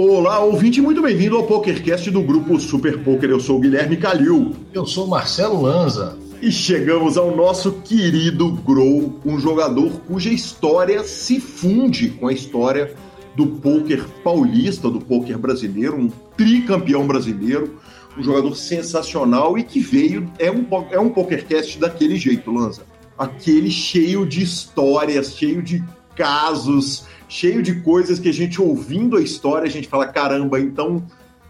[0.00, 3.30] Olá, ouvinte, muito bem-vindo ao PokerCast do grupo Super Poker.
[3.30, 4.54] Eu sou o Guilherme Calil.
[4.72, 6.16] Eu sou o Marcelo Lanza.
[6.40, 12.94] E chegamos ao nosso querido Grow, um jogador cuja história se funde com a história
[13.34, 17.76] do poker paulista, do poker brasileiro, um tricampeão brasileiro,
[18.16, 22.82] um jogador sensacional e que veio, é um, é um PokerCast daquele jeito, Lanza.
[23.18, 25.82] Aquele cheio de histórias, cheio de
[26.14, 31.04] casos, cheio de coisas que a gente ouvindo a história, a gente fala, caramba, então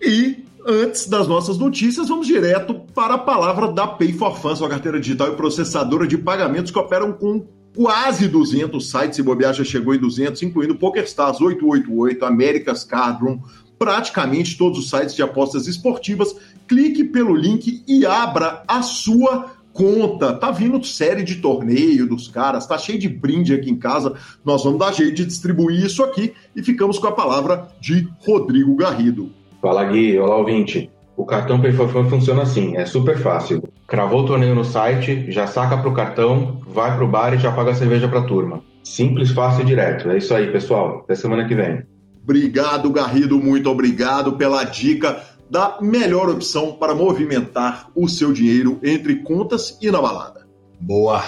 [0.00, 4.68] E antes das nossas notícias, vamos direto para a palavra da Pay for Fun, sua
[4.68, 9.64] carteira digital e processadora de pagamentos que operam com quase 200 sites, se bobear já
[9.64, 13.38] chegou em 200, incluindo PokerStars 888, America's Cardroom,
[13.78, 16.34] praticamente todos os sites de apostas esportivas.
[16.66, 20.32] Clique pelo link e abra a sua conta.
[20.34, 24.14] Tá vindo série de torneio dos caras, tá cheio de brinde aqui em casa.
[24.44, 28.74] Nós vamos dar jeito de distribuir isso aqui e ficamos com a palavra de Rodrigo
[28.74, 29.30] Garrido.
[29.62, 30.90] Fala Gui, olá ouvinte.
[31.18, 33.60] O cartão Pay for Fun funciona assim, é super fácil.
[33.88, 37.72] Cravou o torneio no site, já saca pro cartão, vai pro bar e já paga
[37.72, 38.62] a cerveja pra turma.
[38.84, 40.08] Simples, fácil e direto.
[40.10, 41.00] É isso aí, pessoal.
[41.02, 41.82] Até semana que vem.
[42.22, 43.36] Obrigado, Garrido.
[43.36, 45.20] Muito obrigado pela dica
[45.50, 50.46] da melhor opção para movimentar o seu dinheiro entre contas e na balada.
[50.78, 51.20] Boa.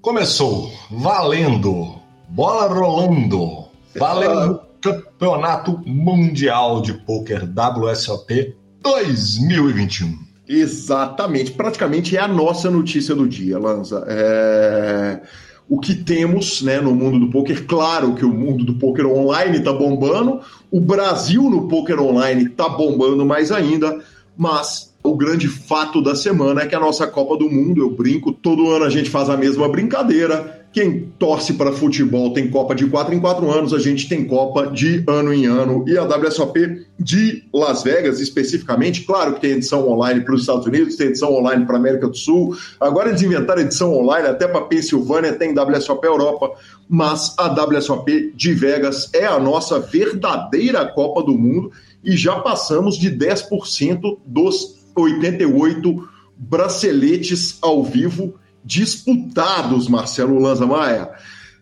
[0.00, 0.68] Começou.
[0.90, 1.94] Valendo.
[2.28, 3.68] Bola rolando.
[3.96, 4.62] Valendo.
[4.80, 10.18] Campeonato Mundial de Poker WSOP 2021.
[10.48, 14.04] Exatamente, praticamente é a nossa notícia do dia, Lanza.
[14.08, 15.20] É...
[15.68, 19.58] O que temos né, no mundo do poker, claro que o mundo do poker online
[19.58, 20.40] está bombando,
[20.70, 24.02] o Brasil no poker online está bombando mais ainda,
[24.34, 28.32] mas o grande fato da semana é que a nossa Copa do Mundo, eu brinco,
[28.32, 32.86] todo ano a gente faz a mesma brincadeira, quem torce para futebol tem Copa de
[32.86, 35.84] 4 em 4 anos, a gente tem Copa de ano em ano.
[35.88, 40.66] E a WSOP de Las Vegas, especificamente, claro que tem edição online para os Estados
[40.66, 42.56] Unidos, tem edição online para a América do Sul.
[42.78, 46.52] Agora eles inventaram edição online até para Pensilvânia, tem WSOP Europa.
[46.88, 51.72] Mas a WSOP de Vegas é a nossa verdadeira Copa do Mundo
[52.04, 58.34] e já passamos de 10% dos 88 braceletes ao vivo
[58.68, 61.10] disputados, Marcelo Lanza Maia.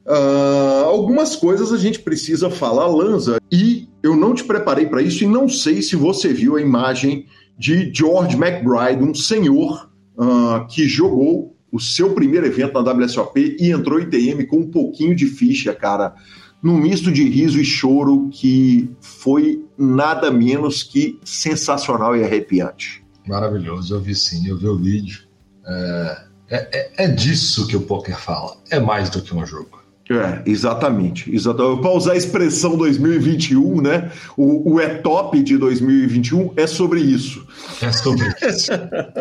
[0.05, 5.22] Uh, algumas coisas a gente precisa falar, Lanza, e eu não te preparei para isso
[5.22, 10.87] e não sei se você viu a imagem de George McBride, um senhor uh, que
[10.87, 15.27] jogou o seu primeiro evento na WSOP e entrou em TM com um pouquinho de
[15.27, 16.15] ficha, cara,
[16.61, 23.05] num misto de riso e choro que foi nada menos que sensacional e arrepiante.
[23.28, 25.21] Maravilhoso, eu vi sim, eu vi o vídeo.
[25.65, 28.57] É é, é, é, disso que o poker fala.
[28.71, 29.83] É mais do que um jogo.
[30.09, 31.34] É, exatamente.
[31.34, 31.81] exatamente.
[31.81, 34.12] Para usar a expressão 2021, né?
[34.37, 37.45] O, o é top de 2021 é sobre isso.
[37.83, 38.71] É sobre isso.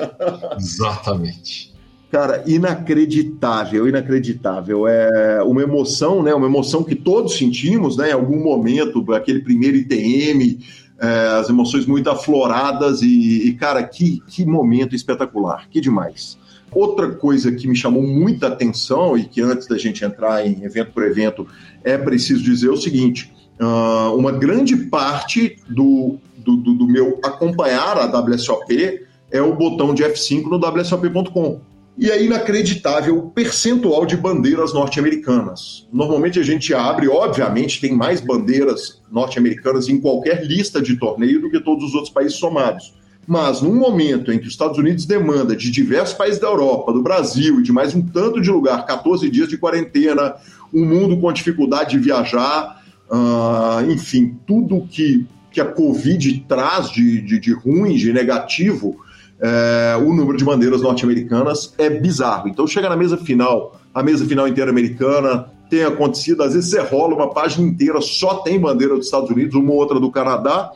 [0.59, 1.73] exatamente.
[2.11, 4.87] Cara, inacreditável, inacreditável.
[4.87, 6.33] É uma emoção, né?
[6.35, 8.11] Uma emoção que todos sentimos, né?
[8.11, 10.59] Em algum momento, aquele primeiro ITM,
[10.99, 16.37] é, as emoções muito afloradas e, e, cara, que, que momento espetacular, que demais.
[16.71, 20.91] Outra coisa que me chamou muita atenção e que antes da gente entrar em evento
[20.91, 21.47] por evento
[21.83, 27.97] é preciso dizer o seguinte: uh, uma grande parte do, do, do, do meu acompanhar
[27.97, 31.61] a WSOP é o botão de F5 no WSOP.com.
[31.97, 35.87] E é inacreditável o percentual de bandeiras norte-americanas.
[35.93, 41.49] Normalmente a gente abre, obviamente, tem mais bandeiras norte-americanas em qualquer lista de torneio do
[41.49, 42.93] que todos os outros países somados.
[43.27, 47.01] Mas num momento em que os Estados Unidos demanda de diversos países da Europa, do
[47.01, 50.35] Brasil e de mais um tanto de lugar, 14 dias de quarentena,
[50.73, 57.21] um mundo com dificuldade de viajar, uh, enfim, tudo que que a Covid traz de,
[57.21, 58.97] de, de ruim, de negativo,
[59.39, 62.49] é, o número de bandeiras norte-americanas é bizarro.
[62.49, 66.81] Então chega na mesa final, a mesa final inteira americana, tem acontecido, às vezes você
[66.81, 70.71] rola uma página inteira, só tem bandeira dos Estados Unidos, uma ou outra do Canadá.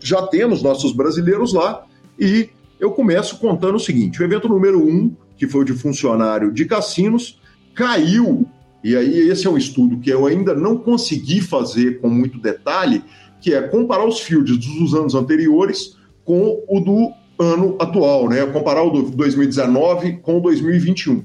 [0.00, 1.84] Já temos nossos brasileiros lá
[2.18, 6.52] e eu começo contando o seguinte: o evento número um, que foi o de funcionário
[6.52, 7.40] de cassinos,
[7.74, 8.46] caiu.
[8.82, 13.02] E aí, esse é um estudo que eu ainda não consegui fazer com muito detalhe,
[13.40, 18.44] que é comparar os fields dos anos anteriores com o do ano atual, né?
[18.46, 21.14] Comparar o do 2019 com o 2021.
[21.16, 21.24] O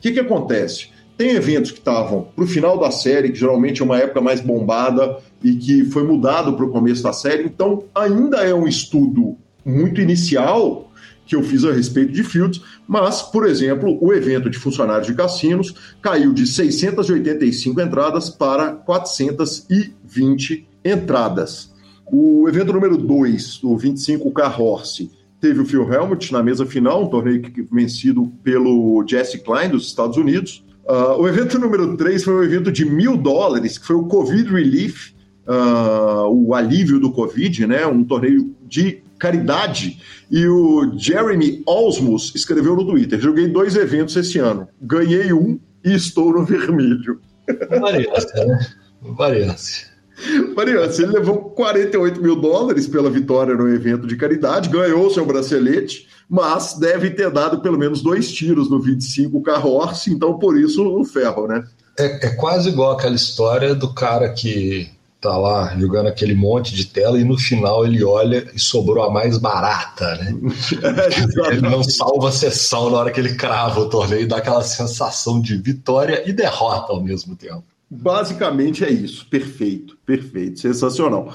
[0.00, 0.88] que, que acontece?
[1.16, 4.40] Tem eventos que estavam para o final da série, que geralmente é uma época mais
[4.40, 9.38] bombada e que foi mudado para o começo da série, então ainda é um estudo
[9.66, 10.92] muito inicial
[11.26, 15.14] que eu fiz a respeito de Fields, mas, por exemplo, o evento de funcionários de
[15.14, 21.74] cassinos caiu de 685 entradas para 420 entradas.
[22.06, 25.10] O evento número 2, o 25K Horse,
[25.40, 27.42] teve o Phil Helmut na mesa final, um torneio
[27.72, 30.64] vencido pelo Jesse Klein dos Estados Unidos.
[30.84, 34.48] Uh, o evento número 3 foi um evento de mil dólares, que foi o Covid
[34.48, 35.10] Relief,
[35.48, 37.84] uh, o alívio do Covid, né?
[37.84, 40.00] Um torneio de caridade.
[40.30, 45.94] E o Jeremy Osmus escreveu no Twitter: joguei dois eventos esse ano, ganhei um e
[45.94, 47.20] estou no vermelho.
[47.80, 48.66] Variância, né?
[49.00, 49.96] Variância.
[50.54, 56.08] Variância, ele levou 48 mil dólares pela vitória no evento de caridade, ganhou seu bracelete,
[56.28, 61.04] mas deve ter dado pelo menos dois tiros no 25 Carroce, então por isso o
[61.04, 61.62] ferro, né?
[61.98, 64.90] É, é quase igual aquela história do cara que
[65.20, 69.10] tá lá jogando aquele monte de tela e no final ele olha e sobrou a
[69.10, 70.34] mais barata, né?
[70.82, 74.38] É, ele não salva a sessão na hora que ele crava o torneio e dá
[74.38, 77.64] aquela sensação de vitória e derrota ao mesmo tempo.
[77.88, 79.26] Basicamente é isso.
[79.28, 81.34] Perfeito, perfeito, sensacional.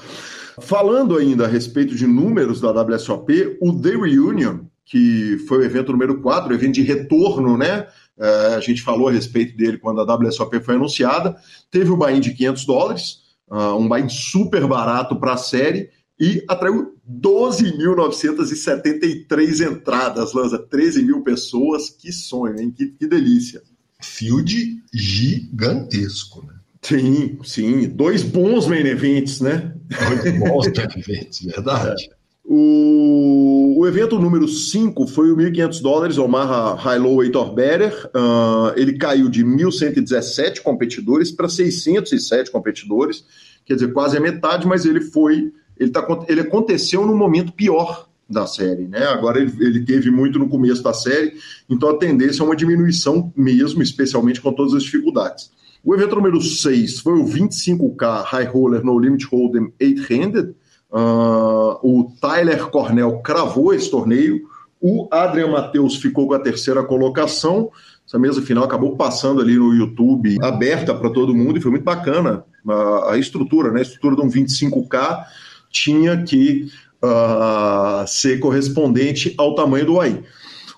[0.60, 5.92] Falando ainda a respeito de números da WSOP, o The Reunion, que foi o evento
[5.92, 7.86] número 4, o evento de retorno, né?
[8.18, 11.36] É, a gente falou a respeito dele quando a WSOP foi anunciada.
[11.70, 13.21] Teve o buy-in de 500 dólares,
[13.52, 21.22] uh, um buy-in super barato para a série e atraiu 12.973 entradas, Lanza, 13 mil
[21.22, 21.90] pessoas.
[21.90, 22.70] Que sonho, hein?
[22.70, 23.62] Que, que delícia.
[24.00, 26.54] Field gigantesco, né?
[26.80, 27.86] Sim, sim.
[27.88, 29.74] Dois bons main events, né?
[29.88, 32.08] Dois bons main events, verdade.
[32.10, 32.14] É.
[32.54, 38.10] O, o, evento número 5 foi o 1.500 dólares, Omar Hilo Heitor Better.
[38.14, 43.24] Uh, ele caiu de 1.117 competidores para 607 competidores,
[43.64, 45.50] quer dizer, quase a metade, mas ele foi.
[45.78, 49.06] Ele, tá, ele aconteceu no momento pior da série, né?
[49.06, 51.32] Agora ele, ele teve muito no começo da série,
[51.70, 55.50] então a tendência é uma diminuição mesmo, especialmente com todas as dificuldades.
[55.82, 60.54] O evento número 6 foi o 25K High Roller No Limit Hold'em 8-Handed.
[60.92, 64.42] Uh, o Tyler Cornell cravou esse torneio.
[64.80, 67.70] O Adrian Matheus ficou com a terceira colocação.
[68.06, 71.84] Essa mesa final acabou passando ali no YouTube, aberta para todo mundo, e foi muito
[71.84, 72.44] bacana.
[72.68, 73.78] A, a estrutura, né?
[73.78, 75.24] A estrutura de um 25K
[75.70, 76.68] tinha que
[77.02, 80.22] uh, ser correspondente ao tamanho do AI.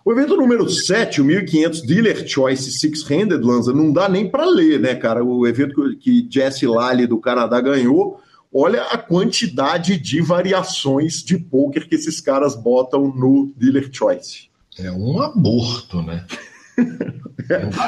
[0.05, 4.79] O evento número 7, o 1500 Dealer Choice Six-Handed, Lanza, não dá nem para ler,
[4.79, 5.25] né, cara?
[5.25, 8.21] O evento que Jesse Lally do Canadá ganhou,
[8.55, 14.49] olha a quantidade de variações de poker que esses caras botam no Dealer Choice.
[14.79, 16.25] É um aborto, né?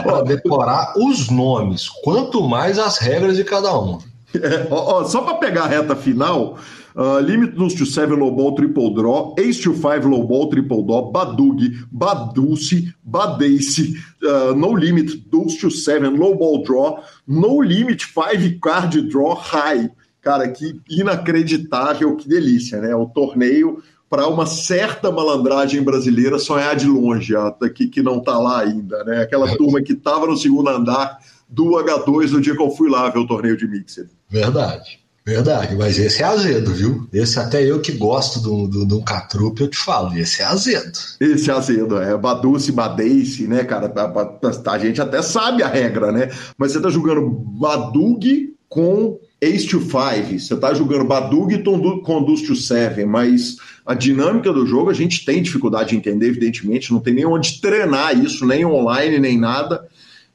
[0.05, 3.99] para decorar os nomes, quanto mais as regras de cada um.
[4.35, 6.59] É, ó, ó, só para pegar a reta final,
[6.97, 10.83] Uh, limit Deuce to 7 low ball triple draw, Ace to 5 low ball triple
[10.83, 11.61] draw, Badug,
[11.93, 19.11] Baduce, Badace, uh, no limit Deuce to 7 low ball draw, no limit 5 card
[19.11, 19.91] draw high.
[20.27, 22.93] Cara, que inacreditável, que delícia, né?
[22.97, 23.81] O torneio
[24.11, 27.33] para uma certa malandragem brasileira sonhar de longe,
[27.73, 29.23] que, que não tá lá ainda, né?
[29.23, 31.17] Aquela turma que tava no segundo andar
[31.49, 34.09] do H2 no dia que eu fui lá ver o torneio de Mixer.
[34.29, 34.99] Verdade.
[35.25, 37.09] Verdade, mas esse é azedo, viu?
[37.13, 40.99] Esse até eu que gosto do, do, do Catrupe, eu te falo, esse é azedo.
[41.21, 43.93] Esse é azedo, é Baduce, Badeice, né, cara?
[43.95, 46.31] A, a, a, gente até sabe a regra, né?
[46.59, 51.63] Mas você tá jogando Badug com Ace to Five, você tá jogando Badug
[52.03, 56.29] com Deuce to Seven, mas a dinâmica do jogo a gente tem dificuldade de entender,
[56.29, 59.87] evidentemente, não tem nem onde treinar isso, nem online, nem nada.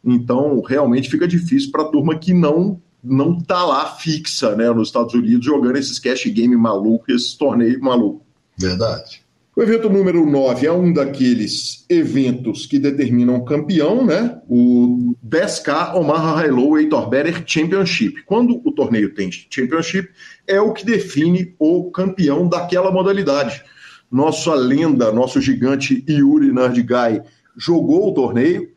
[0.06, 4.90] Então, realmente fica difícil para a turma que não não tá lá fixa, né, nos
[4.90, 8.22] Estados Unidos, jogando esses cash game maluco, esses torneios malucos.
[8.56, 9.24] Verdade.
[9.62, 14.42] O evento número 9 é um daqueles eventos que determinam campeão, né?
[14.50, 18.24] O 10K Omaha High Low Heitor Better Championship.
[18.24, 20.10] Quando o torneio tem Championship,
[20.48, 23.64] é o que define o campeão daquela modalidade.
[24.12, 27.22] Nossa lenda, nosso gigante Yuri Nardigai
[27.56, 28.68] jogou o torneio,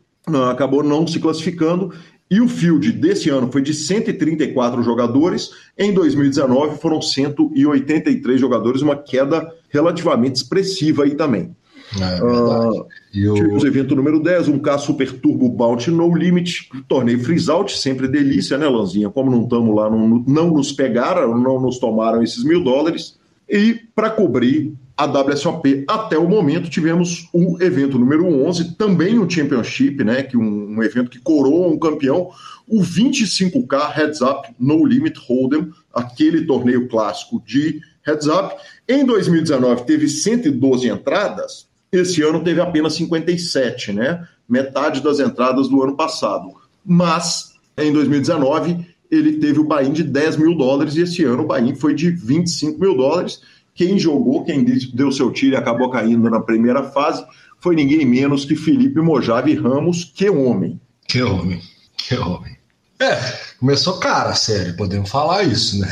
[0.51, 1.95] acabou não se classificando
[2.29, 8.95] e o field desse ano foi de 134 jogadores, em 2019 foram 183 jogadores, uma
[8.95, 11.55] queda relativamente expressiva aí também.
[12.01, 17.23] É, uh, Tivemos o evento número 10, um K Super Turbo Bounty No Limit, torneio
[17.23, 19.09] freeze out, sempre delícia, né, Lanzinha?
[19.09, 23.17] Como não estamos lá, não, não nos pegaram, não nos tomaram esses mil dólares.
[23.47, 25.83] E para cobrir a WSOP.
[25.87, 30.83] Até o momento tivemos o evento número 11, também um Championship, né, que um, um
[30.83, 32.29] evento que coroa um campeão,
[32.67, 38.55] o 25K Heads Up No Limit Hold'em, aquele torneio clássico de Heads Up.
[38.87, 44.27] Em 2019 teve 112 entradas, esse ano teve apenas 57, né?
[44.47, 46.53] Metade das entradas do ano passado.
[46.85, 51.47] Mas em 2019 ele teve o buy-in de 10 mil dólares e esse ano o
[51.47, 53.41] buy-in foi de 25 mil dólares
[53.73, 57.25] quem jogou, quem deu seu tiro e acabou caindo na primeira fase
[57.59, 60.79] foi ninguém menos que Felipe Mojave Ramos, que homem.
[61.07, 61.59] Que homem,
[61.97, 62.54] que homem.
[62.99, 63.15] É,
[63.59, 65.89] começou cara a série, podemos falar isso, né?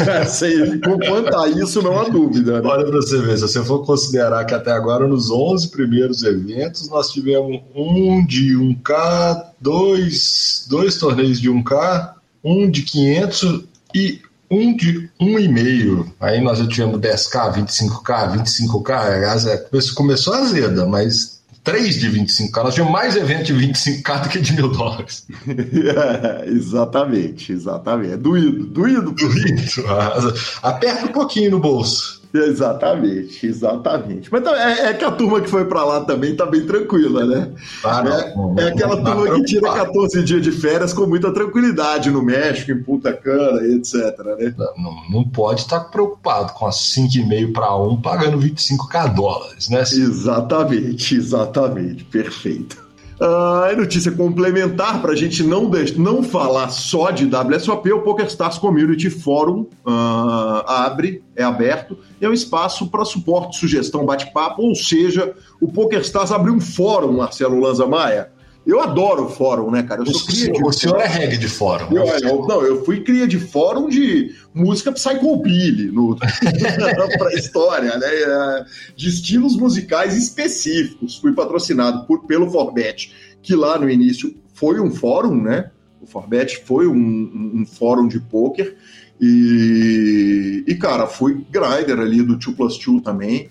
[0.00, 2.62] É, sei, quanto a isso, não há dúvida.
[2.62, 2.68] Né?
[2.68, 6.88] Olha para você ver, se você for considerar que até agora nos 11 primeiros eventos
[6.88, 14.74] nós tivemos um de 1K, dois, dois torneios de 1K, um de 500 e um
[14.74, 16.10] de um e meio.
[16.18, 18.90] Aí nós já tivemos 10K, 25K, 25K.
[18.92, 19.44] Aliás,
[19.90, 21.35] começou azeda, mas
[21.66, 22.62] 3 de 25K.
[22.62, 25.26] Nós tínhamos mais eventos de 25K do que de mil dólares.
[25.48, 28.12] é, exatamente, exatamente.
[28.12, 29.10] É doído, doído.
[29.18, 30.34] Doído.
[30.62, 32.15] Aperta um pouquinho no bolso.
[32.34, 34.30] Exatamente, exatamente.
[34.30, 37.24] Mas tá, é, é, que a turma que foi para lá também tá bem tranquila,
[37.24, 37.52] né?
[37.82, 41.32] Não, é, não, é, aquela não, turma que tira 14 dias de férias com muita
[41.32, 44.18] tranquilidade no México, em Punta Cana, etc.
[44.38, 44.54] Né?
[44.76, 49.80] Não, não pode estar preocupado com as 5,5 para 1 pagando 25k dólares, né?
[49.80, 52.04] Exatamente, exatamente.
[52.04, 52.85] Perfeito.
[53.18, 59.08] Uh, notícia complementar para a gente não, não falar só de WSOP, o PokerStars Community
[59.08, 65.66] Forum uh, abre, é aberto, é um espaço para suporte, sugestão, bate-papo, ou seja, o
[65.66, 68.30] PokerStars abriu um fórum, Marcelo Lanza Maia,
[68.66, 70.02] eu adoro fórum, né, cara?
[70.02, 70.64] Eu sou o, cria de...
[70.64, 71.86] o senhor é reggae de fórum.
[71.96, 76.16] Eu, eu, não, eu fui cria de fórum de música psychobilly no
[77.16, 78.06] pra história, né?
[78.06, 78.64] É,
[78.96, 81.16] de estilos musicais específicos.
[81.16, 85.70] Fui patrocinado por, pelo Forbet, que lá no início foi um fórum, né?
[86.00, 88.76] O Forbet foi um, um, um fórum de pôquer.
[89.20, 93.48] E, e, cara, fui grinder ali do 2 plus 2 também.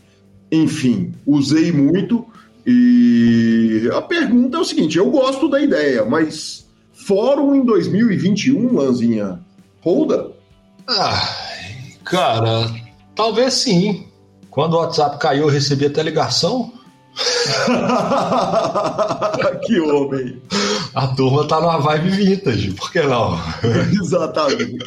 [0.51, 2.25] Enfim, usei muito
[2.65, 9.39] e a pergunta é o seguinte: eu gosto da ideia, mas fórum em 2021, Lanzinha,
[9.81, 10.31] holda?
[10.87, 11.21] Ah,
[12.03, 12.71] cara,
[13.15, 14.07] talvez sim.
[14.49, 16.73] Quando o WhatsApp caiu, eu recebi até ligação.
[19.65, 20.41] que homem!
[20.95, 23.37] A turma tá numa vibe vintage, por que não?
[24.01, 24.77] Exatamente.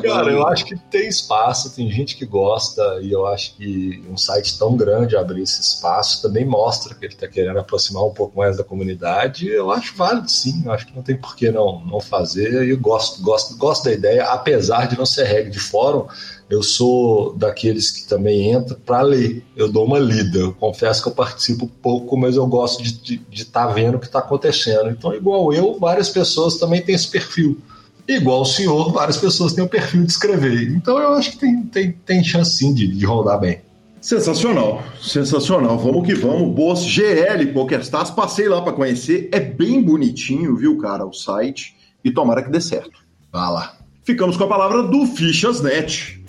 [0.00, 4.16] Cara, eu acho que tem espaço, tem gente que gosta, e eu acho que um
[4.16, 8.38] site tão grande abrir esse espaço também mostra que ele está querendo aproximar um pouco
[8.38, 9.48] mais da comunidade.
[9.48, 12.64] Eu acho válido sim, eu acho que não tem por que não, não fazer.
[12.64, 16.06] E eu gosto, gosto, gosto da ideia, apesar de não ser regra de fórum
[16.52, 19.42] eu sou daqueles que também entra para ler.
[19.56, 20.38] Eu dou uma lida.
[20.38, 24.04] Eu confesso que eu participo pouco, mas eu gosto de estar tá vendo o que
[24.04, 24.90] está acontecendo.
[24.90, 27.58] Então, igual eu, várias pessoas também têm esse perfil.
[28.06, 30.68] Igual o senhor, várias pessoas têm o perfil de escrever.
[30.72, 33.62] Então, eu acho que tem, tem, tem chance sim de, de rodar bem.
[33.98, 35.78] Sensacional, sensacional.
[35.78, 36.54] Vamos que vamos.
[36.54, 39.30] Boas GL PokerStars, passei lá para conhecer.
[39.32, 41.74] É bem bonitinho, viu, cara, o site.
[42.04, 43.00] E tomara que dê certo.
[43.32, 43.78] Vá lá.
[44.04, 46.21] Ficamos com a palavra do Fichasnet.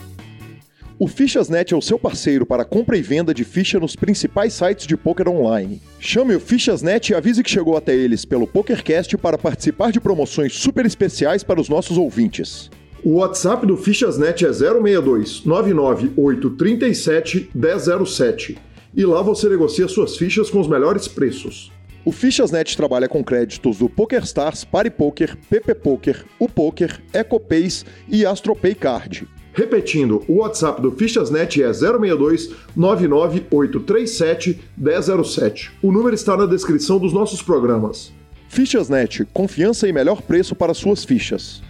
[1.03, 4.87] O Fichasnet é o seu parceiro para compra e venda de ficha nos principais sites
[4.87, 5.81] de poker online.
[5.99, 10.53] Chame o Fichasnet e avise que chegou até eles pelo PokerCast para participar de promoções
[10.53, 12.71] super especiais para os nossos ouvintes.
[13.03, 18.57] O WhatsApp do Fichasnet é 062 99837 1007
[18.95, 21.69] e lá você negocia suas fichas com os melhores preços.
[22.05, 28.73] O Fichasnet trabalha com créditos do PokerStars, PariPoker, PP Poker, o Poker, EcoPays e AstroPay
[28.73, 29.27] Card.
[29.53, 35.71] Repetindo, o WhatsApp do Fichasnet é 062 99837 1007.
[35.81, 38.11] O número está na descrição dos nossos programas.
[38.49, 41.61] Fichasnet, confiança e melhor preço para suas fichas.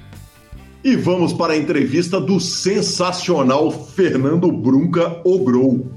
[0.84, 5.92] E vamos para a entrevista do sensacional Fernando Brunca Ogrou.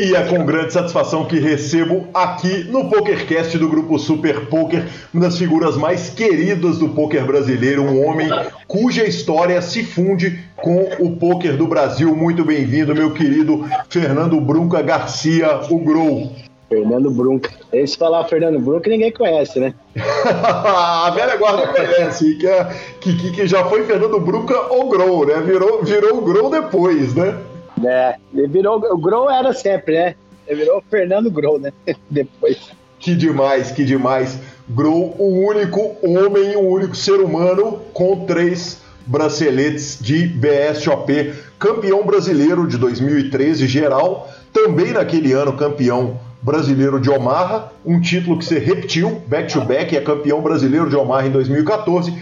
[0.00, 5.24] E é com grande satisfação que recebo aqui no PokerCast do Grupo Super Poker, uma
[5.24, 8.26] das figuras mais queridas do poker brasileiro, um homem
[8.66, 12.16] cuja história se funde com o poker do Brasil.
[12.16, 16.32] Muito bem-vindo, meu querido Fernando Brunca Garcia, o Grow.
[16.70, 17.50] Fernando Brunca.
[17.70, 19.74] Esse falar Fernando Brunca ninguém conhece, né?
[20.24, 22.64] a velha guarda conhece, que, é,
[23.02, 25.42] que, que, já foi Fernando Brunca ou Grow, né?
[25.44, 27.36] Virou, virou o Grow depois, né?
[27.84, 30.14] É, ele virou, o Grow era sempre, né?
[30.46, 31.72] Ele virou Fernando Grow, né?
[32.10, 32.58] depois.
[32.98, 34.38] Que demais, que demais.
[34.68, 42.66] Grow, o único homem, o único ser humano com três braceletes de BSOP, campeão brasileiro
[42.66, 49.20] de 2013 geral, também naquele ano campeão brasileiro de Omaha, um título que se repetiu,
[49.26, 52.14] back-to-back, é campeão brasileiro de Omaha em 2014,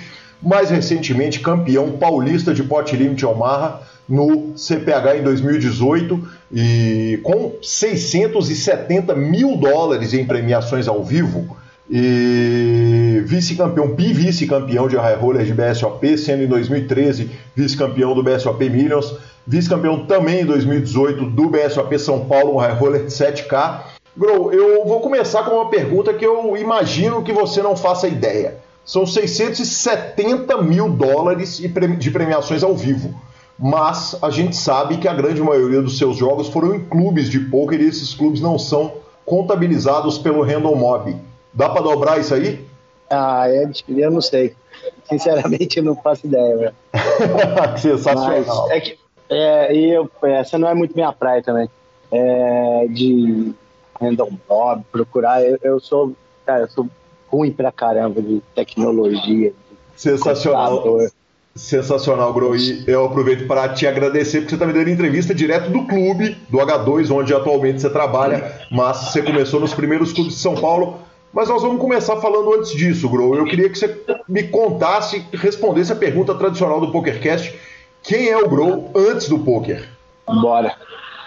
[0.43, 9.15] mais recentemente campeão paulista de Pot Limit Omaha no CPH em 2018 e com 670
[9.15, 11.57] mil dólares em premiações ao vivo
[11.91, 19.17] e vice-campeão, bi-vice-campeão de high roller de BSOP, sendo em 2013 vice-campeão do BSOP Millions,
[19.47, 24.85] vice-campeão também em 2018 do BSOP São Paulo, um high roller de 7K Grow, eu
[24.85, 28.57] vou começar com uma pergunta que eu imagino que você não faça ideia.
[28.89, 33.15] São 670 mil dólares de premiações ao vivo.
[33.59, 37.39] Mas a gente sabe que a grande maioria dos seus jogos foram em clubes de
[37.39, 38.95] poker e esses clubes não são
[39.27, 41.15] contabilizados pelo Random Mob.
[41.53, 42.67] Dá para dobrar isso aí?
[43.11, 44.57] Ah, é, eu não sei.
[45.05, 46.57] Sinceramente, eu não faço ideia.
[46.57, 46.75] Velho.
[47.77, 48.69] Sensacional.
[48.69, 51.69] Mas é que, é, e eu, essa não é muito minha praia também.
[52.11, 53.53] É, de
[54.01, 55.45] Random Bob, procurar.
[55.45, 56.15] Eu, eu, sou,
[56.47, 56.89] cara, eu sou
[57.31, 59.51] ruim pra caramba de tecnologia.
[59.51, 59.55] De
[59.97, 60.83] Sensacional.
[60.83, 61.13] Computador.
[61.55, 62.55] Sensacional, Gro.
[62.55, 66.37] E eu aproveito para te agradecer porque você está me dando entrevista direto do clube,
[66.49, 70.99] do H2, onde atualmente você trabalha, mas você começou nos primeiros clubes de São Paulo.
[71.33, 73.35] Mas nós vamos começar falando antes disso, Gro.
[73.35, 77.55] Eu queria que você me contasse, respondesse a pergunta tradicional do PokerCast:
[78.03, 79.87] quem é o Grow antes do poker?
[80.27, 80.75] Bora.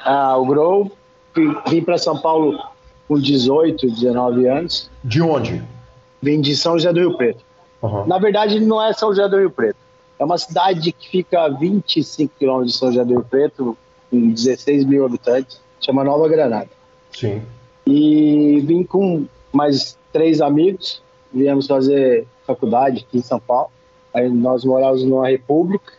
[0.06, 0.92] Ah, o Grow
[1.68, 2.58] vim para São Paulo
[3.08, 4.90] com 18, 19 anos.
[5.04, 5.62] De onde?
[6.22, 7.44] Vim de São José do Rio Preto.
[7.82, 8.06] Uhum.
[8.06, 9.78] Na verdade, não é São José do Rio Preto.
[10.20, 13.78] É uma cidade que fica a 25 quilômetros de São José do Rio Preto,
[14.10, 16.70] com 16 mil habitantes, chama Nova Granada.
[17.12, 17.42] Sim.
[17.88, 21.02] E vim com mais três amigos,
[21.34, 23.72] viemos fazer faculdade aqui em São Paulo.
[24.14, 25.94] Aí nós morávamos numa república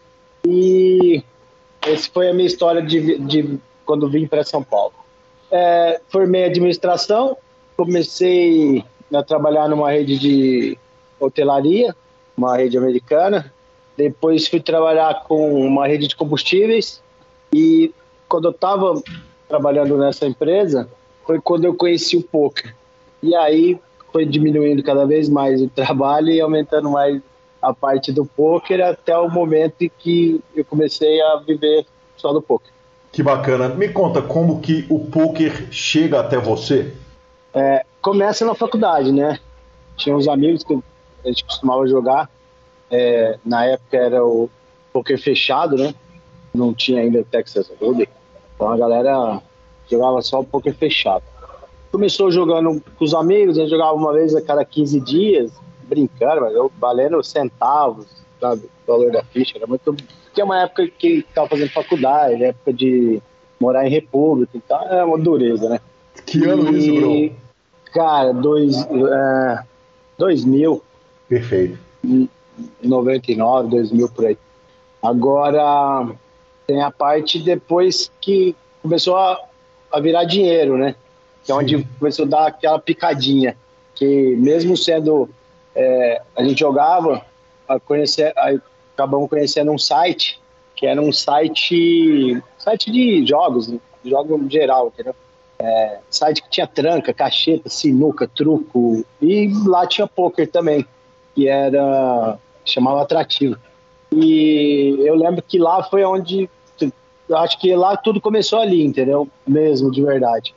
[0.46, 1.22] e
[1.80, 4.92] essa foi a minha história de, de quando vim para São Paulo.
[5.50, 7.36] É, formei administração,
[7.76, 10.78] comecei a trabalhar numa rede de
[11.18, 11.94] hotelaria,
[12.36, 13.52] uma rede americana.
[13.96, 17.02] Depois fui trabalhar com uma rede de combustíveis
[17.52, 17.92] e
[18.28, 19.00] quando eu estava
[19.48, 20.88] trabalhando nessa empresa
[21.26, 22.74] foi quando eu conheci o poker.
[23.22, 23.78] E aí
[24.10, 27.20] foi diminuindo cada vez mais o trabalho e aumentando mais
[27.60, 32.42] a parte do poker até o momento em que eu comecei a viver só do
[32.42, 32.72] poker.
[33.12, 33.68] Que bacana.
[33.68, 36.94] Me conta como que o poker chega até você?
[37.54, 39.38] É, começa na faculdade, né?
[39.96, 40.74] Tinha uns amigos que
[41.24, 42.30] a gente costumava jogar.
[42.90, 44.50] É, na época era o
[44.92, 45.94] poker fechado, né?
[46.54, 48.08] Não tinha ainda Texas Hold'em.
[48.54, 49.40] Então a galera
[49.90, 51.24] jogava só o poker fechado.
[51.90, 56.42] Começou jogando com os amigos, a gente jogava uma vez a cada 15 dias, brincando,
[56.42, 58.06] mas eu valendo centavos,
[58.40, 58.62] sabe?
[58.86, 59.58] O valor da ficha.
[59.58, 59.94] Era muito
[60.34, 63.20] que é uma época que estava fazendo faculdade, época de
[63.60, 65.80] morar em república e tal, é uma dureza, né?
[66.26, 67.36] Que ano e, isso, Bruno?
[67.92, 69.64] Cara, dois, é,
[70.18, 70.82] 2000.
[71.28, 71.78] Perfeito.
[72.82, 74.38] 99, 2000 por aí.
[75.02, 76.08] Agora,
[76.66, 79.38] tem a parte depois que começou a,
[79.90, 80.94] a virar dinheiro, né?
[81.44, 83.56] Que é onde começou a dar aquela picadinha.
[83.94, 85.28] Que mesmo sendo.
[85.74, 87.24] É, a gente jogava,
[87.66, 88.52] a conhecer, a
[88.94, 90.38] acabamos conhecendo um site
[90.76, 93.78] que era um site site de jogos, né?
[94.04, 95.14] jogo geral, entendeu?
[95.64, 100.84] É, site que tinha tranca, cacheta, sinuca, truco e lá tinha poker também,
[101.34, 103.56] que era chamava atrativo.
[104.12, 106.50] E eu lembro que lá foi onde
[107.28, 109.28] eu acho que lá tudo começou ali, entendeu?
[109.46, 110.52] Mesmo de verdade.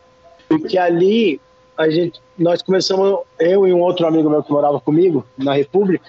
[0.50, 1.40] Porque ali
[1.78, 6.06] a gente nós começamos eu e um outro amigo meu que morava comigo na República,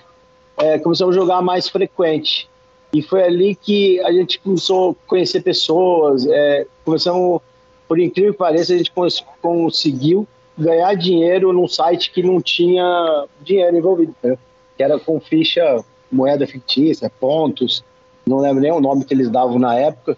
[0.57, 2.49] é, começamos a jogar mais frequente.
[2.93, 7.41] E foi ali que a gente começou a conhecer pessoas, é, começamos,
[7.89, 10.27] por incrível que pareça, a gente cons conseguiu
[10.59, 14.37] ganhar dinheiro num site que não tinha dinheiro envolvido, né?
[14.77, 17.85] que era com ficha, moeda fictícia, pontos,
[18.27, 20.17] não lembro nem o nome que eles davam na época,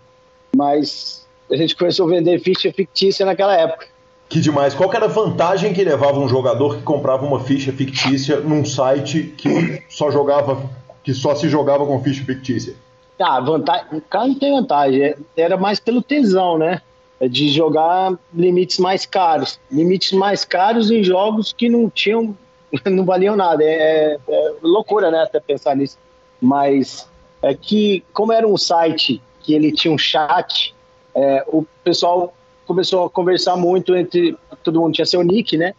[0.57, 3.87] mas a gente começou a vender ficha fictícia naquela época.
[4.28, 4.74] Que demais.
[4.74, 8.64] Qual que era a vantagem que levava um jogador que comprava uma ficha fictícia num
[8.64, 10.68] site que só jogava,
[11.02, 12.74] que só se jogava com ficha fictícia?
[13.18, 13.87] Ah, vantagem.
[13.92, 15.02] O cara não tem vantagem.
[15.02, 16.83] É, era mais pelo tesão, né?
[17.20, 19.59] De jogar limites mais caros.
[19.70, 22.37] Limites mais caros em jogos que não tinham,
[22.87, 23.64] não valiam nada.
[23.64, 25.22] É, é, é loucura, né?
[25.22, 25.98] Até pensar nisso.
[26.40, 27.09] Mas
[27.42, 30.74] é que, como era um site que ele tinha um chat,
[31.14, 32.33] é, o pessoal
[32.66, 35.74] começou a conversar muito entre todo mundo tinha seu nick, né?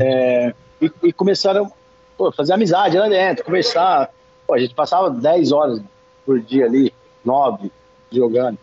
[0.00, 1.70] É, e, e, começaram
[2.20, 4.10] a fazer amizade lá dentro, conversar.
[4.46, 5.82] Pô, a gente passava 10 horas
[6.24, 6.92] por dia ali,
[7.24, 7.70] 9
[8.10, 8.58] jogando.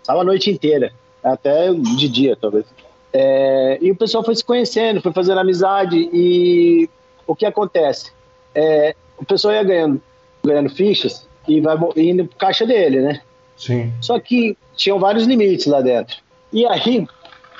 [0.00, 0.92] Passava a noite inteira,
[1.24, 2.66] até de dia talvez.
[3.12, 6.88] É, e o pessoal foi se conhecendo, foi fazendo amizade e
[7.26, 8.12] o que acontece?
[8.54, 10.02] É, o pessoal ia ganhando,
[10.44, 13.20] ganhando fichas e vai indo pro caixa dele, né?
[13.56, 13.92] Sim.
[14.00, 16.16] Só que tinham vários limites lá dentro.
[16.52, 17.06] E aí,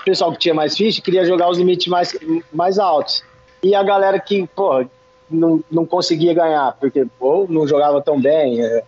[0.01, 2.17] o pessoal que tinha mais ficha queria jogar os limites mais,
[2.53, 3.23] mais altos.
[3.63, 4.85] E a galera que, pô,
[5.31, 8.85] não, não conseguia ganhar, porque ou não jogava tão bem, é,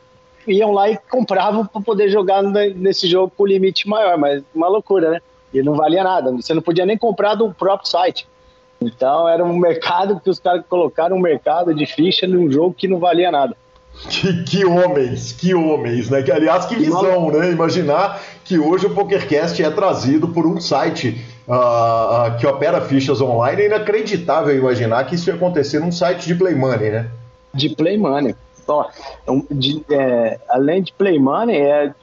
[0.48, 5.10] iam lá e compravam para poder jogar nesse jogo com limite maior, mas uma loucura,
[5.10, 5.20] né?
[5.52, 8.26] E não valia nada, você não podia nem comprar do próprio site.
[8.80, 12.86] Então era um mercado que os caras colocaram um mercado de ficha num jogo que
[12.86, 13.56] não valia nada.
[14.10, 16.22] Que, que, homens, que homens, né?
[16.22, 17.50] Que, aliás, que visão, né?
[17.50, 23.62] Imaginar que hoje o PokerCast é trazido por um site uh, que opera fichas online.
[23.62, 27.10] É inacreditável imaginar que isso ia acontecer num site de Play Money, né?
[27.54, 28.34] De Play Money.
[28.68, 28.88] Ó,
[29.50, 31.94] de, é, além de Play Money, é,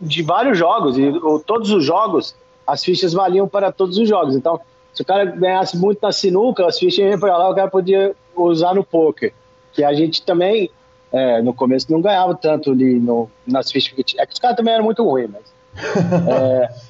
[0.00, 0.98] de vários jogos.
[0.98, 2.34] E ou, todos os jogos,
[2.66, 4.34] as fichas valiam para todos os jogos.
[4.34, 4.60] Então,
[4.92, 8.14] se o cara ganhasse muito na sinuca, as fichas iam para lá, o cara podia
[8.34, 9.32] usar no poker.
[9.72, 10.70] Que a gente também
[11.12, 14.22] é, no começo não ganhava tanto ali no, nas fichas que tinha.
[14.22, 15.60] É que os caras também eram muito ruins, mas.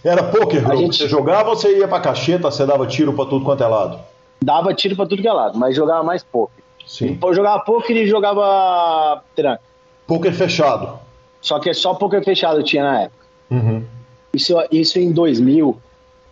[0.02, 0.96] É, Era poker, a gente...
[0.96, 4.00] Você jogava ou você ia pra cacheta, você dava tiro pra tudo quanto é lado?
[4.42, 6.59] Dava tiro pra tudo que é lado, mas jogava mais poker.
[6.90, 7.16] Sim.
[7.22, 9.62] Eu jogava poker e jogava tranca.
[10.08, 10.98] Poker fechado.
[11.40, 13.26] Só que só poker fechado tinha na época.
[13.48, 13.84] Uhum.
[14.34, 15.80] Isso, isso em 2000.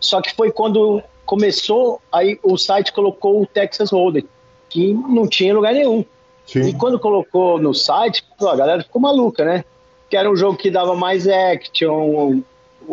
[0.01, 4.27] Só que foi quando começou, aí o site colocou o Texas Hold'em,
[4.67, 6.03] que não tinha lugar nenhum.
[6.45, 6.67] Sim.
[6.67, 9.63] E quando colocou no site, a galera ficou maluca, né?
[10.09, 12.41] Que era um jogo que dava mais action,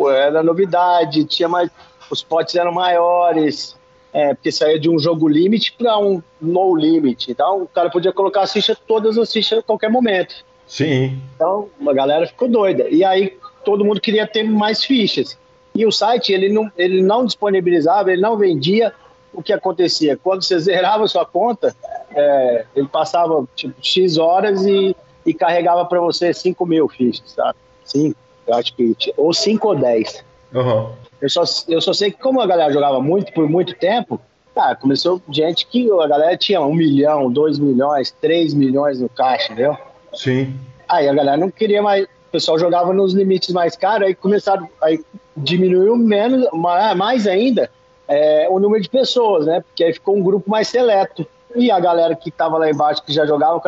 [0.09, 1.69] era novidade, tinha mais.
[2.09, 3.76] Os potes eram maiores,
[4.17, 7.29] é, porque saía de um jogo limit para um no limit.
[7.29, 10.43] Então o cara podia colocar as fichas, todas as fichas a qualquer momento.
[10.65, 11.21] Sim.
[11.35, 12.89] Então a galera ficou doida.
[12.89, 15.37] E aí todo mundo queria ter mais fichas.
[15.75, 18.91] E o site ele não, ele não disponibilizava, ele não vendia
[19.31, 20.17] o que acontecia.
[20.17, 21.75] Quando você zerava a sua conta,
[22.09, 24.95] é, ele passava tipo, X horas e,
[25.27, 27.59] e carregava para você 5 mil fichas, sabe?
[27.85, 28.95] 5, eu acho que.
[29.15, 30.25] Ou 5 ou 10.
[30.53, 30.89] Uhum.
[31.21, 34.19] Eu, só, eu só sei que, como a galera jogava muito por muito tempo,
[34.53, 39.51] cara, começou gente que a galera tinha 1 milhão, 2 milhões, 3 milhões no caixa,
[39.51, 39.77] entendeu?
[40.13, 40.55] Sim.
[40.87, 42.05] Aí a galera não queria mais.
[42.05, 44.67] O pessoal jogava nos limites mais caros, aí começaram.
[44.81, 44.99] Aí
[45.35, 46.47] diminuiu menos,
[46.95, 47.69] mais ainda,
[48.07, 49.61] é, o número de pessoas, né?
[49.61, 51.25] Porque aí ficou um grupo mais seleto.
[51.55, 53.61] E a galera que estava lá embaixo, que já jogava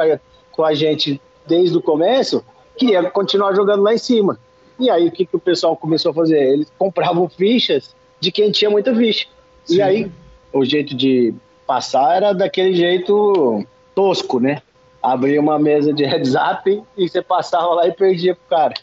[0.52, 2.44] com a gente desde o começo,
[2.78, 4.38] queria continuar jogando lá em cima.
[4.80, 6.40] E aí o que, que o pessoal começou a fazer?
[6.40, 9.28] Eles compravam fichas de quem tinha muita ficha.
[9.66, 9.76] Sim.
[9.76, 10.12] E aí
[10.54, 11.34] o jeito de
[11.68, 14.62] passar era daquele jeito tosco, né?
[15.02, 18.74] Abria uma mesa de heads up e você passava lá e perdia pro cara.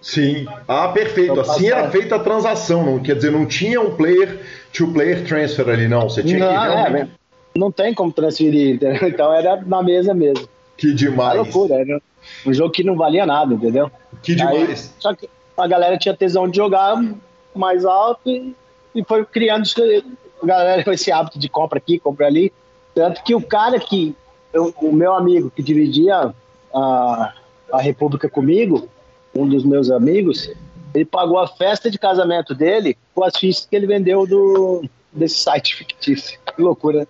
[0.00, 0.46] Sim.
[0.68, 1.32] Ah, perfeito.
[1.32, 4.40] Então, assim era feita a transação, não quer dizer, não tinha um player
[4.72, 6.08] to player transfer ali, não.
[6.08, 7.10] Você tinha não, que realmente...
[7.10, 9.08] é, não tem como transferir, entendeu?
[9.08, 10.48] Então era na mesa mesmo.
[10.76, 11.32] Que demais.
[11.32, 12.02] Era loucura, era
[12.46, 13.90] um jogo que não valia nada, entendeu?
[14.22, 14.68] Que demais.
[14.68, 17.02] Aí, só que a galera tinha tesão de jogar
[17.54, 18.54] mais alto e,
[18.94, 19.64] e foi criando
[20.42, 22.52] a galera com esse hábito de compra aqui, compra ali.
[22.94, 24.14] Tanto que o cara que,
[24.52, 26.34] eu, o meu amigo que dividia
[26.74, 27.34] a,
[27.72, 28.88] a República comigo,
[29.34, 30.50] um dos meus amigos,
[30.94, 35.36] ele pagou a festa de casamento dele com as fichas que ele vendeu do, desse
[35.36, 36.38] site fictício.
[36.54, 37.06] Que loucura.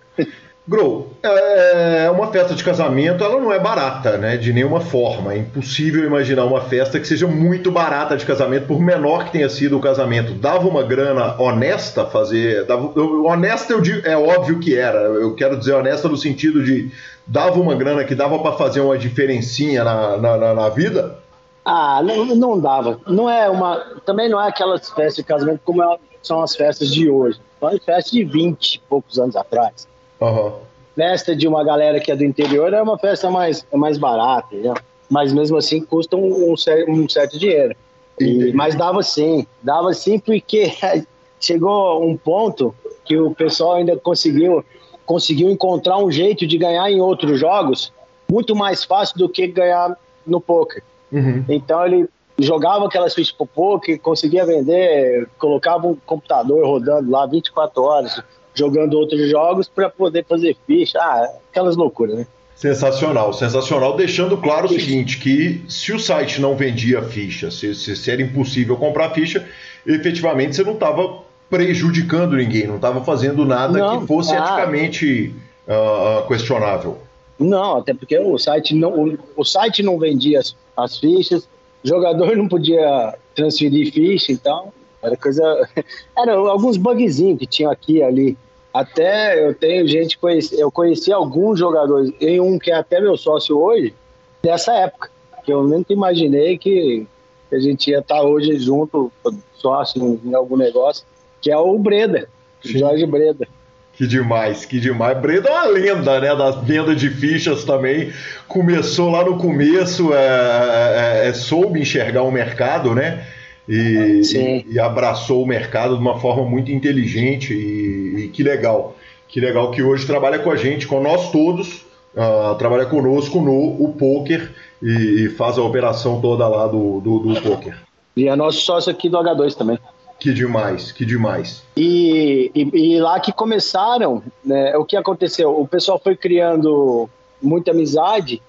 [0.67, 4.35] Grow, é uma festa de casamento, ela não é barata, né?
[4.35, 5.33] De nenhuma forma.
[5.33, 9.47] É impossível imaginar uma festa que seja muito barata de casamento, por menor que tenha
[9.47, 10.33] sido o casamento.
[10.33, 12.65] Dava uma grana honesta fazer.
[12.65, 14.97] Dava, honesta eu digo, é óbvio que era.
[14.97, 16.91] Eu quero dizer honesta no sentido de
[17.27, 21.19] dava uma grana que dava para fazer uma diferencinha na, na, na vida.
[21.63, 22.99] Ah, não, não dava.
[23.05, 23.83] Não é uma.
[24.03, 25.83] Também não é aquelas festas de casamento como
[26.23, 27.39] são as festas de hoje.
[27.59, 29.87] São as festas de 20 e poucos anos atrás.
[30.25, 30.53] Uhum.
[30.95, 34.55] Festa de uma galera que é do interior é uma festa mais, é mais barata,
[34.55, 34.73] né?
[35.09, 37.75] mas mesmo assim custa um, um, certo dinheiro.
[38.19, 40.71] E, mas dava sim, dava sim porque
[41.39, 44.63] chegou um ponto que o pessoal ainda conseguiu
[45.05, 47.93] conseguiu encontrar um jeito de ganhar em outros jogos
[48.29, 50.81] muito mais fácil do que ganhar no poker.
[51.11, 51.45] Uhum.
[51.47, 52.09] Então ele
[52.39, 58.21] jogava aquelas fichas pro poker, conseguia vender, colocava um computador rodando lá 24 horas,
[58.55, 60.97] jogando outros jogos para poder fazer ficha.
[60.99, 62.27] Ah, aquelas loucuras, né?
[62.55, 63.97] Sensacional, sensacional.
[63.97, 68.21] Deixando claro o seguinte: que se o site não vendia ficha, se, se, se era
[68.21, 69.45] impossível comprar ficha,
[69.85, 75.35] efetivamente você não estava prejudicando ninguém, não estava fazendo nada não, que fosse ah, eticamente
[75.67, 76.97] uh, questionável.
[77.37, 81.43] Não, até porque o site não, o, o site não vendia as, as, fichas,
[81.83, 84.71] o jogador não podia transferir ficha, então
[85.03, 85.43] era coisa.
[86.17, 88.37] Eram alguns bugzinhos que tinham aqui e ali.
[88.75, 93.15] Até eu tenho gente, conheci, eu conheci alguns jogadores, em um que é até meu
[93.15, 93.95] sócio hoje,
[94.43, 95.09] dessa época,
[95.45, 97.07] que eu nunca imaginei que
[97.49, 99.09] a gente ia estar hoje junto,
[99.53, 101.05] sócio em algum negócio,
[101.39, 102.27] que é o Breda.
[102.61, 103.47] Jorge Breda.
[103.93, 105.17] Que demais, que demais.
[105.19, 106.35] Breda é uma lenda, né?
[106.35, 108.11] Da venda de fichas também.
[108.45, 113.25] Começou lá no começo, é, é, é, soube enxergar o mercado, né?
[113.67, 118.95] E, e, e, abraçou o mercado de uma forma muito inteligente e, e, que legal.
[119.27, 121.83] Que legal que hoje trabalha com a gente, com nós todos,
[122.15, 124.51] uh, trabalha conosco no o poker
[124.81, 127.75] e, faz a operação toda lá do, do, do poker.
[128.15, 129.79] E é nosso sócio aqui do H2 também.
[130.19, 131.63] Que demais, que demais.
[131.75, 135.59] E, e, e, lá que começaram, né, o que aconteceu?
[135.59, 137.09] O pessoal foi criando
[137.41, 138.41] muita amizade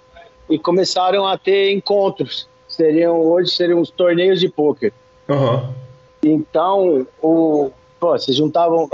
[0.49, 2.49] e começaram a ter encontros.
[2.69, 4.93] Seriam hoje seriam os torneios de pôquer.
[5.29, 5.69] Uhum.
[6.23, 8.89] Então, o, pô, se juntavam,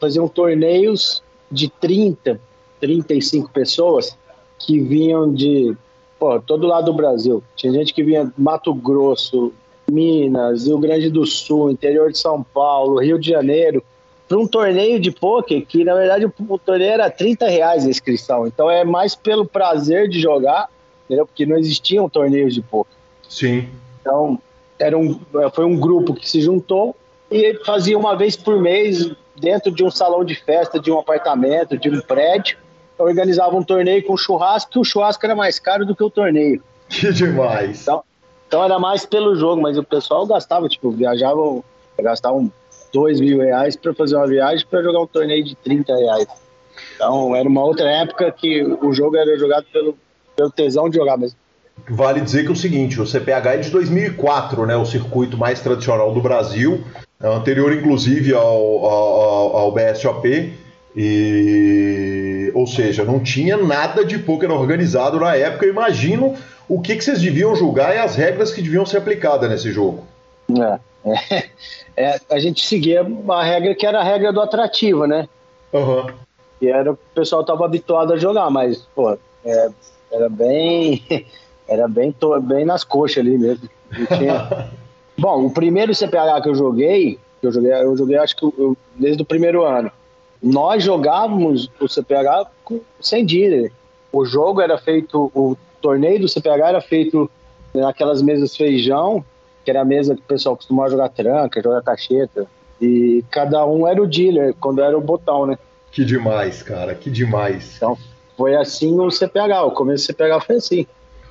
[0.00, 2.40] faziam torneios de 30,
[2.80, 4.16] 35 pessoas
[4.58, 5.76] que vinham de
[6.18, 7.42] pô, todo lado do Brasil.
[7.54, 9.52] Tinha gente que vinha do Mato Grosso,
[9.90, 13.82] Minas, Rio Grande do Sul, interior de São Paulo, Rio de Janeiro,
[14.28, 18.46] para um torneio de pôquer que, na verdade, o torneio era 30 reais a inscrição.
[18.46, 20.68] Então é mais pelo prazer de jogar,
[21.04, 21.26] entendeu?
[21.26, 22.96] Porque não existiam torneios de pôquer.
[23.28, 23.68] Sim.
[24.00, 24.38] Então,
[24.78, 25.20] era um,
[25.54, 26.96] foi um grupo que se juntou
[27.30, 31.76] e fazia uma vez por mês, dentro de um salão de festa, de um apartamento,
[31.76, 32.56] de um prédio,
[32.98, 36.62] organizava um torneio com churrasco, que o churrasco era mais caro do que o torneio.
[36.88, 37.82] Que demais.
[37.82, 38.02] Então,
[38.46, 41.64] então era mais pelo jogo, mas o pessoal gastava, tipo, viajavam,
[41.98, 42.50] gastavam
[42.92, 46.26] dois mil reais para fazer uma viagem para jogar um torneio de 30 reais.
[46.94, 49.98] Então era uma outra época que o jogo era jogado pelo,
[50.34, 51.38] pelo tesão de jogar mesmo.
[51.88, 55.60] Vale dizer que é o seguinte, o CPH é de 2004, né, o circuito mais
[55.60, 56.82] tradicional do Brasil,
[57.20, 60.52] é anterior inclusive ao, ao, ao BSOP,
[60.96, 65.66] e, ou seja, não tinha nada de poker organizado na época.
[65.66, 66.34] Eu imagino
[66.66, 70.04] o que, que vocês deviam julgar e as regras que deviam ser aplicadas nesse jogo.
[70.58, 71.44] É, é,
[71.96, 75.28] é, a gente seguia uma regra que era a regra do atrativo, né?
[75.72, 76.06] Uhum.
[76.62, 79.68] E era, o pessoal estava habituado a jogar, mas, pô, é,
[80.10, 81.04] era bem.
[81.68, 83.68] Era bem, bem nas coxas ali mesmo.
[84.18, 84.70] Tinha...
[85.18, 88.76] Bom, o primeiro CPH que eu joguei, que eu joguei, eu joguei acho que eu,
[88.94, 89.90] desde o primeiro ano.
[90.42, 92.50] Nós jogávamos o CPH
[93.00, 93.72] sem dealer.
[94.12, 97.30] O jogo era feito, o torneio do CPH era feito
[97.74, 99.24] naquelas mesas feijão,
[99.64, 102.46] que era a mesa que o pessoal costumava jogar tranca, jogar cacheta.
[102.80, 105.58] E cada um era o dealer, quando era o botão, né?
[105.90, 107.76] Que demais, cara, que demais.
[107.76, 107.96] Então,
[108.36, 110.86] foi assim o CPH, o começo do CPH foi assim.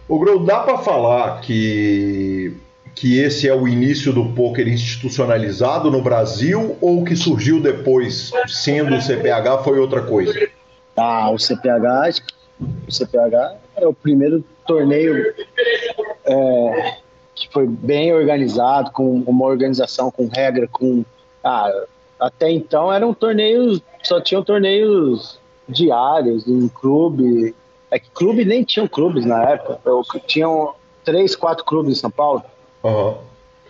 [0.08, 2.56] O Grou, dá para falar que,
[2.94, 8.96] que esse é o início do poker institucionalizado no Brasil ou que surgiu depois, sendo
[8.96, 10.34] o CPH, foi outra coisa?
[10.96, 12.22] Ah, o CPH,
[12.88, 15.34] o CPH é o primeiro torneio
[16.24, 16.98] é,
[17.34, 21.04] que foi bem organizado, com uma organização, com regra, com.
[21.44, 21.72] Ah,
[22.20, 27.56] até então eram torneios, só tinham torneios diários em clube.
[27.95, 29.79] É que clube nem tinham clubes na época.
[29.86, 32.43] Eu, tinham três, quatro clubes em São Paulo.
[32.84, 33.15] Uhum.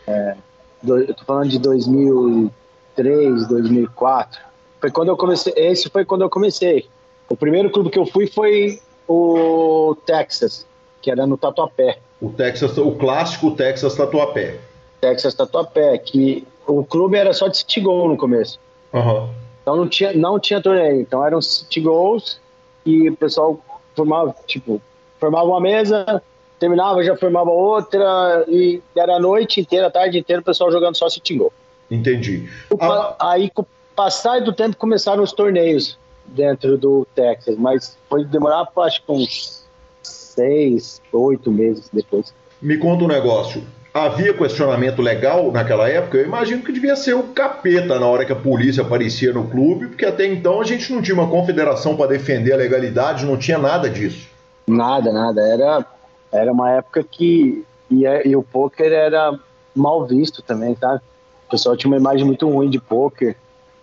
[0.07, 0.35] É,
[0.81, 4.41] do, eu tô falando de 2003, 2004.
[4.81, 5.53] Foi quando eu comecei.
[5.55, 6.89] Esse foi quando eu comecei.
[7.29, 10.65] O primeiro clube que eu fui foi o Texas,
[11.03, 11.99] que era no Tatuapé.
[12.19, 14.57] O Texas, o clássico Texas Tatuapé.
[14.99, 18.59] Texas Tatuapé, que o clube era só de city goal no começo.
[18.91, 19.29] Uhum.
[19.61, 20.99] Então não tinha, não tinha torneio.
[20.99, 22.39] Então eram city goals
[22.83, 23.59] e o pessoal
[23.95, 24.81] formava, tipo,
[25.19, 26.21] formava uma mesa,
[26.60, 30.95] terminava, já formava outra e era a noite inteira, a tarde inteira, o pessoal jogando
[30.95, 31.53] só city goal.
[31.89, 32.49] Entendi.
[32.79, 33.15] Ah.
[33.19, 38.67] Aí, com o passar do tempo, começaram os torneios dentro do Texas, mas foi demorar,
[38.77, 39.63] acho que uns
[40.01, 42.34] seis, oito meses depois.
[42.62, 43.63] Me conta um negócio.
[43.95, 48.34] Havia questionamento legal naquela época, eu imagino que devia ser o capeta na hora que
[48.34, 52.08] a polícia aparecia no clube, porque até então a gente não tinha uma confederação para
[52.08, 54.27] defender a legalidade, não tinha nada disso.
[54.67, 55.41] Nada, nada.
[55.41, 55.86] Era,
[56.29, 57.63] era uma época que.
[57.89, 59.39] E, e o poker era
[59.73, 61.01] mal visto também, sabe?
[61.47, 63.34] O pessoal tinha uma imagem muito ruim de poker,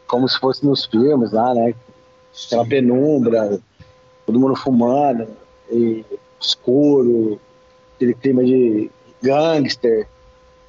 [0.06, 1.72] como se fosse nos filmes lá, né?
[2.46, 3.58] Aquela penumbra,
[4.26, 5.26] todo mundo fumando,
[6.38, 7.40] escuro,
[7.96, 8.90] aquele clima de
[9.22, 10.06] gangster.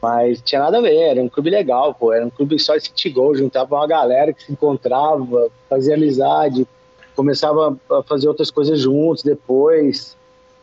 [0.01, 2.11] Mas tinha nada a ver, era um clube legal, pô.
[2.11, 6.67] Era um clube só de city goal, juntava uma galera que se encontrava, fazia amizade,
[7.15, 10.17] começava a fazer outras coisas juntos depois.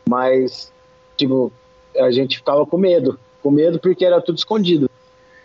[0.07, 0.71] Mas,
[1.17, 1.51] tipo,
[1.97, 3.19] a gente ficava com medo.
[3.41, 4.89] Com medo porque era tudo escondido.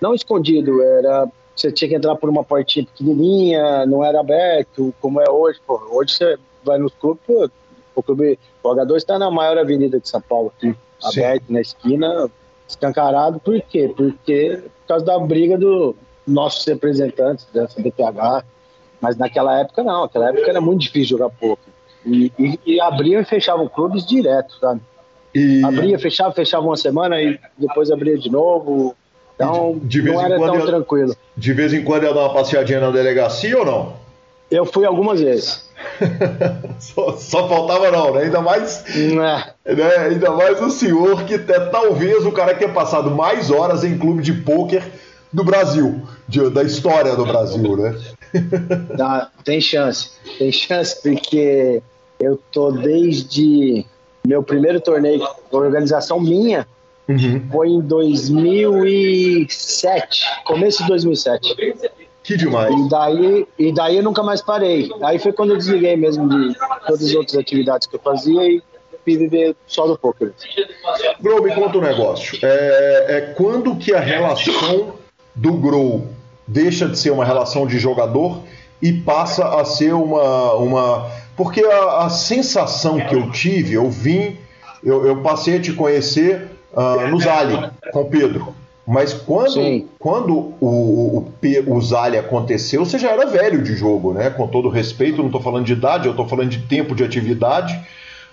[0.00, 1.26] Não escondido, era.
[1.54, 5.58] Você tinha que entrar por uma portinha pequenininha, não era aberto, como é hoje.
[5.66, 7.48] Pô, hoje você vai nos clubes, pô,
[7.94, 12.30] o clube, o H2 está na maior avenida de São Paulo, aqui, aberto na esquina,
[12.68, 13.38] escancarado.
[13.38, 13.92] Por quê?
[13.96, 15.94] Porque por causa da briga dos
[16.26, 18.44] nossos representantes dessa BPH.
[19.00, 21.62] Mas naquela época não, naquela época era muito difícil jogar pouco.
[22.04, 24.80] E, e, e abriam e fechavam clubes direto, sabe?
[25.34, 25.62] E...
[25.64, 28.96] Abria, fechava, fechava uma semana e depois abria de novo.
[29.34, 31.14] Então de, de não era tão ia, tranquilo.
[31.36, 34.05] De vez em quando ia dar uma passeadinha na delegacia ou não?
[34.50, 35.66] Eu fui algumas vezes.
[36.78, 38.22] só, só, faltava não, né?
[38.22, 39.52] Ainda mais, né?
[40.08, 43.98] Ainda mais o senhor que é talvez o cara que tenha passado mais horas em
[43.98, 44.84] clube de pôquer
[45.32, 47.98] do Brasil, de, da história do Brasil, né?
[48.96, 51.82] Não, tem chance, tem chance porque
[52.18, 53.84] eu tô desde
[54.26, 56.66] meu primeiro torneio, organização minha,
[57.08, 57.46] uhum.
[57.50, 61.54] foi em 2007, começo de 2007.
[62.26, 62.74] Que demais.
[62.74, 64.90] E daí, e daí eu nunca mais parei.
[65.00, 68.60] Aí foi quando eu desliguei mesmo de todas as outras atividades que eu fazia e
[69.04, 70.32] fui viver só do poker.
[71.20, 72.36] Grow, me conta um negócio.
[72.42, 74.94] É, é quando que a relação
[75.36, 76.08] do Grow
[76.48, 78.42] deixa de ser uma relação de jogador
[78.82, 80.54] e passa a ser uma.
[80.54, 81.08] uma...
[81.36, 84.36] Porque a, a sensação que eu tive, eu vim,
[84.82, 88.55] eu, eu passei a te conhecer uh, no Zali, com o Pedro.
[88.86, 94.30] Mas quando, quando o, o, o Zali aconteceu, você já era velho de jogo, né?
[94.30, 97.76] Com todo respeito, não estou falando de idade, eu estou falando de tempo de atividade,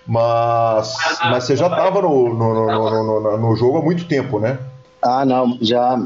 [0.06, 4.58] mas, mas você já estava no, no, no, no, no, jogo há muito tempo, né?
[5.02, 6.00] Ah, não, já.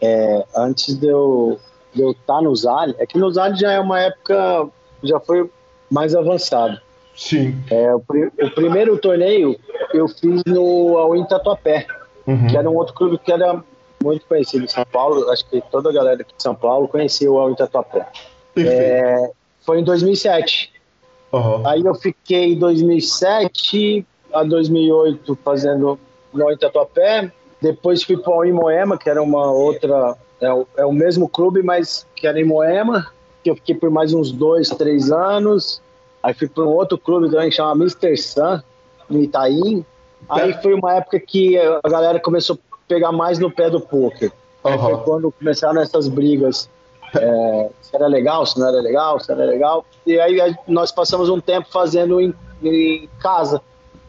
[0.00, 1.58] É, antes de eu
[1.92, 4.68] de eu estar tá no Zali, é que no Zali já é uma época,
[5.02, 5.50] já foi
[5.90, 6.80] mais avançado.
[7.16, 7.58] Sim.
[7.68, 9.58] É, o, o primeiro torneio
[9.92, 11.86] eu fiz no Awin Tatuapé,
[12.24, 12.46] uhum.
[12.46, 13.60] que era um outro clube que era
[14.02, 15.30] muito conhecido em São Paulo.
[15.30, 18.06] Acho que toda a galera aqui de São Paulo conhecia o Al Tatuapé.
[18.56, 20.72] É, foi em 2007.
[21.32, 21.66] Uhum.
[21.66, 25.98] Aí eu fiquei em 2007 a 2008 fazendo
[26.32, 27.30] no Tatuapé.
[27.60, 30.16] Depois fui para o Imoema, que era uma outra.
[30.40, 33.06] É o, é o mesmo clube, mas que era em Moema.
[33.44, 35.80] Que eu fiquei por mais uns dois, três anos.
[36.22, 38.16] Aí fui para um outro clube também que chama Mr.
[38.16, 38.62] Sun,
[39.08, 39.84] no Itaim.
[40.28, 42.58] Aí foi uma época que a galera começou
[42.90, 44.32] pegar mais no pé do poker.
[44.64, 44.78] Uhum.
[44.78, 46.68] Foi quando começaram essas brigas.
[47.16, 49.84] É, se era legal, se não era legal, se era legal.
[50.04, 53.62] E aí nós passamos um tempo fazendo em, em casa.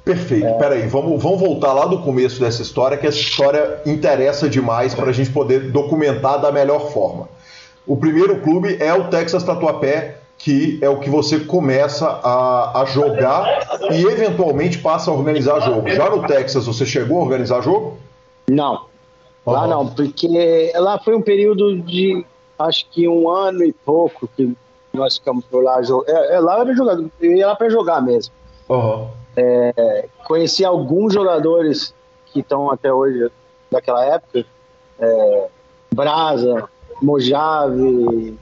[0.03, 0.45] Perfeito.
[0.45, 0.53] É...
[0.53, 5.09] Peraí, vamos, vamos voltar lá do começo dessa história, que essa história interessa demais para
[5.09, 7.29] a gente poder documentar da melhor forma.
[7.85, 12.85] O primeiro clube é o Texas Tatuapé, que é o que você começa a, a
[12.85, 15.87] jogar e eventualmente passa a organizar jogo.
[15.89, 17.97] Já no Texas, você chegou a organizar jogo?
[18.49, 18.85] Não.
[19.45, 19.53] Uhum.
[19.53, 22.25] Lá não, porque lá foi um período de
[22.59, 24.55] acho que um ano e pouco que
[24.93, 25.79] nós ficamos por lá.
[26.07, 28.33] É, é, lá era jogador, eu ia lá para jogar mesmo.
[28.69, 29.07] Uhum.
[29.35, 31.93] É, conheci alguns jogadores
[32.27, 33.31] que estão até hoje
[33.71, 34.45] daquela época.
[34.99, 35.47] É,
[35.93, 36.69] Brasa,
[37.01, 38.37] Mojave,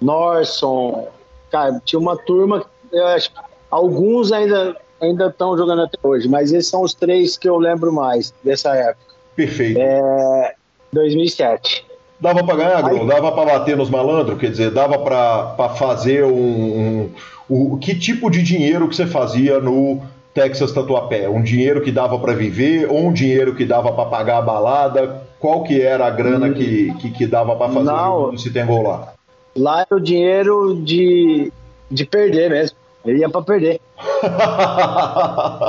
[0.00, 1.08] Norson.
[1.50, 3.30] Cara, tinha uma turma, eu acho
[3.70, 7.92] alguns ainda ainda estão jogando até hoje, mas esses são os três que eu lembro
[7.92, 9.11] mais dessa época.
[9.34, 9.80] Perfeito.
[9.80, 10.54] É,
[10.92, 11.86] 2007.
[12.20, 13.06] Dava para ganhar, Aí...
[13.06, 14.38] Dava para bater nos malandros?
[14.38, 17.10] Quer dizer, dava para fazer um, um,
[17.50, 20.00] um, Que tipo de dinheiro que você fazia no
[20.32, 21.28] Texas Tatuapé?
[21.28, 25.22] Um dinheiro que dava para viver ou um dinheiro que dava para pagar a balada?
[25.40, 26.54] Qual que era a grana hum.
[26.54, 29.14] que, que, que, dava para fazer Não, o se tem gol lá?
[29.56, 31.52] Lá era o dinheiro de,
[31.90, 32.76] de perder mesmo.
[33.04, 33.80] Ele ia para perder.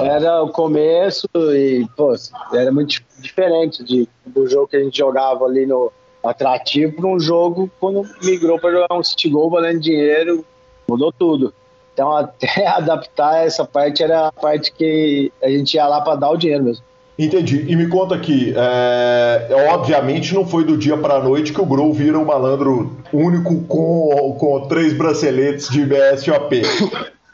[0.04, 2.14] era o começo e, pô,
[2.54, 5.92] era muito diferente de, do jogo que a gente jogava ali no
[6.24, 10.46] atrativo para um jogo quando migrou para jogar um City Goal valendo dinheiro,
[10.88, 11.54] mudou tudo.
[11.94, 16.32] Então, até adaptar essa parte era a parte que a gente ia lá para dar
[16.32, 16.84] o dinheiro mesmo.
[17.18, 17.66] Entendi.
[17.68, 21.66] E me conta aqui, é, obviamente não foi do dia para a noite que o
[21.66, 26.64] Grow vira um malandro único com, com três braceletes de BSOP.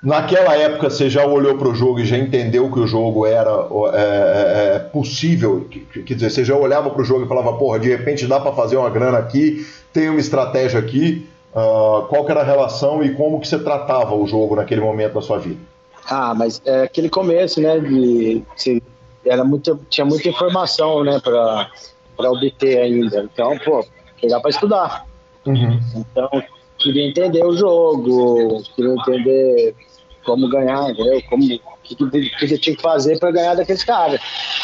[0.02, 3.50] Naquela época você já olhou para o jogo e já entendeu que o jogo era
[3.94, 5.68] é, é, é possível?
[5.70, 8.54] Quer dizer, você já olhava para o jogo e falava, porra, de repente dá para
[8.54, 11.28] fazer uma grana aqui, tem uma estratégia aqui.
[11.52, 15.16] Uh, qual que era a relação e como que você tratava o jogo naquele momento
[15.16, 15.60] da sua vida?
[16.08, 17.80] Ah, mas é aquele começo, né?
[17.80, 18.84] De, de
[19.26, 23.28] era muito, tinha muita informação, né, para obter ainda.
[23.32, 23.86] Então, pô,
[24.22, 25.06] pegar para estudar.
[25.46, 25.80] Uhum.
[25.96, 26.30] Então,
[26.78, 29.76] queria entender o jogo, queria entender
[30.24, 31.22] como ganhar, entendeu?
[31.30, 34.22] Como que, que, que tinha que fazer para ganhar daqueles caras.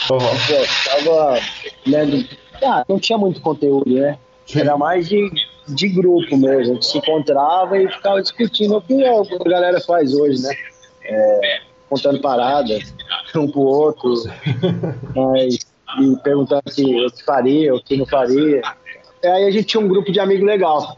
[0.09, 0.19] Uhum.
[1.03, 1.39] Tava
[1.85, 2.27] lendo.
[2.63, 4.17] Ah, não tinha muito conteúdo, né?
[4.45, 4.59] Sim.
[4.59, 5.29] Era mais de,
[5.67, 6.61] de grupo mesmo.
[6.61, 10.55] A gente se encontrava e ficava discutindo o que a galera faz hoje, né?
[11.03, 12.93] É, contando paradas
[13.35, 14.13] um pro outro,
[15.15, 15.59] mas,
[15.99, 18.61] e perguntando se o que faria, o que não faria.
[19.23, 20.97] E aí a gente tinha um grupo de amigos legal.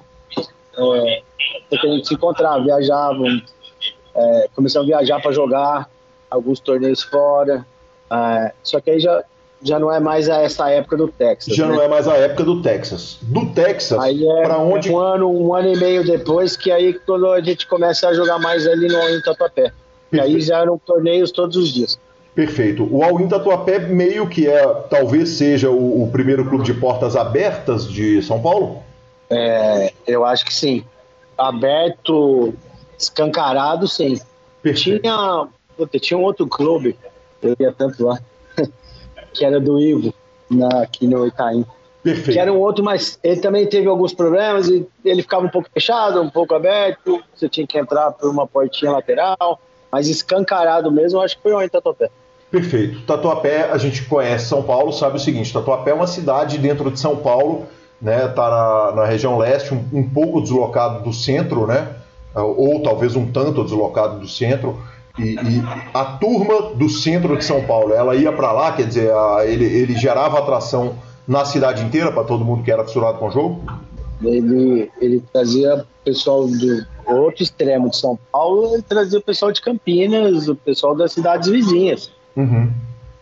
[0.78, 1.24] É,
[1.70, 3.24] porque a gente se encontrava, viajava,
[4.18, 5.89] é, começamos a viajar para jogar
[6.30, 7.65] alguns torneios fora.
[8.11, 9.24] É, só que aí já,
[9.61, 11.55] já não é mais essa época do Texas.
[11.55, 11.76] Já né?
[11.76, 13.18] não é mais a época do Texas.
[13.22, 14.91] Do Texas, é para onde?
[14.91, 18.39] Um ano, um ano e meio depois, que aí quando a gente começa a jogar
[18.39, 19.72] mais ali no em Tatuapé.
[20.11, 21.99] E aí já eram torneios todos os dias.
[22.34, 22.88] Perfeito.
[22.89, 27.89] O All-in Tatuapé meio que é, talvez seja o, o, primeiro clube de portas abertas
[27.89, 28.84] de São Paulo?
[29.28, 30.86] É, eu acho que sim.
[31.36, 32.53] Aberto,
[32.98, 34.20] escancarado, sim.
[34.62, 35.02] Perfeito.
[35.02, 36.98] Tinha, puta, tinha um outro clube,
[37.41, 38.20] eu ia tanto lá,
[39.34, 40.14] que era do Ivo,
[40.50, 41.66] na, aqui no Itaim.
[42.04, 42.32] Perfeito.
[42.32, 45.70] Que era um outro, mas ele também teve alguns problemas e ele ficava um pouco
[45.74, 49.60] fechado, um pouco aberto, você tinha que entrar por uma portinha lateral.
[49.91, 52.10] Mas escancarado mesmo, acho que foi o Tatuapé.
[52.50, 53.02] Perfeito.
[53.02, 57.00] Tatuapé, a gente conhece São Paulo, sabe o seguinte: Tatuapé é uma cidade dentro de
[57.00, 57.66] São Paulo,
[58.02, 58.28] né?
[58.30, 61.95] Tá na, na região leste, um, um, pouco deslocado do centro, né?
[62.36, 64.78] Ou talvez um tanto deslocado do centro.
[65.18, 65.64] E, e
[65.94, 69.66] a turma do centro de São Paulo, ela ia para lá, quer dizer, a, ele,
[69.66, 70.96] ele gerava atração
[71.28, 73.62] na cidade inteira para todo mundo que era fissurado com o jogo?
[74.24, 79.62] Ele, ele trazia pessoal do outro extremo de São Paulo, ele trazia o pessoal de
[79.62, 82.12] Campinas, o pessoal das cidades vizinhas.
[82.36, 82.72] Uhum.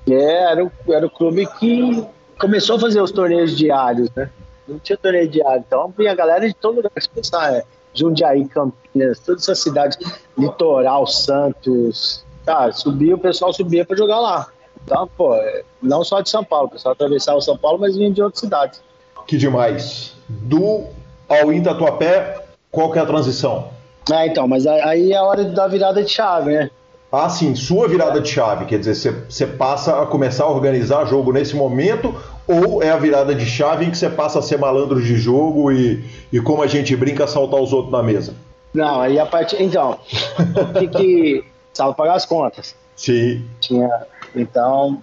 [0.08, 2.06] É, era, o, era o clube que
[2.40, 4.30] começou a fazer os torneios diários, né?
[4.68, 6.92] Não tinha torneio diário, então vinha a galera de todo lugar.
[7.00, 7.64] Se pensar, é,
[7.96, 9.98] Jundiaí, Campinas, todas essas cidades,
[10.38, 14.48] Litoral, Santos, tá, subia, o pessoal subia para jogar lá.
[14.84, 18.12] Então, pô, é, não só de São Paulo, o pessoal atravessava São Paulo, mas vinha
[18.12, 18.82] de outras cidades.
[19.26, 20.14] Que demais.
[20.30, 20.86] Do
[21.28, 23.70] ao Tatuapé, qual que é a transição?
[24.12, 26.70] Ah, então, mas aí é a hora da virada de chave, né?
[27.12, 31.32] Ah, sim, sua virada de chave, quer dizer, você passa a começar a organizar jogo
[31.32, 32.14] nesse momento,
[32.48, 35.72] ou é a virada de chave em que você passa a ser malandro de jogo
[35.72, 38.34] e, e como a gente brinca, saltar os outros na mesa?
[38.74, 39.56] Não, aí a parte.
[39.62, 39.98] Então,
[40.38, 41.46] o que que.
[41.70, 42.76] Precisava pagar as contas.
[42.96, 43.46] Sim.
[43.60, 43.90] Tinha.
[44.34, 45.02] Então,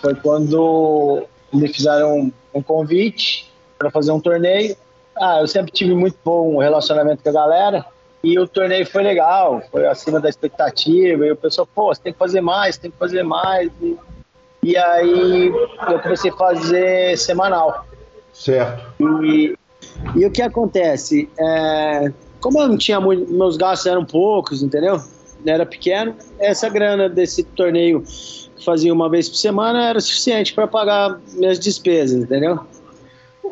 [0.00, 4.76] foi quando me fizeram um convite para fazer um torneio.
[5.16, 7.86] Ah, eu sempre tive muito bom relacionamento com a galera.
[8.24, 11.26] E o torneio foi legal, foi acima da expectativa.
[11.26, 13.70] E o pessoal, pô, você tem que fazer mais, tem que fazer mais.
[13.82, 13.96] E,
[14.62, 15.52] e aí
[15.90, 17.86] eu comecei a fazer semanal.
[18.32, 18.82] Certo.
[18.98, 19.54] E,
[20.16, 21.28] e o que acontece?
[21.38, 22.10] É,
[22.40, 24.98] como eu não tinha muito, meus gastos eram poucos, entendeu?
[25.46, 28.02] Era pequeno, essa grana desse torneio
[28.56, 32.60] que fazia uma vez por semana era suficiente para pagar minhas despesas, entendeu?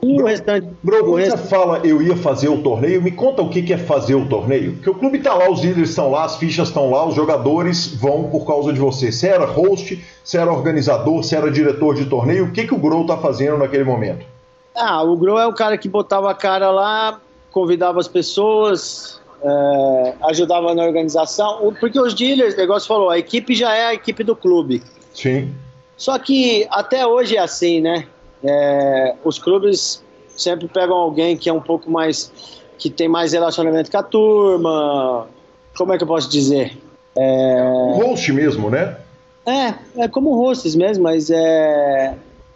[0.05, 0.67] E o restante.
[0.83, 1.31] Bro, quando rest...
[1.31, 4.73] você fala eu ia fazer o torneio, me conta o que é fazer o torneio.
[4.75, 7.95] Porque o clube está lá, os líderes estão lá, as fichas estão lá, os jogadores
[7.95, 9.13] vão por causa de você.
[9.13, 12.47] Você era host, você era organizador, você era diretor de torneio.
[12.47, 14.27] O que, que o Grow está fazendo naquele momento?
[14.75, 17.21] Ah, o Grow é o cara que botava a cara lá,
[17.53, 21.73] convidava as pessoas, é, ajudava na organização.
[21.79, 24.83] Porque os dealers, o negócio falou, a equipe já é a equipe do clube.
[25.15, 25.55] Sim.
[25.97, 28.09] Só que até hoje é assim, né?
[28.45, 30.03] É, os clubes
[30.37, 32.33] sempre pegam alguém que é um pouco mais.
[32.79, 35.29] que tem mais relacionamento com a turma.
[35.77, 36.77] Como é que eu posso dizer?
[37.17, 37.93] É...
[37.95, 38.97] Host mesmo, né?
[39.45, 42.15] É, é como hosts mesmo, mas é.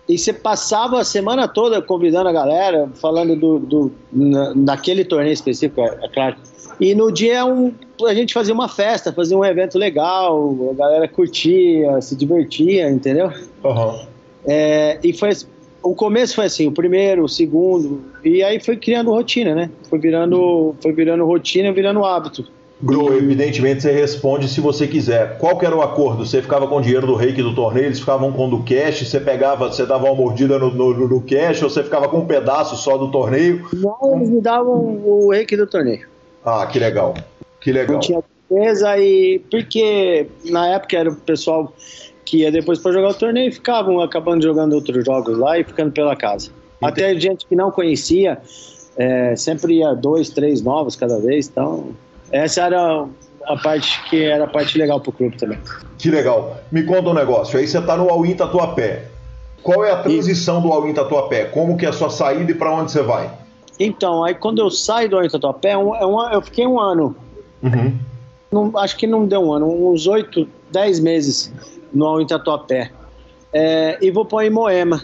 [0.09, 5.32] E você passava a semana toda convidando a galera, falando do, do na, naquele torneio
[5.32, 6.37] específico, é, é claro.
[6.78, 7.72] E no dia um,
[8.07, 13.32] a gente fazia uma festa, fazia um evento legal, a galera curtia, se divertia, entendeu?
[13.64, 14.07] Uhum.
[14.47, 15.30] É, e foi
[15.82, 19.70] o começo foi assim, o primeiro, o segundo, e aí foi criando rotina, né?
[19.88, 22.46] Foi virando, foi virando rotina, virando hábito.
[22.82, 25.38] Gro, evidentemente você responde se você quiser.
[25.38, 26.26] Qual que era o acordo?
[26.26, 29.08] Você ficava com o dinheiro do reiki do torneio, eles ficavam com o do cash,
[29.08, 32.26] você pegava, você dava uma mordida no, no, no cash ou você ficava com um
[32.26, 33.66] pedaço só do torneio?
[33.72, 36.06] Não, eles me davam o reiki do torneio.
[36.44, 37.14] Ah, que legal.
[37.60, 37.94] Que legal.
[37.94, 41.72] Não tinha certeza e porque na época era o pessoal
[42.26, 45.92] que ia depois para jogar o torneio ficavam acabando jogando outros jogos lá e ficando
[45.92, 46.50] pela casa.
[46.82, 46.92] Entendi.
[46.92, 48.38] Até gente que não conhecia,
[48.96, 51.90] é, sempre ia dois, três novos cada vez, então
[52.30, 53.06] essa era
[53.44, 55.58] a parte que era a parte legal pro clube também.
[55.96, 56.56] Que legal.
[56.70, 57.58] Me conta um negócio.
[57.58, 59.04] Aí você tá no All-in Tatuapé.
[59.62, 61.44] Qual é a transição do All-in Tatuapé?
[61.44, 63.30] Como que é a sua saída e para onde você vai?
[63.78, 66.80] Então, aí quando eu saio do All-in Tatuapé, é um, é um, eu fiquei um
[66.80, 67.14] ano.
[67.62, 67.96] Uhum.
[68.50, 71.52] Não, acho que não deu um ano, uns oito, dez meses
[71.93, 72.91] no All-in Tatuapé.
[73.53, 75.03] É, e vou para o Moema.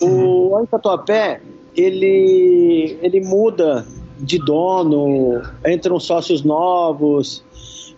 [0.00, 0.54] O.
[0.54, 1.40] All-in Tatuapé,
[1.76, 3.86] ele, ele muda
[4.18, 7.44] de dono, entram sócios novos,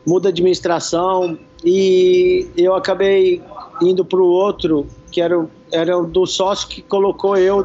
[0.07, 3.43] muda a administração e eu acabei
[3.81, 7.65] indo para o outro, que era, era do sócio que colocou eu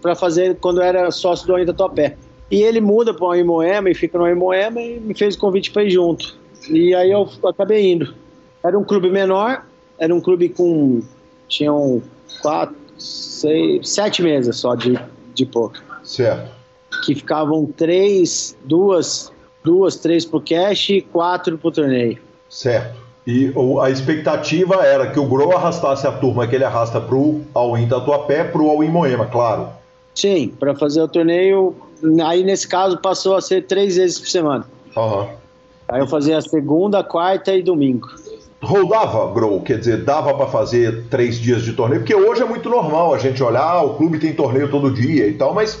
[0.00, 2.16] para fazer quando era sócio do Ainda Topé.
[2.50, 5.70] E ele muda para o Imoema e fica no Imoema e me fez o convite
[5.70, 6.36] para ir junto.
[6.68, 8.14] E aí eu acabei indo.
[8.62, 9.64] Era um clube menor,
[9.98, 11.02] era um clube com.
[11.48, 12.02] tinham
[12.40, 14.98] quatro, seis, sete mesas só de,
[15.34, 15.82] de poker.
[16.02, 16.54] Certo
[17.02, 19.32] que ficavam três, duas,
[19.62, 22.18] duas, três pro cash e quatro pro torneio.
[22.48, 23.02] Certo.
[23.26, 27.88] E a expectativa era que o Grow arrastasse a turma que ele arrasta pro All-in
[27.88, 29.68] Tatuapé, pro All-in Moema, claro.
[30.14, 31.74] Sim, para fazer o torneio,
[32.24, 34.66] aí nesse caso passou a ser três vezes por semana.
[34.94, 35.28] Uhum.
[35.88, 38.08] Aí eu fazia segunda, quarta e domingo.
[38.64, 42.68] Rodava, Grow, quer dizer, dava para fazer três dias de torneio, porque hoje é muito
[42.68, 45.80] normal a gente olhar, ah, o clube tem torneio todo dia e tal, mas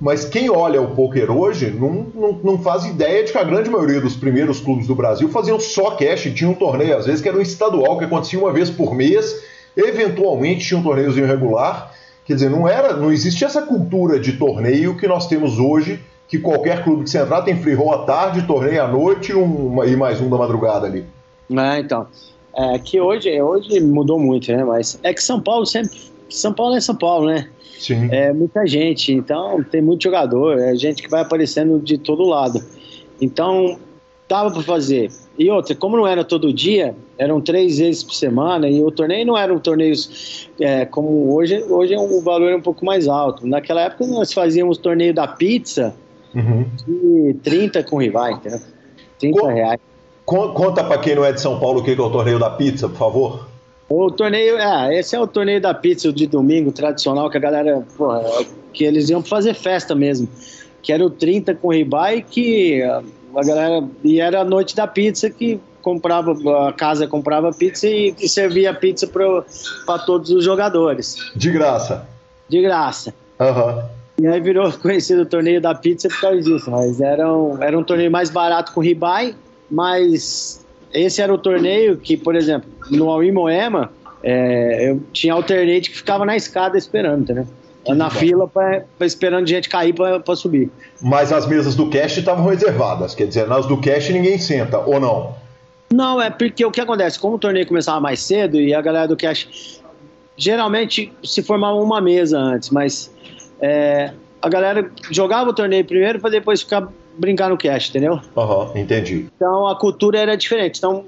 [0.00, 3.70] mas quem olha o poker hoje não, não, não, faz ideia de que a grande
[3.70, 7.28] maioria dos primeiros clubes do Brasil faziam só cash, tinha um torneio, às vezes que
[7.28, 9.32] era um estadual, que acontecia uma vez por mês,
[9.76, 11.92] eventualmente tinha um torneiozinho regular.
[12.24, 16.36] Quer dizer, não era, não existia essa cultura de torneio que nós temos hoje, que
[16.36, 19.94] qualquer clube que você entrar tem free roll à tarde, torneio à noite um, e
[19.94, 21.04] mais um da madrugada ali.
[21.50, 22.06] É, então.
[22.54, 24.62] É que hoje, hoje mudou muito, né?
[24.62, 25.98] Mas é que São Paulo sempre.
[26.28, 27.48] São Paulo é São Paulo, né?
[27.78, 28.08] Sim.
[28.12, 32.62] É muita gente, então tem muito jogador, é gente que vai aparecendo de todo lado.
[33.20, 33.76] Então,
[34.28, 35.10] dava para fazer.
[35.36, 39.26] E outra, como não era todo dia, eram três vezes por semana, e o torneio
[39.26, 43.46] não eram torneios é, como hoje, hoje o valor é um pouco mais alto.
[43.46, 45.94] Naquela época nós fazíamos torneio da pizza
[46.34, 46.64] uhum.
[46.86, 48.60] de 30 com rivais, entendeu?
[49.18, 49.80] 30 Co reais.
[50.32, 52.88] Conta para quem não é de São Paulo o que é o torneio da pizza,
[52.88, 53.48] por favor.
[53.88, 57.84] O torneio, é, esse é o torneio da pizza de domingo tradicional que a galera,
[57.96, 58.22] porra,
[58.72, 60.26] que eles iam fazer festa mesmo.
[60.80, 63.02] Que era o 30 com ribai que a,
[63.44, 66.32] galera e era a noite da pizza que comprava
[66.68, 71.16] a casa comprava pizza e, e servia pizza para todos os jogadores.
[71.36, 72.08] De graça.
[72.48, 73.12] De graça.
[73.38, 73.82] Uhum.
[74.22, 77.78] E aí virou conhecido o torneio da pizza por causa disso, mas era um, era
[77.78, 79.34] um torneio mais barato com ribai,
[79.72, 83.90] mas esse era o torneio que, por exemplo, no Aui Moema,
[84.22, 87.46] é, eu tinha alternate que ficava na escada esperando, entendeu?
[87.82, 90.70] Que na fila pra, pra, esperando gente cair para subir.
[91.00, 95.00] Mas as mesas do cash estavam reservadas, quer dizer, nas do cash ninguém senta, ou
[95.00, 95.34] não?
[95.90, 99.08] Não, é porque o que acontece, como o torneio começava mais cedo e a galera
[99.08, 99.80] do cash
[100.36, 103.10] geralmente se formava uma mesa antes, mas
[103.60, 106.88] é, a galera jogava o torneio primeiro para depois ficar
[107.18, 108.20] brincar no cash, entendeu?
[108.36, 109.26] Aham, uhum, entendi.
[109.36, 110.78] Então a cultura era diferente.
[110.78, 111.04] Então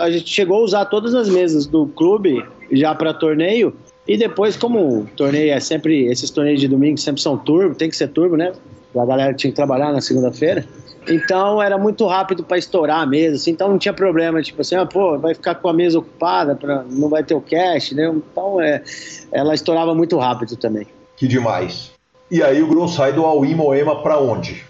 [0.00, 3.74] a gente chegou a usar todas as mesas do clube já para torneio.
[4.06, 7.88] E depois, como o torneio é sempre, esses torneios de domingo sempre são turbo, tem
[7.88, 8.52] que ser turbo, né?
[8.94, 10.66] A galera tinha que trabalhar na segunda-feira.
[11.08, 14.74] Então era muito rápido para estourar a mesa, assim, então não tinha problema, tipo assim,
[14.74, 18.10] ah, pô, vai ficar com a mesa ocupada, pra, não vai ter o cash, né?
[18.14, 18.82] Então é,
[19.30, 20.86] ela estourava muito rápido também.
[21.16, 21.92] Que demais.
[22.30, 24.64] E aí o Grow sai do Aui Moema para onde?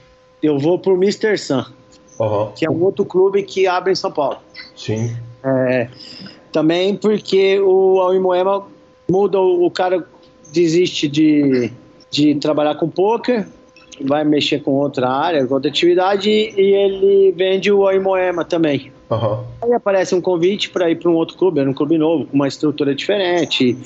[0.46, 1.38] Eu vou por Mr.
[1.38, 1.64] Sun,
[2.18, 2.50] uhum.
[2.54, 4.38] que é um outro clube que abre em São Paulo.
[4.76, 5.16] Sim.
[5.44, 5.88] É,
[6.52, 8.66] também porque o Alimoema
[9.10, 10.06] muda, o, o cara
[10.52, 11.70] desiste de,
[12.10, 13.46] de trabalhar com poker,
[14.00, 18.92] vai mexer com outra área, com outra atividade, e ele vende o Alimoema também.
[19.10, 19.44] Uhum.
[19.62, 22.34] Aí aparece um convite para ir para um outro clube, era um clube novo, com
[22.34, 23.76] uma estrutura diferente.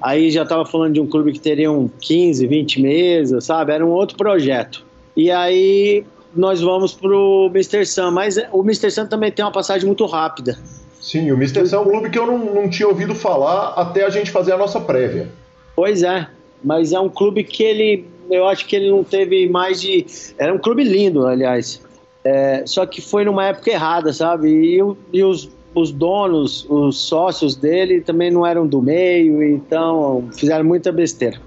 [0.00, 3.72] Aí já estava falando de um clube que teria um 15, 20 mesas, sabe?
[3.72, 4.83] Era um outro projeto.
[5.16, 6.04] E aí
[6.34, 7.86] nós vamos pro Mr.
[7.86, 8.90] Sam, mas o Mr.
[8.90, 10.58] Sam também tem uma passagem muito rápida.
[11.00, 11.66] Sim, o Mr.
[11.66, 14.52] Sam é um clube que eu não, não tinha ouvido falar até a gente fazer
[14.52, 15.28] a nossa prévia.
[15.76, 16.26] Pois é,
[16.62, 20.06] mas é um clube que ele, eu acho que ele não teve mais de.
[20.38, 21.80] Era um clube lindo, aliás.
[22.24, 24.48] É, só que foi numa época errada, sabe?
[24.48, 24.80] E,
[25.12, 30.90] e os, os donos, os sócios dele também não eram do meio, então fizeram muita
[30.90, 31.38] besteira.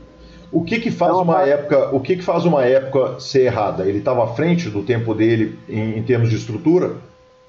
[0.51, 3.85] O que que faz então, uma época, o que que faz uma época ser errada?
[3.85, 6.95] Ele estava à frente do tempo dele em, em termos de estrutura?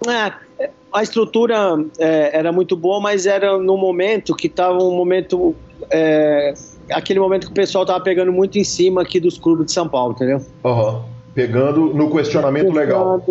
[0.07, 1.57] É, a estrutura
[1.99, 5.55] é, era muito boa, mas era no momento que estava um momento
[5.91, 6.55] é,
[6.91, 9.89] aquele momento que o pessoal estava pegando muito em cima aqui dos clubes de São
[9.89, 10.41] Paulo, entendeu?
[10.65, 11.03] Uhum.
[11.35, 13.23] Pegando no questionamento legal.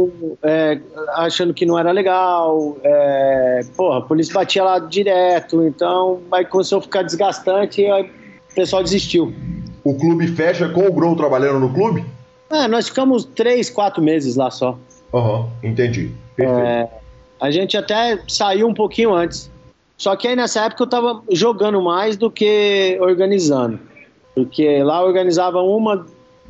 [0.41, 0.79] É,
[1.15, 2.77] achando que não era legal.
[2.81, 8.03] É, porra, a polícia batia lá direto, então aí começou a ficar desgastante e aí
[8.49, 9.33] o pessoal desistiu.
[9.87, 12.03] O clube fecha com o Grow trabalhando no clube?
[12.49, 14.77] É, nós ficamos três, quatro meses lá só.
[15.13, 16.11] Aham, uhum, entendi.
[16.35, 16.59] Perfeito.
[16.59, 16.89] É,
[17.39, 19.49] a gente até saiu um pouquinho antes.
[19.95, 23.79] Só que aí nessa época eu tava jogando mais do que organizando.
[24.35, 26.05] Porque lá eu organizava uma,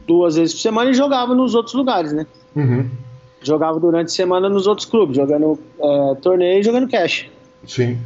[0.07, 2.25] duas vezes por semana e jogava nos outros lugares, né?
[2.55, 2.89] Uhum.
[3.43, 7.29] Jogava durante a semana nos outros clubes, jogando é, torneio e jogando cash.
[7.67, 7.99] Sim.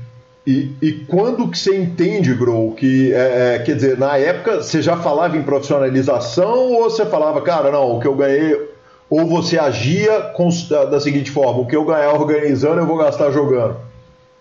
[0.45, 4.81] E, e quando que você entende, Grow, que, é, é, quer dizer, na época você
[4.81, 8.69] já falava em profissionalização ou você falava, cara, não, o que eu ganhei,
[9.07, 12.97] ou você agia com, da, da seguinte forma, o que eu ganhar organizando eu vou
[12.97, 13.77] gastar jogando?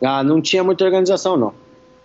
[0.02, 1.52] Ah, não tinha muita organização, não.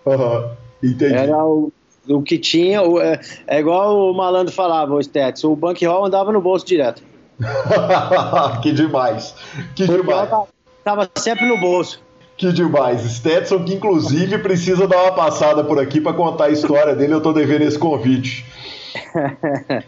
[0.05, 0.49] Uhum,
[0.83, 1.13] entendi.
[1.13, 1.71] Era o,
[2.09, 6.33] o que tinha, o, é, é, igual o malandro falava, o Stets, o bankroll andava
[6.33, 7.01] no bolso direto.
[8.61, 9.33] que demais,
[9.73, 10.29] que demais.
[10.83, 12.04] Tava sempre no bolso.
[12.37, 13.01] Que demais.
[13.01, 17.21] Stetson, que inclusive precisa dar uma passada por aqui para contar a história dele, eu
[17.21, 18.45] tô devendo esse convite.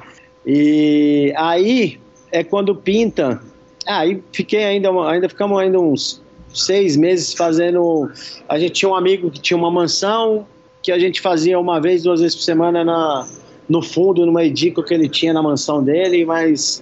[0.46, 2.00] e aí
[2.32, 3.42] é quando pinta.
[3.86, 6.22] Aí fiquei ainda, ainda ficamos ainda uns
[6.54, 8.10] seis meses fazendo.
[8.48, 10.46] A gente tinha um amigo que tinha uma mansão
[10.82, 13.28] que a gente fazia uma vez, duas vezes por semana na,
[13.68, 16.82] no fundo, numa edico que ele tinha na mansão dele, mas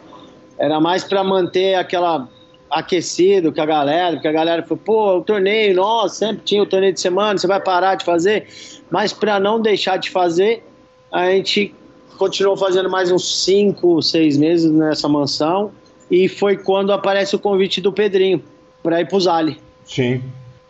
[0.59, 2.29] era mais para manter aquela
[2.69, 6.65] aquecido com a galera, porque a galera falou, pô, o torneio, nossa, sempre tinha o
[6.65, 8.47] torneio de semana, você vai parar de fazer,
[8.89, 10.63] mas para não deixar de fazer,
[11.11, 11.73] a gente
[12.17, 15.71] continuou fazendo mais uns cinco, seis meses nessa mansão,
[16.09, 18.43] e foi quando aparece o convite do Pedrinho
[18.81, 19.59] para ir pro Zali.
[19.85, 20.23] Sim.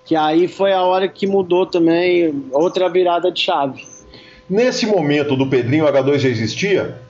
[0.05, 3.85] Que aí foi a hora que mudou também, outra virada de chave.
[4.49, 7.01] Nesse momento do Pedrinho, o H2 já existia?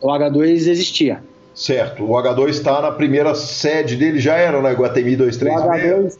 [0.00, 1.22] O H2 existia.
[1.54, 2.04] Certo.
[2.04, 6.18] O H2 está na primeira sede dele, já era na Iguatemi 236?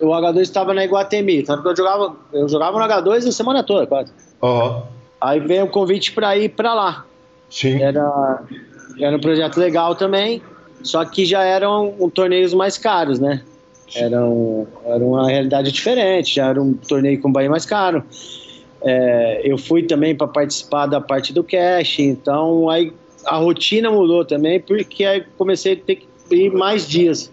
[0.00, 3.64] O H2 estava na Iguatemi, tanto que eu jogava, eu jogava no H2 a semana
[3.64, 4.12] toda, quase.
[4.40, 4.82] Uhum.
[5.20, 7.04] Aí veio o convite para ir para lá.
[7.50, 7.82] Sim.
[7.82, 8.42] Era,
[9.00, 10.40] era um projeto legal também,
[10.82, 13.42] só que já eram um, torneios mais caros, né?
[13.94, 18.04] Era, um, era uma realidade diferente, já era um torneio com Bahia mais caro.
[18.82, 22.92] É, eu fui também para participar da parte do cash, então aí
[23.26, 27.32] a rotina mudou também, porque aí comecei a ter que ir mais dias.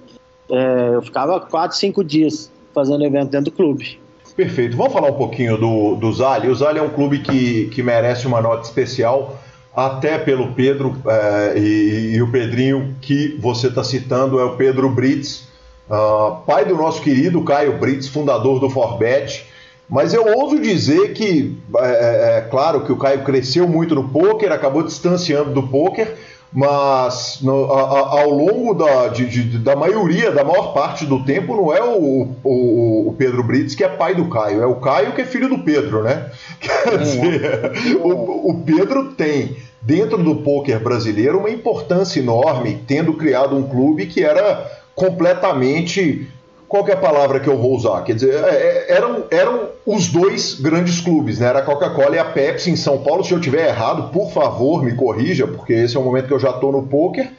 [0.50, 4.00] É, eu ficava quatro, cinco dias fazendo evento dentro do clube.
[4.36, 4.76] Perfeito.
[4.76, 6.50] Vamos falar um pouquinho do, do Zali.
[6.50, 9.40] O Zali é um clube que, que merece uma nota especial,
[9.76, 14.90] até pelo Pedro é, e, e, o Pedrinho que você está citando é o Pedro
[14.90, 15.48] Brits,
[15.90, 19.46] uh, pai do nosso querido Caio Brits, fundador do Forbet.
[19.94, 24.10] Mas eu ouso dizer que, é, é, é, claro que o Caio cresceu muito no
[24.10, 26.16] poker, acabou distanciando do poker,
[26.52, 31.56] mas no, a, ao longo da, de, de, da maioria, da maior parte do tempo,
[31.56, 35.12] não é o, o, o, Pedro Brits que é pai do Caio, é o Caio
[35.12, 36.32] que é filho do Pedro, né?
[36.60, 43.56] Quer dizer, o, o Pedro tem dentro do poker brasileiro uma importância enorme, tendo criado
[43.56, 46.28] um clube que era completamente
[46.74, 48.02] qual é a palavra que eu vou usar?
[48.02, 51.46] Quer dizer, é, é, eram, eram os dois grandes clubes, né?
[51.46, 53.24] Era a Coca-Cola e a Pepsi em São Paulo.
[53.24, 56.40] Se eu tiver errado, por favor, me corrija, porque esse é o momento que eu
[56.40, 57.32] já estou no poker.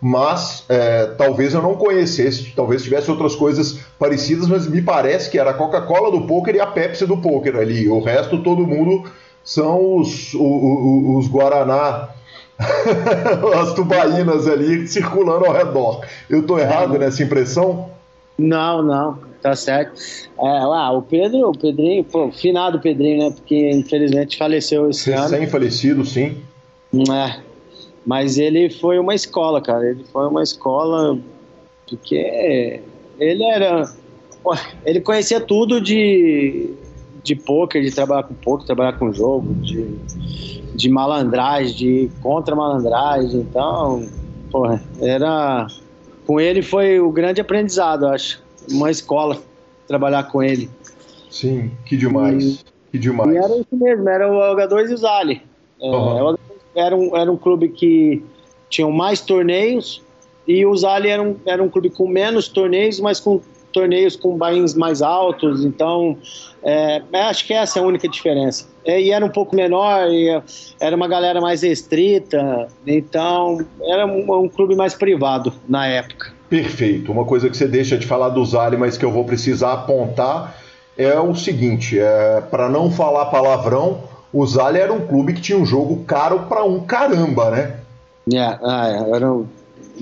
[0.00, 5.38] Mas é, talvez eu não conhecesse, talvez tivesse outras coisas parecidas, mas me parece que
[5.38, 7.90] era a Coca-Cola do poker e a Pepsi do poker ali.
[7.90, 9.04] O resto, todo mundo
[9.44, 12.08] são os, os, os Guaraná
[13.60, 16.06] as tubainas ali circulando ao redor.
[16.30, 17.97] Eu estou errado é, nessa impressão?
[18.38, 20.00] Não, não, tá certo.
[20.38, 23.34] É, lá, o Pedro, o Pedrinho, pô, finado Pedrinho, né?
[23.34, 25.36] Porque infelizmente faleceu esse Recém ano.
[25.36, 26.36] Sem falecido, sim.
[26.94, 27.40] É.
[28.06, 29.90] Mas ele foi uma escola, cara.
[29.90, 31.18] Ele foi uma escola
[31.88, 32.80] porque
[33.18, 33.92] ele era.
[34.86, 36.70] Ele conhecia tudo de,
[37.22, 39.84] de poker, de trabalhar com poker, trabalhar com jogo, de,
[40.74, 43.40] de malandragem, de contra-malandragem.
[43.40, 44.06] Então,
[44.50, 45.66] porra, era
[46.28, 48.42] com ele foi o grande aprendizado, acho.
[48.70, 49.40] Uma escola
[49.86, 50.68] trabalhar com ele.
[51.30, 52.44] Sim, que demais.
[52.44, 53.32] E, que demais.
[53.32, 55.42] E era isso mesmo, era o H2 e o Zali.
[55.80, 56.36] Uhum.
[56.74, 58.22] Era, um, era um clube que
[58.68, 60.02] tinham mais torneios
[60.46, 63.40] e o Zali era um, era um clube com menos torneios, mas com
[63.78, 66.16] torneios com bains mais altos, então
[66.64, 68.66] é, acho que essa é a única diferença.
[68.84, 70.08] E era um pouco menor,
[70.80, 76.32] era uma galera mais restrita, então era um, um, clube mais privado na época.
[76.50, 77.12] Perfeito.
[77.12, 80.56] Uma coisa que você deixa de falar do Zali, mas que eu vou precisar apontar
[80.96, 84.02] é o seguinte: é, para não falar palavrão,
[84.32, 87.76] o Zali era um clube que tinha um jogo caro para um caramba, né?
[88.32, 89.46] É, é era um,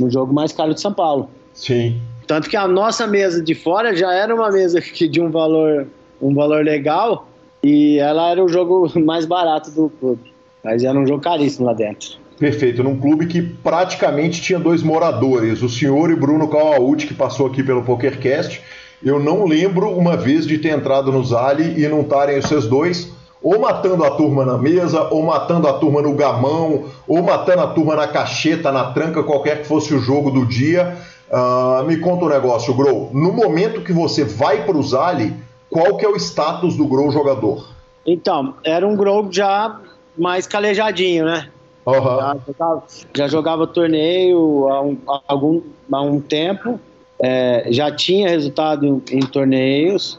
[0.01, 1.29] um jogo mais caro de São Paulo.
[1.53, 2.01] Sim.
[2.27, 5.87] Tanto que a nossa mesa de fora já era uma mesa que de um valor,
[6.21, 7.29] um valor legal
[7.63, 10.33] e ela era o jogo mais barato do clube.
[10.63, 12.19] Mas era um jogo caríssimo lá dentro.
[12.39, 17.47] Perfeito, num clube que praticamente tinha dois moradores, o senhor e Bruno Kawauchi, que passou
[17.47, 18.61] aqui pelo PokerCast.
[19.03, 23.15] Eu não lembro uma vez de ter entrado no Zali e não estarem esses dois
[23.43, 27.69] ou matando a turma na mesa, ou matando a turma no gamão, ou matando a
[27.69, 30.97] turma na cacheta, na tranca, qualquer que fosse o jogo do dia.
[31.31, 33.11] Uh, me conta um negócio, Grow.
[33.13, 35.35] No momento que você vai para o Zali,
[35.69, 37.69] qual que é o status do Grow jogador?
[38.07, 39.81] Então, era um Grow já
[40.17, 41.51] mais calejadinho, né?
[41.85, 41.95] Uhum.
[41.95, 42.83] Já, jogava,
[43.15, 46.81] já, jogava, torneio há um, há algum, há um tempo,
[47.21, 50.19] é, já tinha resultado em, em, torneios,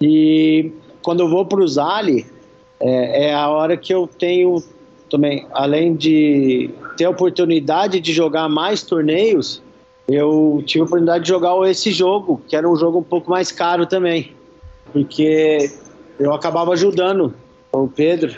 [0.00, 0.72] e
[1.02, 2.26] quando eu vou para o Zali,
[2.80, 4.62] é, é a hora que eu tenho
[5.10, 9.62] também, além de ter a oportunidade de jogar mais torneios,
[10.08, 13.50] eu tive a oportunidade de jogar esse jogo, que era um jogo um pouco mais
[13.50, 14.32] caro também,
[14.92, 15.70] porque
[16.18, 17.34] eu acabava ajudando
[17.72, 18.34] o Pedro,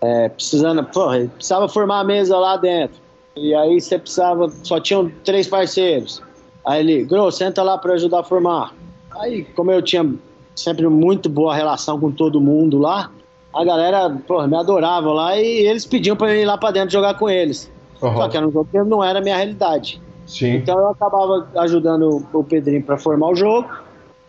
[0.00, 2.96] é, precisando, porra, precisava formar a mesa lá dentro,
[3.36, 6.22] e aí você precisava, só tinham três parceiros,
[6.64, 8.74] aí ele, Gro, senta lá para ajudar a formar.
[9.18, 10.08] Aí, como eu tinha
[10.54, 13.10] sempre muito boa relação com todo mundo lá,
[13.52, 16.90] a galera, porra, me adorava lá e eles pediam para eu ir lá para dentro
[16.90, 17.70] jogar com eles.
[18.00, 18.16] Uhum.
[18.16, 20.00] Só que era um jogo que não era a minha realidade.
[20.30, 20.56] Sim.
[20.56, 23.68] Então eu acabava ajudando o Pedrinho para formar o jogo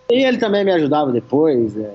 [0.10, 1.94] e ele também me ajudava depois, é,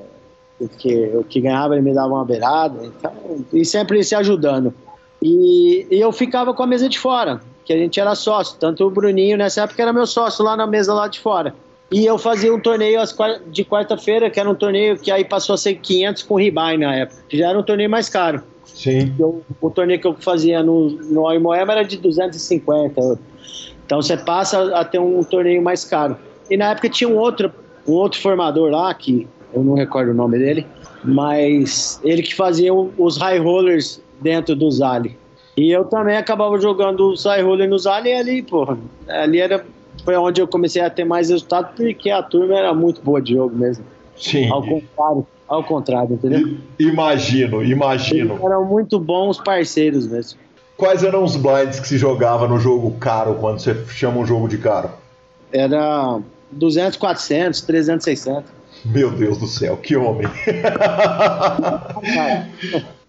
[0.58, 3.12] porque o que ganhava ele me dava uma beirada, então,
[3.52, 4.72] e sempre se ajudando.
[5.20, 8.86] E, e, eu ficava com a mesa de fora, que a gente era sócio, tanto
[8.86, 11.52] o Bruninho nessa época era meu sócio lá na mesa lá de fora.
[11.90, 13.00] E eu fazia um torneio
[13.48, 16.94] de quarta-feira, que era um torneio que aí passou a ser 500 com ribai na
[16.94, 18.42] época, que já era um torneio mais caro.
[18.64, 19.14] Sim.
[19.18, 23.18] Eu, o torneio que eu fazia no, no Aimoema era de 250.
[23.86, 26.16] Então você passa a ter um torneio mais caro.
[26.50, 27.52] E na época tinha um outro,
[27.86, 30.66] um outro formador lá, que eu não recordo o nome dele,
[31.02, 35.16] mas ele que fazia os high rollers dentro do Zali.
[35.56, 38.76] E eu também acabava jogando os high rollers no Zali e ali, porra,
[39.08, 39.64] ali era,
[40.04, 43.34] foi onde eu comecei a ter mais resultado, porque a turma era muito boa de
[43.34, 43.84] jogo mesmo.
[44.16, 44.50] Sim.
[44.50, 46.56] Ao contrário, ao contrário, entendeu?
[46.78, 48.34] Imagino, imagino.
[48.34, 50.38] Eles eram muito bons parceiros mesmo.
[50.76, 54.46] Quais eram os blinds que se jogava no jogo caro, quando você chama um jogo
[54.46, 54.90] de caro?
[55.50, 56.20] Era
[56.50, 58.44] 200, 400, 300, 600.
[58.84, 60.28] Meu Deus do céu, que homem!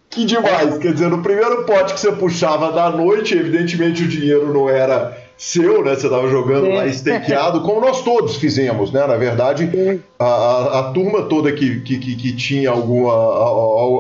[0.10, 0.78] que demais!
[0.78, 5.28] Quer dizer, no primeiro pote que você puxava da noite, evidentemente o dinheiro não era
[5.38, 5.94] seu, né?
[5.94, 6.74] Você estava jogando Sim.
[6.74, 9.06] lá estakeado, como nós todos fizemos, né?
[9.06, 9.70] Na verdade,
[10.18, 13.46] a, a, a, turma toda que, que, que tinha alguma, a,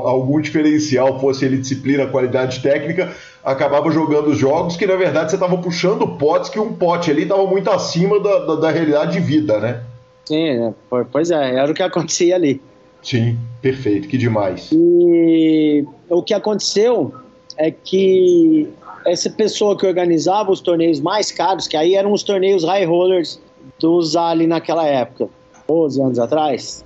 [0.10, 3.14] algum diferencial, fosse ele disciplina, qualidade técnica,
[3.48, 7.24] acabava jogando os jogos que, na verdade, você estava puxando potes que um pote ali
[7.24, 9.84] estava muito acima da, da, da, realidade de vida, né?
[10.26, 10.74] Sim, né?
[11.10, 12.62] pois é, era o que acontecia ali.
[13.02, 14.70] Sim, perfeito, que demais.
[14.74, 17.14] E o que aconteceu
[17.56, 18.68] é que
[19.06, 23.40] essa pessoa que organizava os torneios mais caros, que aí eram os torneios high rollers
[23.80, 25.30] do Zali naquela época,
[25.66, 26.84] 12 anos atrás,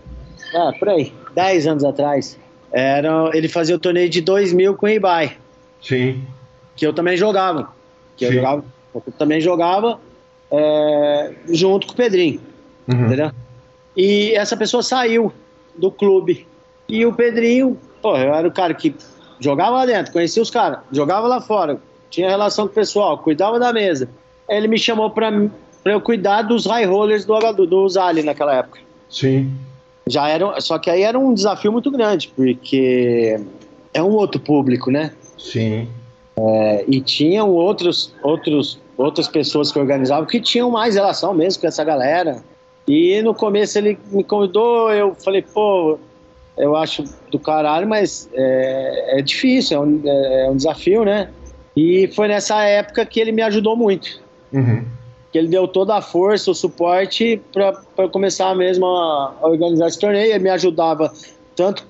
[0.54, 2.38] é, por aí, 10 anos atrás,
[2.72, 5.38] era, ele fazia o torneio de 2 mil com o Ibai.
[5.82, 6.22] Sim.
[6.76, 7.70] Que eu também jogava.
[8.18, 8.64] Que eu, jogava,
[8.94, 10.00] eu também jogava
[10.52, 12.42] é, junto com o Pedrinho.
[12.88, 13.06] Uhum.
[13.06, 13.32] Entendeu?
[13.96, 15.32] E essa pessoa saiu
[15.76, 16.48] do clube.
[16.88, 18.96] E o Pedrinho, pô, eu era o cara que
[19.40, 23.60] jogava lá dentro, conhecia os caras, jogava lá fora, tinha relação com o pessoal, cuidava
[23.60, 24.10] da mesa.
[24.48, 25.32] Ele me chamou para
[25.86, 28.80] eu cuidar dos high rollers do, do, do Zali naquela época.
[29.10, 29.52] Sim.
[30.08, 33.40] Já era, só que aí era um desafio muito grande, porque
[33.94, 35.14] é um outro público, né?
[35.38, 35.88] Sim.
[36.38, 41.68] É, e tinham outros, outros, outras pessoas que organizavam que tinham mais relação mesmo com
[41.68, 42.44] essa galera.
[42.88, 46.00] E no começo ele me convidou, eu falei, pô,
[46.58, 51.30] eu acho do caralho, mas é, é difícil, é um, é, é um desafio, né?
[51.76, 54.22] E foi nessa época que ele me ajudou muito.
[54.52, 54.86] Uhum.
[55.32, 60.00] Que ele deu toda a força, o suporte para começar mesmo a, a, organizar esse
[60.00, 60.34] torneio.
[60.34, 61.12] Ele me ajudava
[61.62, 61.86] tanto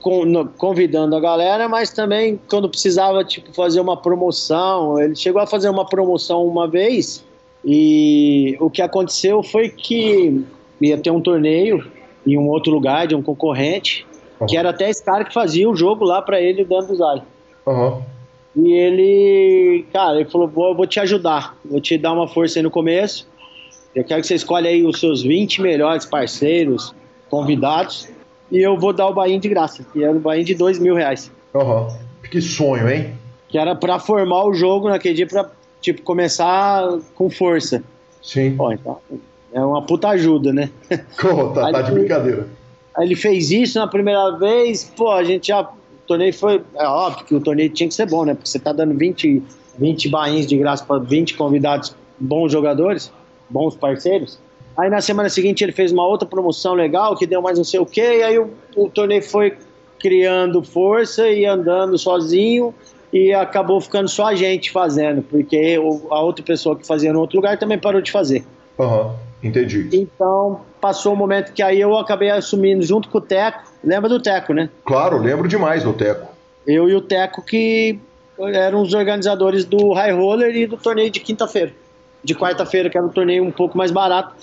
[0.57, 4.99] convidando a galera, mas também quando precisava tipo fazer uma promoção.
[4.99, 7.23] Ele chegou a fazer uma promoção uma vez
[7.63, 10.43] E o que aconteceu foi que
[10.81, 11.89] ia ter um torneio
[12.27, 14.05] em um outro lugar de um concorrente,
[14.41, 14.47] uhum.
[14.47, 17.21] que era até esse cara que fazia o jogo lá para ele dando do Zali.
[17.65, 18.01] Uhum.
[18.57, 22.63] E ele, cara, ele falou: vou, vou te ajudar, vou te dar uma força aí
[22.63, 23.25] no começo.
[23.95, 26.93] Eu quero que você escolha aí os seus 20 melhores parceiros,
[27.29, 28.09] convidados,
[28.51, 30.95] e eu vou dar o Bahia de graça, que era o Bahia de 2 mil
[30.95, 31.31] reais.
[31.53, 31.87] Uhum.
[32.29, 33.13] Que sonho, hein?
[33.47, 35.49] Que era para formar o jogo naquele dia, pra,
[35.79, 37.83] tipo, começar com força.
[38.21, 38.55] Sim.
[38.55, 38.99] Pô, então,
[39.53, 40.69] é uma puta ajuda, né?
[41.19, 42.47] Pô, tá, tá de brincadeira.
[42.95, 45.61] Aí ele fez isso na primeira vez, pô, a gente já.
[45.61, 46.61] O torneio foi.
[46.75, 48.33] É óbvio que o torneio tinha que ser bom, né?
[48.33, 49.41] Porque você tá dando 20,
[49.77, 53.11] 20 bains de graça para 20 convidados bons jogadores,
[53.49, 54.37] bons parceiros.
[54.81, 57.79] Aí na semana seguinte ele fez uma outra promoção legal que deu mais não sei
[57.79, 59.55] o que, e aí o, o torneio foi
[59.99, 62.73] criando força e andando sozinho
[63.13, 65.77] e acabou ficando só a gente fazendo, porque
[66.09, 68.43] a outra pessoa que fazia no outro lugar também parou de fazer.
[68.79, 69.13] Uhum.
[69.43, 69.87] Entendi.
[69.93, 73.61] Então, passou um momento que aí eu acabei assumindo junto com o Teco.
[73.83, 74.67] Lembra do Teco, né?
[74.83, 76.27] Claro, lembro demais do Teco.
[76.65, 77.99] Eu e o Teco que
[78.39, 81.71] eram os organizadores do High Roller e do torneio de quinta-feira.
[82.23, 84.35] De quarta-feira, que era um torneio um pouco mais barato,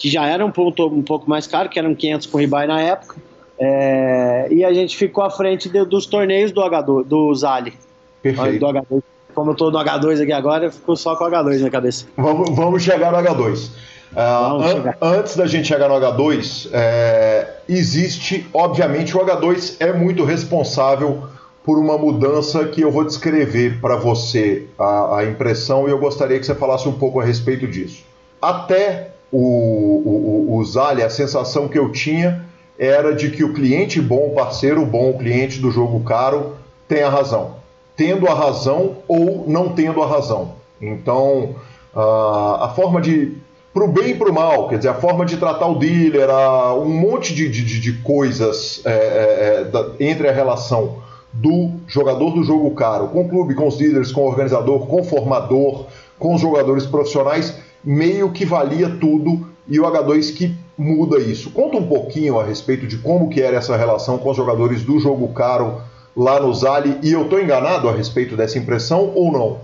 [0.00, 2.80] que já era um pouco, um pouco mais caro, que eram 500 com ribai na
[2.80, 3.16] época.
[3.58, 7.74] É, e a gente ficou à frente de, dos torneios do, H2, do Zali.
[8.22, 8.58] Perfeito.
[8.58, 9.02] Do H2.
[9.34, 12.06] Como eu tô no H2 aqui agora, eu fico só com o H2 na cabeça.
[12.16, 13.68] Vamos, vamos chegar no H2.
[14.12, 20.24] Uh, an antes da gente chegar no H2, é, existe, obviamente, o H2 é muito
[20.24, 21.24] responsável
[21.62, 26.40] por uma mudança que eu vou descrever para você a, a, impressão e eu gostaria
[26.40, 28.02] que você falasse um pouco a respeito disso.
[28.40, 32.44] Até o, o, o Zali, a sensação que eu tinha
[32.78, 36.56] era de que o cliente bom, o parceiro bom, o cliente do jogo caro,
[36.88, 37.56] tem a razão.
[37.96, 40.54] Tendo a razão ou não tendo a razão.
[40.80, 41.56] Então,
[41.94, 43.36] uh, a forma de
[43.72, 46.28] para o bem e para o mal, quer dizer, a forma de tratar o dealer,
[46.28, 50.96] a, um monte de, de, de coisas é, é, é, da, entre a relação
[51.32, 55.02] do jogador do jogo caro com o clube, com os dealers, com o organizador, com
[55.02, 55.86] o formador,
[56.18, 61.50] com os jogadores profissionais, meio que valia tudo e o H2 que muda isso.
[61.50, 64.98] Conta um pouquinho a respeito de como que era essa relação com os jogadores do
[64.98, 65.80] jogo caro
[66.16, 69.58] lá no Zali e eu estou enganado a respeito dessa impressão ou não?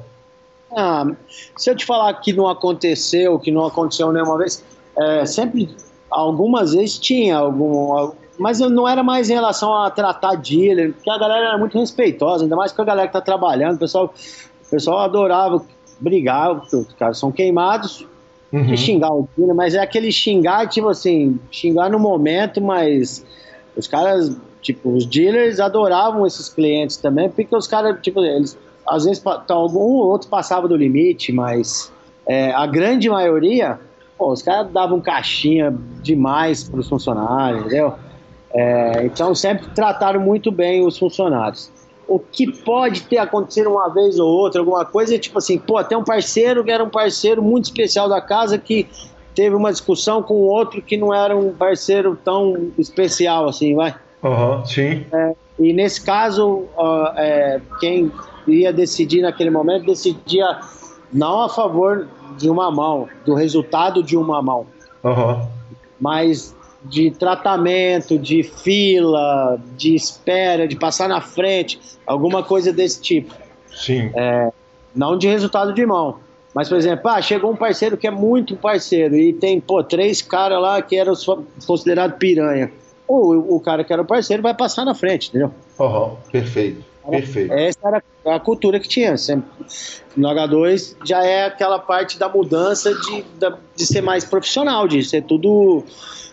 [0.77, 1.07] Ah,
[1.57, 4.63] se eu te falar que não aconteceu, que não aconteceu nenhuma vez,
[4.97, 5.75] é, sempre,
[6.11, 11.19] algumas vezes tinha algum, mas não era mais em relação a tratar dealer, porque a
[11.19, 14.13] galera era muito respeitosa, ainda mais com a galera que tá trabalhando, o pessoal,
[14.67, 15.63] o pessoal adorava
[15.99, 18.07] brigar, porque os caras são queimados,
[18.53, 18.67] uhum.
[18.67, 23.25] de xingar o dealer, mas é aquele xingar, tipo assim, xingar no momento, mas
[23.77, 29.05] os caras, tipo, os dealers adoravam esses clientes também, porque os caras, tipo, eles às
[29.05, 31.93] vezes algum ou outro passava do limite, mas
[32.27, 33.81] é, a grande maioria,
[34.17, 37.95] pô, os caras davam caixinha demais para os funcionários, entendeu?
[38.55, 41.71] É, então sempre trataram muito bem os funcionários.
[42.09, 45.83] O que pode ter acontecido uma vez ou outra, alguma coisa, é tipo assim, pô,
[45.83, 48.87] tem um parceiro que era um parceiro muito especial da casa que
[49.35, 53.95] teve uma discussão com outro que não era um parceiro tão especial assim, vai?
[54.23, 55.05] Uhum, sim.
[55.13, 58.11] É, e nesse caso, uh, é, quem
[58.47, 60.59] ia decidir naquele momento, decidia
[61.13, 64.67] não a favor de uma mão, do resultado de uma mão,
[65.05, 65.47] uhum.
[66.01, 66.56] mas
[66.89, 73.35] de tratamento, de fila, de espera, de passar na frente, alguma coisa desse tipo.
[73.75, 74.11] Sim.
[74.15, 74.51] É,
[74.95, 76.19] não de resultado de mão.
[76.55, 80.23] Mas, por exemplo, ah, chegou um parceiro que é muito parceiro e tem, pô, três
[80.23, 81.13] caras lá que eram
[81.67, 82.73] considerados piranha.
[83.07, 85.53] O, o cara que era o parceiro vai passar na frente, entendeu?
[85.79, 86.83] Uhum, perfeito.
[87.09, 87.53] Perfeito.
[87.53, 89.15] Essa era a cultura que tinha.
[90.17, 93.25] No H2 já é aquela parte da mudança de,
[93.77, 95.85] de ser mais profissional, de ser tudo.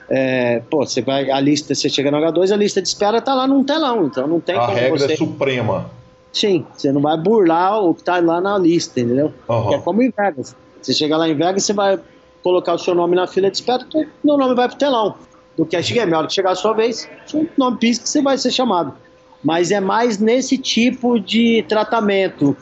[0.10, 3.34] É, pô, você vai, a lista, você chega no H2, a lista de espera tá
[3.34, 5.18] lá num telão, então não tem a como regra você...
[5.18, 5.90] suprema.
[6.32, 9.32] Sim, você não vai burlar o que tá lá na lista, entendeu?
[9.48, 9.74] Uhum.
[9.74, 10.56] É como em Vegas.
[10.82, 12.00] Você chega lá em Vegas, você vai
[12.42, 15.16] colocar o seu nome na fila de espera, o seu nome vai pro telão.
[15.56, 18.38] Do cash game, a hora que chegar a sua vez, seu nome pisca, você vai
[18.38, 18.96] ser chamado
[19.44, 22.56] mas é mais nesse tipo de tratamento.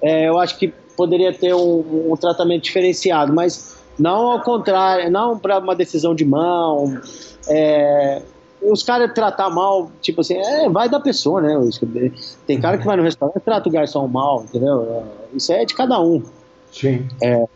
[0.00, 5.38] É, eu acho que poderia ter um, um, tratamento diferenciado, mas não ao contrário, não
[5.38, 7.00] para uma decisão de mão.
[7.48, 8.22] É,
[8.62, 11.54] os caras tratar mal, tipo assim, é, vai da pessoa, né?
[12.46, 14.82] Tem cara que vai no restaurante e trata o garçom mal, entendeu?
[14.82, 16.22] É, isso é de cada um.
[16.72, 17.06] Sim.
[17.22, 17.46] É,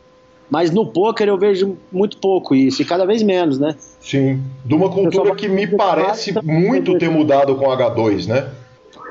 [0.51, 3.75] mas no poker eu vejo muito pouco isso, e cada vez menos, né?
[4.01, 4.43] Sim.
[4.65, 8.51] De uma cultura que me parece muito ter mudado com H2, né?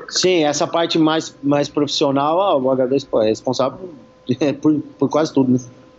[0.08, 3.78] Sim, essa parte mais, mais profissional, o H2 pô, é responsável
[4.60, 5.58] por, por quase tudo, né?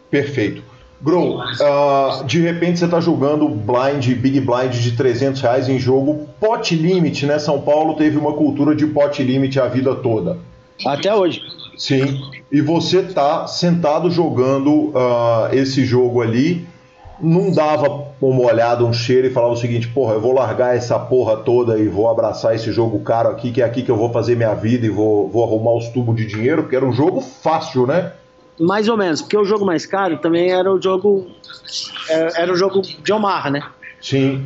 [0.09, 0.63] Perfeito.
[1.03, 6.29] Grow, uh, de repente você está jogando blind, big blind de 300 reais em jogo
[6.39, 7.37] pot limit, né?
[7.39, 10.37] São Paulo teve uma cultura de pot limit a vida toda.
[10.87, 11.41] Até hoje.
[11.77, 12.21] Sim.
[12.49, 16.65] E você tá sentado jogando uh, esse jogo ali,
[17.19, 20.97] não dava uma olhada, um cheiro e falava o seguinte: porra, eu vou largar essa
[20.97, 24.09] porra toda e vou abraçar esse jogo caro aqui, que é aqui que eu vou
[24.09, 27.19] fazer minha vida e vou, vou arrumar os tubos de dinheiro, porque era um jogo
[27.19, 28.13] fácil, né?
[28.59, 31.27] Mais ou menos, porque o jogo mais caro também era o jogo.
[32.09, 33.63] Era, era o jogo de Omar, né?
[34.01, 34.45] Sim.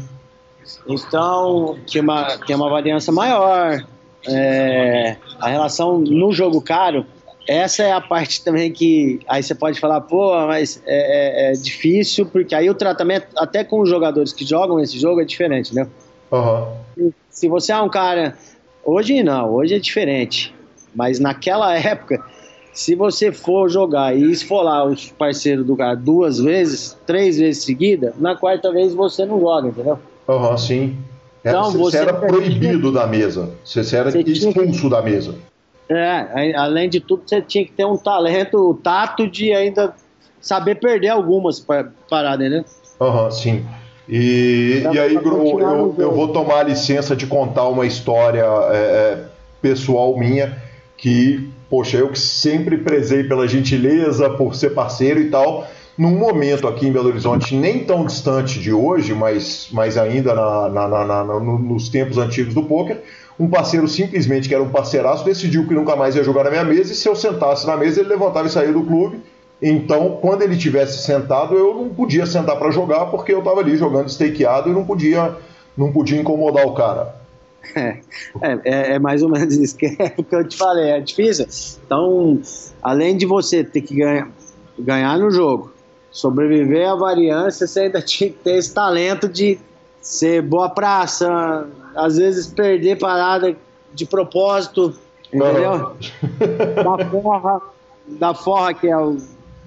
[0.87, 3.85] Então, tinha uma, tinha uma variância maior.
[4.27, 7.05] É, a relação no jogo caro,
[7.47, 11.53] essa é a parte também que aí você pode falar, pô, mas é, é, é
[11.53, 15.73] difícil, porque aí o tratamento, até com os jogadores que jogam esse jogo, é diferente,
[15.73, 15.87] né?
[16.31, 17.11] Uhum.
[17.29, 18.37] Se você é um cara.
[18.83, 20.53] Hoje não, hoje é diferente.
[20.93, 22.23] Mas naquela época,
[22.77, 28.13] se você for jogar e esfolar os parceiros do cara duas vezes, três vezes seguida,
[28.19, 29.97] na quarta vez você não joga, entendeu?
[30.29, 30.97] Aham, uhum, sim.
[31.43, 33.49] Era, então, você, era proibido da mesa.
[33.65, 34.89] Você, você era você expulso tinha...
[34.91, 35.33] da mesa.
[35.89, 39.95] É, além de tudo, você tinha que ter um talento, o tato de ainda
[40.39, 41.59] saber perder algumas
[42.07, 42.63] paradas, né?
[43.01, 43.65] Aham, uhum, sim.
[44.07, 48.77] E, e aí, Gru, eu, eu, vou tomar a licença de contar uma história é,
[48.77, 49.25] é
[49.63, 50.66] pessoal minha
[50.97, 55.67] que poxa, eu que sempre prezei pela gentileza, por ser parceiro e tal,
[55.97, 60.69] num momento aqui em Belo Horizonte, nem tão distante de hoje, mas, mas ainda na,
[60.69, 63.01] na, na, nos tempos antigos do poker,
[63.39, 66.63] um parceiro simplesmente, que era um parceiraço, decidiu que nunca mais ia jogar na minha
[66.63, 69.19] mesa, e se eu sentasse na mesa, ele levantava e saía do clube.
[69.61, 73.75] Então, quando ele tivesse sentado, eu não podia sentar para jogar, porque eu estava ali
[73.75, 75.35] jogando stakeado e não podia,
[75.75, 77.15] não podia incomodar o cara.
[77.75, 77.99] É,
[78.41, 81.45] é, é, mais ou menos isso que, é, que eu te falei, é difícil.
[81.85, 82.41] Então,
[82.81, 84.29] além de você ter que ganhar,
[84.77, 85.71] ganhar no jogo,
[86.11, 89.59] sobreviver à variância, você ainda tinha que ter esse talento de
[90.01, 93.55] ser boa praça, às vezes perder parada
[93.93, 94.93] de propósito,
[95.33, 95.95] entendeu?
[96.83, 97.61] da forra,
[98.07, 99.15] da forra que é a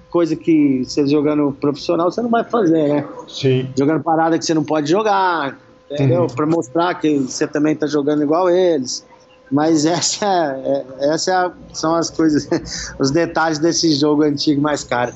[0.09, 3.07] coisa que você jogando profissional você não vai fazer, né?
[3.27, 3.69] Sim.
[3.77, 5.57] Jogando parada que você não pode jogar,
[5.91, 6.21] entendeu?
[6.21, 6.27] Uhum.
[6.27, 9.05] Para mostrar que você também está jogando igual eles.
[9.51, 10.25] Mas essa,
[10.63, 12.47] é, essa é são as coisas,
[12.97, 15.13] os detalhes desse jogo antigo mais caro.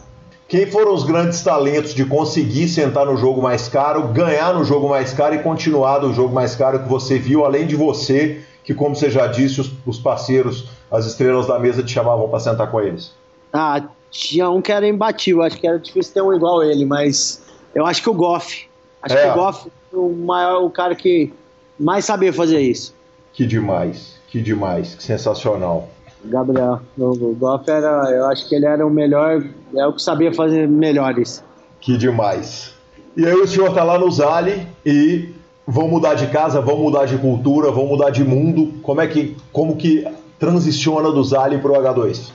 [0.48, 4.88] Quem foram os grandes talentos de conseguir sentar no jogo mais caro, ganhar no jogo
[4.88, 8.72] mais caro e continuar do jogo mais caro que você viu, além de você, que
[8.72, 12.70] como você já disse, os, os parceiros, as estrelas da mesa te chamavam para sentar
[12.70, 13.12] com eles?
[13.52, 17.42] Ah, tinha um que era imbatível, acho que era difícil ter um igual ele, mas
[17.74, 18.68] eu acho que o Goff.
[19.02, 19.24] Acho é.
[19.24, 21.32] que o Goff o maior, o cara que
[21.80, 22.94] mais sabia fazer isso.
[23.34, 25.90] Que demais, que demais, que sensacional.
[26.24, 29.44] Gabriel, o Goff era, eu acho que ele era o melhor,
[29.76, 31.44] é o que sabia fazer melhores.
[31.80, 32.74] Que demais.
[33.16, 35.30] E aí o senhor tá lá no Zali e
[35.68, 38.74] vão mudar de casa, vão mudar de cultura, vão mudar de mundo.
[38.82, 40.06] Como é que, como que
[40.40, 42.32] transiciona do Zali pro H2?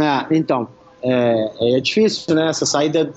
[0.00, 0.68] Ah, então,
[1.02, 2.48] é, é difícil, né?
[2.48, 3.12] Essa saída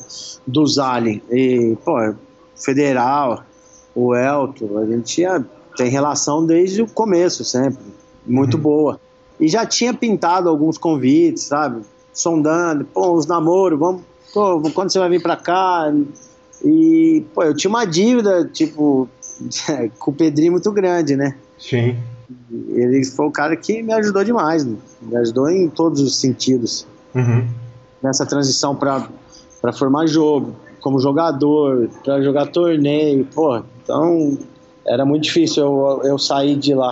[0.48, 1.22] do Zali.
[1.30, 2.16] E, pô,
[2.56, 3.44] federal,
[3.96, 5.46] o Elton, a gente tinha,
[5.78, 7.84] tem relação desde o começo sempre,
[8.28, 8.64] muito uhum.
[8.64, 9.00] boa.
[9.40, 11.82] E já tinha pintado alguns convites, sabe?
[12.14, 14.02] Sondando, pô, os namoros, vamos,
[14.34, 15.94] pô, quando você vai vir pra cá?
[16.64, 19.10] E, pô, eu tinha uma dívida, tipo,
[20.00, 21.36] com o Pedrinho muito grande, né?
[21.58, 21.98] Sim.
[22.70, 24.76] Ele foi o cara que me ajudou demais, né?
[25.02, 26.88] me ajudou em todos os sentidos.
[27.14, 27.48] Uhum.
[28.02, 34.38] Nessa transição para formar jogo, como jogador, para jogar torneio, pô, então
[34.86, 36.90] era muito difícil eu, eu sair de lá.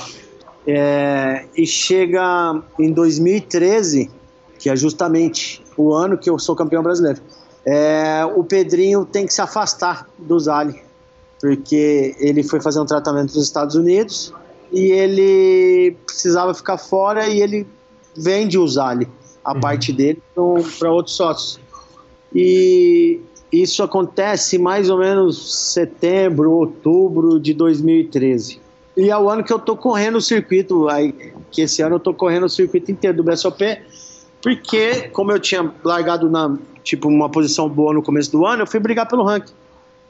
[0.65, 4.09] É, e chega em 2013,
[4.59, 7.19] que é justamente o ano que eu sou campeão brasileiro.
[7.65, 10.81] É, o Pedrinho tem que se afastar do Zali,
[11.41, 14.33] porque ele foi fazer um tratamento nos Estados Unidos
[14.71, 17.67] e ele precisava ficar fora e ele
[18.15, 19.07] vende o Zali,
[19.43, 19.59] a uhum.
[19.59, 20.21] parte dele,
[20.79, 21.59] para outros sócios.
[22.33, 23.19] E
[23.53, 28.59] isso acontece mais ou menos setembro, outubro de 2013.
[28.97, 31.13] E é o ano que eu tô correndo o circuito, aí,
[31.51, 33.61] que esse ano eu tô correndo o circuito inteiro do BSOP,
[34.41, 38.67] porque como eu tinha largado na tipo uma posição boa no começo do ano, eu
[38.67, 39.53] fui brigar pelo ranking.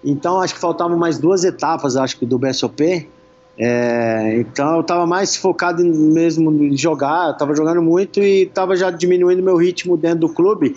[0.03, 3.09] Então acho que faltavam mais duas etapas, acho que do BSOP.
[3.57, 8.89] É, então eu estava mais focado mesmo em jogar, estava jogando muito e estava já
[8.89, 10.75] diminuindo meu ritmo dentro do clube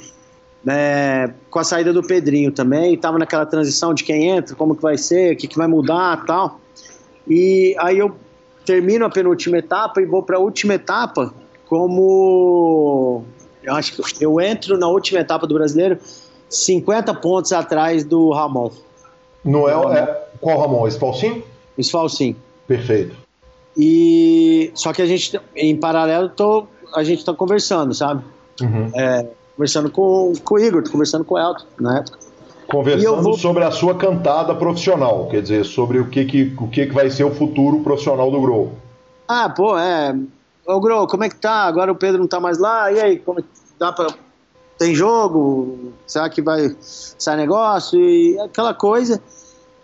[0.66, 4.82] né, com a saída do Pedrinho também, estava naquela transição de quem entra, como que
[4.82, 6.60] vai ser, o que, que vai mudar tal.
[7.28, 8.16] E aí eu
[8.64, 11.32] termino a penúltima etapa e vou para a última etapa
[11.68, 13.22] como
[13.62, 15.98] eu acho que eu entro na última etapa do brasileiro
[16.48, 18.72] 50 pontos atrás do Ramon.
[19.44, 20.26] Noel é.
[20.40, 20.88] Qual Ramon?
[20.88, 21.44] Esse Falsim?
[21.78, 22.34] Esse Falsim.
[22.66, 23.14] Perfeito.
[23.76, 28.24] E só que a gente, em paralelo, tô, a gente tá conversando, sabe?
[28.60, 28.90] Uhum.
[28.94, 29.26] É,
[29.56, 32.18] conversando com, com o Igor, conversando com o Elton na época.
[32.68, 33.38] Conversando vou...
[33.38, 37.08] sobre a sua cantada profissional, quer dizer, sobre o que, que, o que, que vai
[37.10, 38.72] ser o futuro profissional do Grow.
[39.26, 40.14] Ah, pô, é.
[40.66, 41.64] Ô, Grow, como é que tá?
[41.64, 43.44] Agora o Pedro não tá mais lá, e aí, como é
[43.78, 44.08] dá pra.
[44.78, 45.92] Tem jogo?
[46.06, 47.98] Será que vai sair negócio?
[47.98, 49.22] E aquela coisa.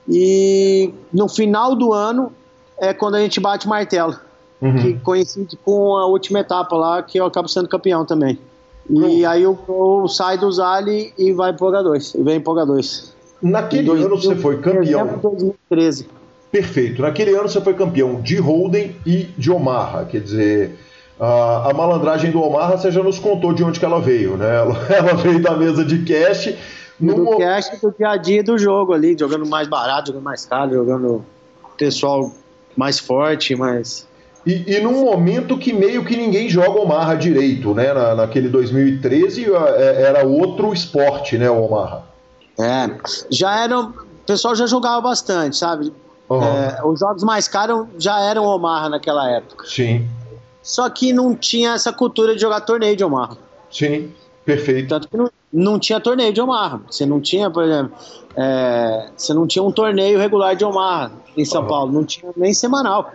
[0.07, 2.33] E no final do ano
[2.79, 4.19] é quando a gente bate martelo.
[4.61, 4.77] Uhum.
[4.77, 8.39] Que coincide com a última etapa lá, que eu acabo sendo campeão também.
[8.91, 13.13] E aí o Gol sai do Zali e vai pro H2, e vem pro H2.
[13.41, 15.19] Naquele dois, ano você foi campeão.
[15.21, 16.09] 2013.
[16.51, 17.03] Perfeito.
[17.03, 20.05] Naquele ano você foi campeão de Holden e de Omaha.
[20.05, 20.79] Quer dizer,
[21.19, 24.57] a, a malandragem do Omaha você já nos contou de onde que ela veio, né?
[24.57, 26.55] Ela, ela veio da mesa de cash.
[27.01, 30.45] No do cash do dia a dia do jogo ali, jogando mais barato, jogando mais
[30.45, 31.25] caro, jogando
[31.77, 32.31] pessoal
[32.77, 34.07] mais forte, mais
[34.45, 37.93] e, e num momento que meio que ninguém joga Omaha direito, né?
[37.93, 42.03] Na, naquele 2013 é, era outro esporte, né, o Omaha?
[42.59, 42.91] É,
[43.31, 43.81] já era.
[43.81, 43.93] O
[44.27, 45.93] pessoal já jogava bastante, sabe?
[46.29, 46.43] Uhum.
[46.43, 49.67] É, os jogos mais caros já eram Omaha naquela época.
[49.67, 50.09] Sim.
[50.63, 53.37] Só que não tinha essa cultura de jogar torneio de Omaha.
[53.71, 54.13] Sim,
[54.45, 54.89] perfeito.
[54.89, 56.81] Tanto que não, não tinha torneio de Omaha.
[56.89, 57.93] Você não tinha, por exemplo,
[58.37, 61.69] é, você não tinha um torneio regular de Omaha em São uhum.
[61.69, 63.13] Paulo, não tinha nem semanal.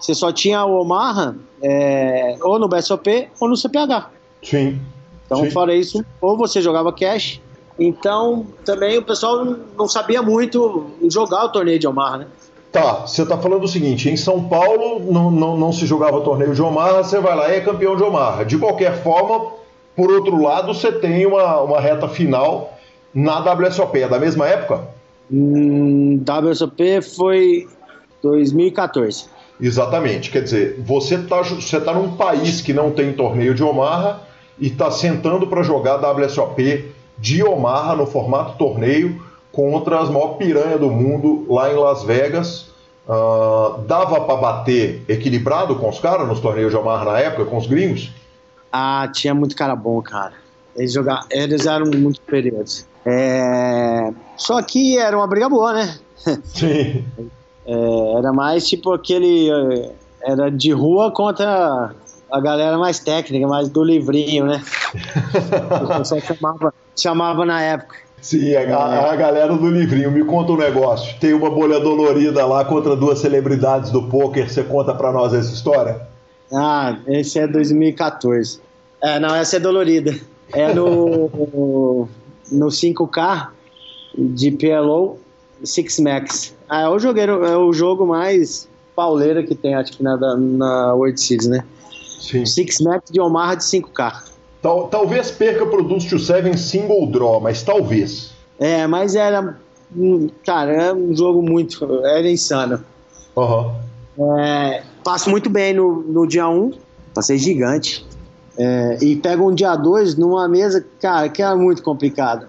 [0.00, 4.10] Você só tinha o Omaha é, ou no BSOP ou no CPH.
[4.42, 4.80] Sim.
[5.26, 5.50] Então, Sim.
[5.50, 7.40] fora isso, ou você jogava cash.
[7.78, 9.44] Então, também o pessoal
[9.76, 12.26] não sabia muito jogar o torneio de Omaha, né?
[12.72, 16.54] Tá, você tá falando o seguinte: em São Paulo não, não, não se jogava torneio
[16.54, 18.44] de Omaha, você vai lá e é campeão de Omaha.
[18.44, 19.52] De qualquer forma,
[19.96, 22.78] por outro lado, você tem uma, uma reta final
[23.14, 24.02] na WSOP.
[24.02, 24.88] É da mesma época?
[25.30, 27.68] Hum, WSOP foi
[28.22, 29.26] 2014.
[29.60, 30.30] Exatamente.
[30.30, 34.20] Quer dizer, você está você tá num país que não tem torneio de Omaha
[34.58, 40.80] e está sentando para jogar WSOP de Omaha no formato torneio contra as maiores piranhas
[40.80, 42.70] do mundo lá em Las Vegas.
[43.08, 47.56] Uh, dava para bater equilibrado com os caras nos torneios de Omaha na época, com
[47.56, 48.12] os gringos?
[48.72, 50.34] Ah, tinha muito cara bom, cara.
[50.76, 52.86] Eles, jogavam, eles eram muito superiores.
[53.04, 54.12] É...
[54.36, 55.98] Só que era uma briga boa, né?
[56.44, 57.04] Sim.
[57.70, 59.48] É, era mais tipo aquele.
[59.48, 59.92] É,
[60.22, 61.94] era de rua contra
[62.30, 64.62] a galera mais técnica, mais do livrinho, né?
[65.84, 67.96] o pessoal chamava, chamava na época.
[68.20, 70.10] Sim, a, a, a, galera do livrinho.
[70.10, 71.18] Me conta um negócio.
[71.18, 74.50] Tem uma bolha dolorida lá contra duas celebridades do poker.
[74.50, 76.02] Você conta para nós essa história?
[76.52, 78.60] Ah, esse é 2014.
[79.00, 80.14] É, não, essa é dolorida.
[80.52, 81.30] É no,
[82.52, 83.48] no 5K
[84.18, 85.18] de PLO
[85.64, 86.54] Six Max.
[86.70, 90.94] Ah, é o, jogueiro, é o jogo mais pauleira que tem, acho que na, na
[90.94, 91.64] World Series, né?
[92.20, 92.46] Sim.
[92.46, 94.22] Six Max de Omaha de 5K.
[94.62, 98.30] Tal, talvez perca pro Dust to Seven single draw, mas talvez.
[98.56, 99.58] É, mas era.
[99.96, 101.84] Hum, cara, era um jogo muito.
[102.04, 102.84] Era insano.
[103.34, 104.38] Uhum.
[104.38, 106.72] É, passo muito bem no, no dia 1, um,
[107.12, 108.06] passei gigante.
[108.56, 112.46] É, e pego um dia 2 numa mesa, cara, que era muito complicado.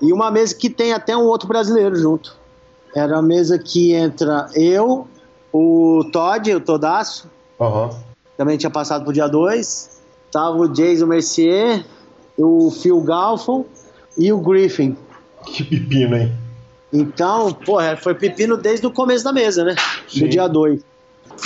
[0.00, 2.43] E uma mesa que tem até um outro brasileiro junto.
[2.94, 5.06] Era a mesa que entra eu,
[5.52, 7.28] o Todd, o Todaço.
[7.58, 7.90] Uhum.
[8.36, 10.00] Também tinha passado pro dia 2.
[10.30, 11.84] Tava o Jason Mercier,
[12.36, 13.64] o Phil Galfon
[14.16, 14.96] e o Griffin.
[15.46, 16.32] Que pepino, hein?
[16.92, 19.74] Então, porra, foi pepino desde o começo da mesa, né?
[20.08, 20.20] Sim.
[20.20, 20.80] Do dia 2.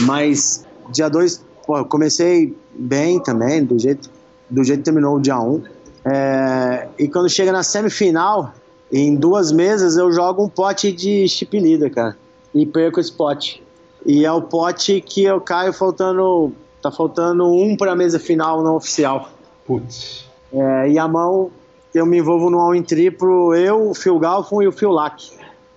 [0.00, 4.10] Mas dia 2, porra, comecei bem também, do jeito,
[4.48, 5.50] do jeito que terminou o dia 1.
[5.50, 5.62] Um.
[6.04, 8.54] É, e quando chega na semifinal,
[8.92, 12.16] em duas mesas eu jogo um pote de chip leader, cara.
[12.54, 13.62] E perco esse pote.
[14.04, 16.52] E é o pote que eu caio faltando.
[16.80, 19.28] Tá faltando um para a mesa final não oficial.
[19.66, 20.24] Putz.
[20.52, 21.50] É, e a mão,
[21.92, 25.30] eu me envolvo no all-in triplo, eu, o Phil Galfon e o Phil Lack.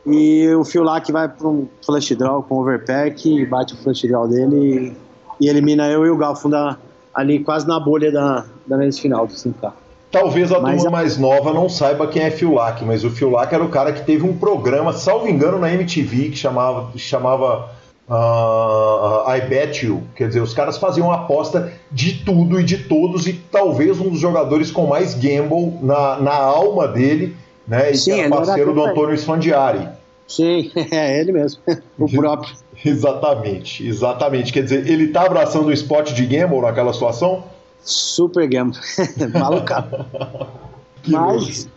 [0.05, 4.27] E o Phil Lack vai para um flash draw com overpack, bate o flash draw
[4.27, 4.95] dele
[5.39, 6.77] e, e elimina eu e o Galfon da,
[7.13, 9.73] ali quase na bolha da, da mesa final do 5K.
[10.11, 11.01] Talvez a mas turma a...
[11.01, 13.93] mais nova não saiba quem é Phil Lack, mas o Phil Lack era o cara
[13.93, 17.69] que teve um programa, salvo engano, na MTV que chamava, chamava
[18.09, 20.03] uh, I Bet You.
[20.15, 24.19] Quer dizer, os caras faziam aposta de tudo e de todos, e talvez um dos
[24.19, 27.35] jogadores com mais gamble na, na alma dele,
[27.65, 27.91] né?
[27.91, 29.87] E Sim, era parceiro do Antônio Sfandiari.
[30.27, 31.61] Sim, é ele mesmo,
[31.97, 32.53] o próprio.
[32.83, 34.51] Exatamente, exatamente.
[34.51, 37.43] Quer dizer, ele tá abraçando o spot de gamble naquela situação?
[37.81, 38.79] Super Gamble.
[39.33, 40.05] Malucado.
[41.07, 41.67] Mas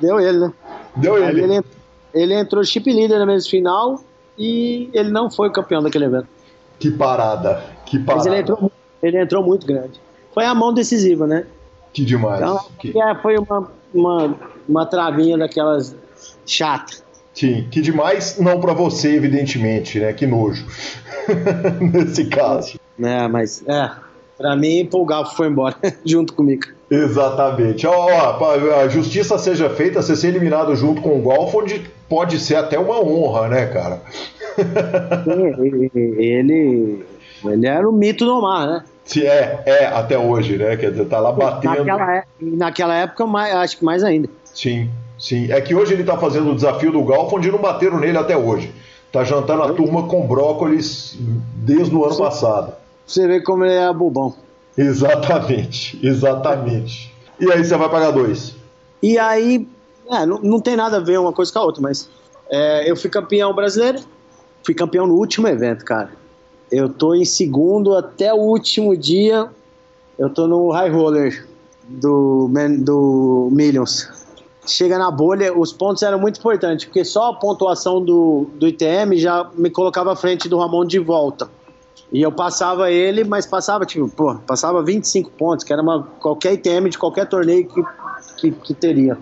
[0.00, 0.52] deu ele, né?
[0.96, 1.42] Deu ele.
[1.42, 1.64] ele.
[2.14, 4.02] Ele entrou chip líder na mesa final
[4.38, 6.28] e ele não foi campeão daquele evento.
[6.78, 8.24] Que parada, que parada.
[8.24, 8.72] Mas ele entrou,
[9.02, 10.00] ele entrou muito grande.
[10.32, 11.46] Foi a mão decisiva, né?
[11.92, 12.40] Que demais.
[12.40, 13.00] Então, que...
[13.00, 14.34] É, foi uma, uma,
[14.68, 15.94] uma travinha daquelas
[16.46, 16.94] chata.
[17.34, 20.12] Sim, que demais não para você, evidentemente, né?
[20.12, 20.66] Que nojo.
[21.80, 22.78] Nesse caso.
[23.00, 23.90] É, mas é,
[24.38, 25.74] para mim, o Galfo foi embora
[26.06, 26.62] junto comigo.
[26.88, 27.86] Exatamente.
[27.86, 27.92] Ó,
[28.40, 32.54] ó, a justiça seja feita, você ser eliminado junto com o Golf, onde pode ser
[32.54, 34.00] até uma honra, né, cara?
[35.96, 37.04] ele,
[37.44, 38.84] ele era o mito do mar, né?
[39.04, 40.76] Se é, é até hoje, né?
[40.76, 41.84] Quer dizer, tá lá batendo.
[41.84, 44.28] Naquela, é, naquela época, mais, acho que mais ainda.
[44.44, 44.88] Sim,
[45.18, 45.50] sim.
[45.50, 48.36] É que hoje ele tá fazendo o desafio do Golf, onde não bateram nele até
[48.36, 48.72] hoje.
[49.10, 51.16] Tá jantando a turma com brócolis
[51.54, 52.22] desde o ano Sim.
[52.22, 52.72] passado.
[53.08, 54.34] Você vê como ele é bobão.
[54.76, 57.12] Exatamente, exatamente.
[57.40, 58.54] E aí você vai pagar dois.
[59.02, 59.66] E aí,
[60.10, 62.08] é, não, não tem nada a ver uma coisa com a outra, mas
[62.50, 64.00] é, eu fui campeão brasileiro,
[64.62, 66.10] fui campeão no último evento, cara.
[66.70, 69.48] Eu tô em segundo até o último dia,
[70.18, 71.48] eu tô no high roller
[71.88, 74.06] do, do Millions.
[74.66, 79.16] Chega na bolha, os pontos eram muito importantes, porque só a pontuação do, do ITM
[79.16, 81.48] já me colocava à frente do Ramon de volta.
[82.12, 86.54] E eu passava ele, mas passava, tipo, pô, passava 25 pontos, que era uma, qualquer
[86.54, 87.82] ITM de qualquer torneio que,
[88.36, 89.18] que, que teria.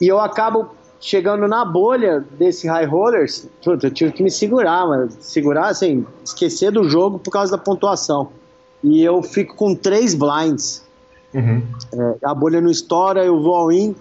[0.00, 0.70] E eu acabo
[1.00, 6.04] chegando na bolha desse high rollers, puta, eu tive que me segurar, mas segurar, assim,
[6.24, 8.30] esquecer do jogo por causa da pontuação.
[8.82, 10.82] E eu fico com três blinds.
[11.32, 11.62] Uhum.
[11.92, 13.94] É, a bolha não estoura, eu vou all in,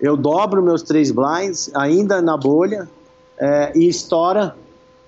[0.00, 2.88] eu dobro meus três blinds, ainda na bolha,
[3.38, 4.54] é, e estoura,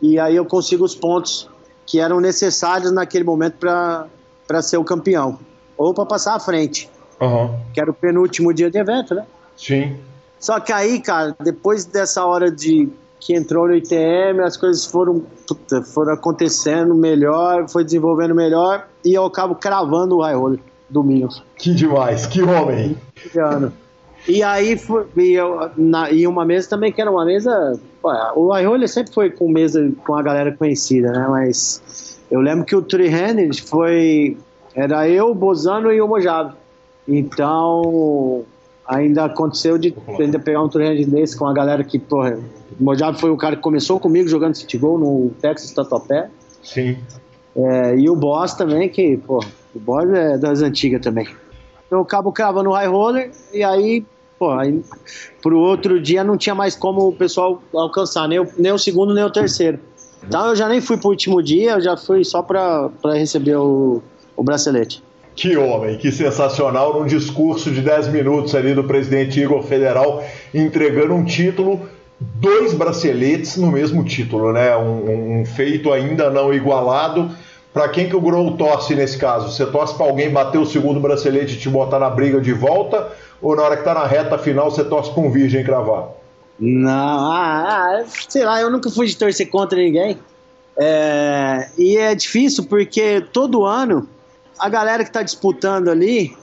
[0.01, 1.49] e aí eu consigo os pontos
[1.87, 5.39] que eram necessários naquele momento para ser o campeão,
[5.77, 6.91] ou para passar à frente,
[7.21, 7.57] Uhum.
[7.73, 9.25] que era o penúltimo dia de evento, né?
[9.57, 9.97] Sim.
[10.39, 12.89] Só que aí, cara, depois dessa hora de
[13.21, 19.15] que entrou no ITM, as coisas foram, puta, foram acontecendo melhor, foi desenvolvendo melhor, e
[19.15, 21.43] eu acabo cravando o high roller do Minions.
[21.57, 22.97] Que demais, que homem.
[23.25, 23.73] esse ano.
[24.27, 27.79] E aí, foi, e, eu, na, e uma mesa também que era uma mesa.
[28.01, 31.27] pô, O high roller sempre foi com mesa com a galera conhecida, né?
[31.29, 34.37] Mas eu lembro que o three-handed foi.
[34.75, 36.55] Era eu, Bozano e o Mojave.
[37.07, 38.45] Então,
[38.87, 42.39] ainda aconteceu de ainda pegar um three-handed desse com a galera que, porra.
[42.81, 46.31] O Mojave foi o cara que começou comigo jogando City Goal no Texas Tatuapé.
[46.63, 46.97] Sim.
[47.55, 49.39] É, e o Boss também, que, pô,
[49.75, 51.29] o Boss é das antigas também.
[51.91, 54.05] Eu acabo cravando o high roller e aí,
[54.39, 54.83] pô, aí
[55.43, 59.15] pro outro dia não tinha mais como o pessoal alcançar, nem o, nem o segundo,
[59.15, 59.79] nem o terceiro.
[60.27, 64.03] Então eu já nem fui pro último dia, eu já fui só pra, receber o,
[64.37, 65.03] o bracelete.
[65.37, 70.25] Que homem, que sensacional num discurso de 10 minutos ali do presidente Igor Federal
[70.55, 71.89] entregando um título,
[72.21, 74.77] dois braceletes no mesmo título, né?
[74.77, 77.31] Um, um feito ainda não igualado.
[77.73, 79.51] Para quem que o Grow torce nesse caso?
[79.51, 83.11] Você torce para alguém bater o segundo bracelete e te botar na briga de volta?
[83.45, 86.09] Ou na hora que tá na reta final você torce para um virgem cravar?
[86.59, 90.19] Não, ah, ah, sei lá, eu nunca fui de torcer contra ninguém.
[90.79, 94.09] É, e é difícil porque todo ano
[94.59, 96.35] a galera que está disputando ali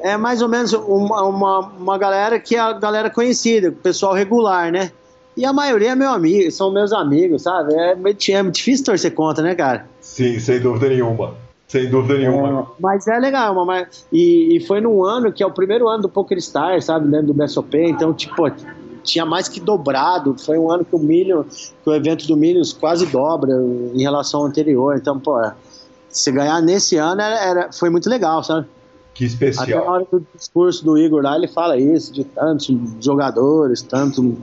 [0.00, 4.12] é mais ou menos uma, uma, uma galera que é a galera conhecida, o pessoal
[4.12, 4.90] regular, né?
[5.36, 7.72] E a maioria é meu amigo, são meus amigos, sabe?
[7.72, 7.96] É,
[8.32, 9.86] é difícil torcer contra, né, cara?
[10.00, 11.36] Sim, sem dúvida nenhuma.
[11.68, 12.62] Sem dúvida nenhuma.
[12.62, 16.02] É, mas é legal, mas- e, e foi num ano que é o primeiro ano
[16.02, 18.50] do Poker Star, sabe, dentro do BSOP, então, tipo,
[19.04, 20.34] tinha mais que dobrado.
[20.38, 23.52] Foi um ano que o Milho, que o evento do Milhos quase dobra
[23.94, 24.96] em relação ao anterior.
[24.96, 25.38] Então, pô,
[26.08, 28.66] se ganhar nesse ano era, era- foi muito legal, sabe?
[29.14, 29.86] Que Até na especial.
[29.88, 34.38] hora do discurso do Igor lá, ele fala isso, de tantos jogadores, tanto.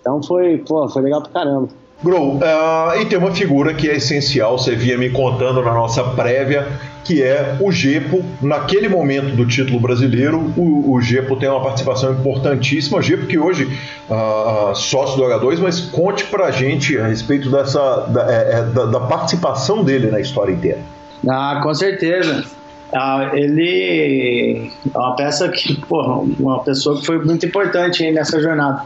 [0.00, 1.68] Então foi, pô, foi legal pra caramba.
[2.04, 6.04] Grow, ah, e tem uma figura que é essencial, você vinha me contando na nossa
[6.04, 6.68] prévia,
[7.02, 8.22] que é o Gepo.
[8.42, 13.00] Naquele momento do título brasileiro, o, o Gepo tem uma participação importantíssima.
[13.00, 13.68] Gepo que hoje
[14.10, 18.86] ah, sócio do H2, mas conte pra gente a respeito dessa da, é, é, da-
[18.86, 20.80] da participação dele na história inteira.
[21.26, 22.44] Ah, com certeza.
[22.92, 28.82] Ah, ele é uma peça que, porra, uma pessoa que foi muito importante nessa jornada.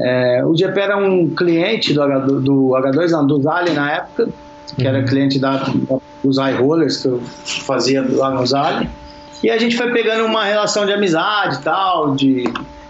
[0.00, 3.90] É, o GP era um cliente do, H, do, do H2, não, do Zali na
[3.92, 4.28] época,
[4.76, 5.64] que era cliente da,
[6.22, 8.88] dos high rollers que eu fazia lá no Zali.
[9.42, 12.44] E a gente foi pegando uma relação de amizade e tal, de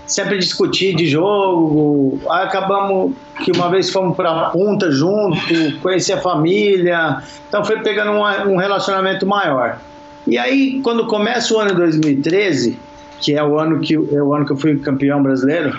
[0.07, 2.19] sempre discutir de jogo.
[2.31, 3.15] Aí acabamos
[3.45, 5.39] que uma vez fomos para Punta junto,
[5.83, 7.23] conhecer a família.
[7.49, 9.79] Então foi pegando uma- um relacionamento maior.
[10.27, 12.79] E aí, quando começa o ano 2013,
[13.21, 15.77] que é o ano que, é o ano que eu fui campeão brasileiro,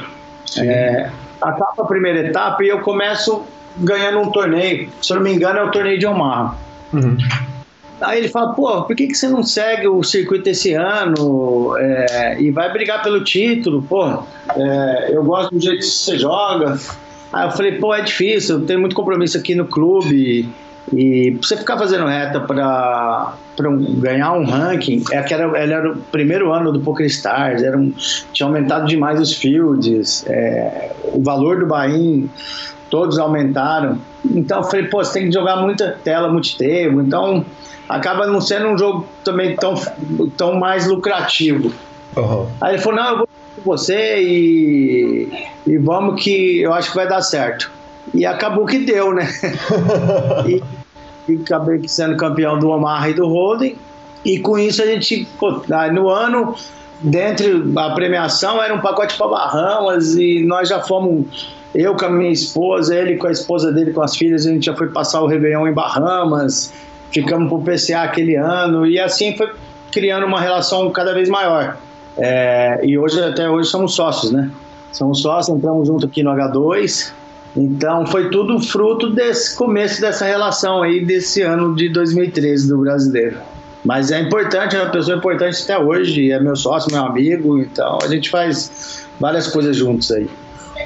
[0.58, 1.10] É,
[1.42, 3.44] acaba a primeira etapa e eu começo
[3.78, 4.90] ganhando um torneio.
[5.02, 6.56] Se eu não me engano, é o torneio de Omaha.
[6.94, 7.18] Uhum.
[8.02, 12.42] Aí ele fala, pô, por que, que você não segue o circuito esse ano é,
[12.42, 13.82] e vai brigar pelo título?
[13.84, 14.24] Pô,
[14.56, 16.80] é, eu gosto do jeito que você joga.
[17.32, 20.50] Aí eu falei, pô, é difícil, eu tenho muito compromisso aqui no clube.
[20.94, 23.36] E pra você ficar fazendo reta para
[23.98, 27.94] ganhar um ranking, é que era, era o primeiro ano do Poker Stars, era um,
[28.34, 32.26] tinha aumentado demais os fields, é, o valor do Bahia,
[32.90, 34.00] todos aumentaram.
[34.26, 37.46] Então eu falei, pô, você tem que jogar muita tela multitempo, então
[37.88, 39.76] acaba não sendo um jogo também tão,
[40.38, 41.72] tão mais lucrativo.
[42.16, 42.48] Uhum.
[42.60, 45.30] Aí ele falou, não, eu vou com você e,
[45.68, 47.72] e vamos que eu acho que vai dar certo.
[48.14, 49.28] E acabou que deu, né?
[50.48, 50.64] e,
[51.36, 53.76] acabei sendo campeão do Omar e do Holden.
[54.24, 55.28] E com isso a gente,
[55.94, 56.56] no ano,
[57.02, 62.10] dentro da premiação, era um pacote para Bahamas e nós já fomos, eu com a
[62.10, 65.22] minha esposa, ele com a esposa dele, com as filhas, a gente já foi passar
[65.22, 66.74] o Réveillon em Bahamas,
[67.12, 69.50] ficamos pro PCA aquele ano e assim foi
[69.92, 71.78] criando uma relação cada vez maior.
[72.18, 74.52] É, e hoje, até hoje, somos sócios, né?
[74.92, 77.14] Somos sócios, entramos junto aqui no H2
[77.56, 83.38] então foi tudo fruto desse começo dessa relação aí desse ano de 2013 do brasileiro.
[83.84, 87.98] Mas é importante, é uma pessoa importante até hoje, é meu sócio, meu amigo, então
[88.04, 90.30] a gente faz várias coisas juntos aí.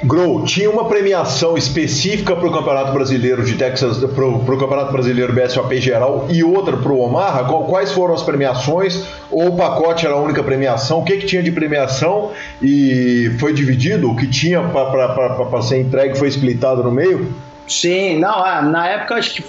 [0.02, 5.32] Grow, tinha uma premiação específica para o Campeonato Brasileiro de Texas, para o Campeonato Brasileiro
[5.32, 7.44] BSOP geral e outra para o Omaha?
[7.44, 9.06] Quais foram as premiações?
[9.30, 11.00] Ou o pacote era a única premiação?
[11.00, 14.10] O que, que tinha de premiação e foi dividido?
[14.10, 17.32] O que tinha para ser entregue foi splitado no meio?
[17.66, 19.44] Sim, não, é, na época acho que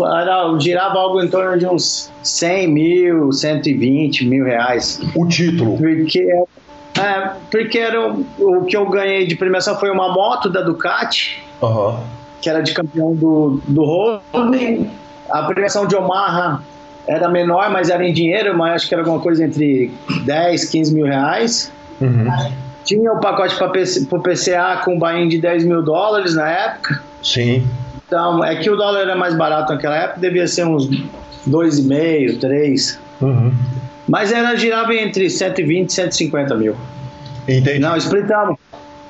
[0.00, 5.00] era, girava algo em torno de uns 100 mil, 120 mil reais.
[5.14, 5.76] O título?
[5.76, 6.26] Porque
[7.00, 11.42] é, porque era o, o, que eu ganhei de premiação foi uma moto da Ducati,
[11.62, 11.98] uhum.
[12.40, 14.90] que era de campeão do, do Holding.
[15.28, 16.60] A premiação de Omaha
[17.06, 19.92] era menor, mas era em dinheiro, mas acho que era alguma coisa entre
[20.24, 21.72] 10, 15 mil reais.
[22.00, 22.26] Uhum.
[22.84, 27.02] Tinha o pacote para o PCA com buy de 10 mil dólares na época.
[27.22, 27.66] Sim.
[28.06, 30.88] Então, é que o dólar era mais barato naquela época, devia ser uns
[31.48, 33.00] 2,5, 3.
[33.20, 33.52] Uhum.
[34.10, 36.74] Mas era girava entre 120 e 150 mil.
[37.46, 37.78] Entendi.
[37.78, 38.58] Não, splitamos.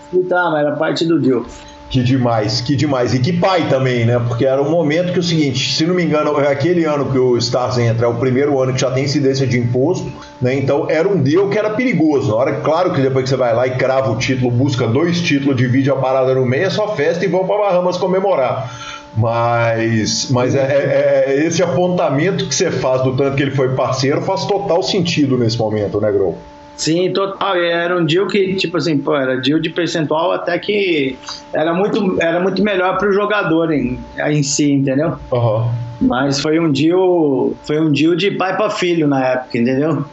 [0.05, 1.47] Splitamos, era parte do deal.
[1.91, 3.15] Que demais, que demais.
[3.15, 4.17] E que pai também, né?
[4.21, 7.19] Porque era um momento que o seguinte, se não me engano, é aquele ano que
[7.19, 10.09] o Stars entra, é o primeiro ano que já tem incidência de imposto,
[10.41, 10.55] né?
[10.55, 12.29] Então era um deal que era perigoso.
[12.29, 15.21] Na hora, claro que depois que você vai lá e crava o título, busca dois
[15.21, 18.71] títulos, divide a parada no meio, é só festa e vão para Bahamas comemorar.
[19.17, 23.75] Mas, mas é, é, é, esse apontamento que você faz do tanto que ele foi
[23.75, 26.39] parceiro faz total sentido nesse momento, né, Grou?
[26.81, 27.57] Sim, total.
[27.57, 31.19] Era um deal que, tipo assim, pô, era deal de percentual até que
[31.53, 35.19] era muito, era muito melhor para o jogador em, em si, entendeu?
[35.31, 35.71] Uhum.
[36.01, 40.07] Mas foi um deal, foi um deal de pai para filho na época, entendeu?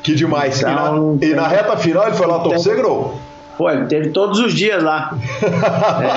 [0.00, 0.60] Que demais.
[0.60, 3.18] Então, e, na, e na reta final ele foi lá torcer, Grou?
[3.58, 5.18] Pô, ele teve todos os dias lá.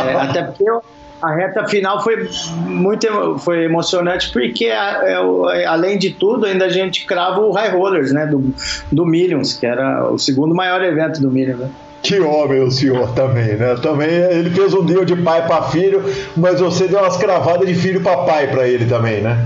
[0.08, 0.84] é, até porque eu,
[1.22, 2.30] a reta final foi
[2.66, 8.12] muito foi emocionante porque é, além de tudo ainda a gente crava o High Rollers
[8.12, 8.54] né do,
[8.92, 11.70] do Millions que era o segundo maior evento do Millions né?
[12.04, 13.76] Que homem o senhor também, né?
[13.82, 16.04] Também ele fez um deal de pai para filho,
[16.38, 19.44] mas você deu umas cravadas de filho para pai para ele também, né?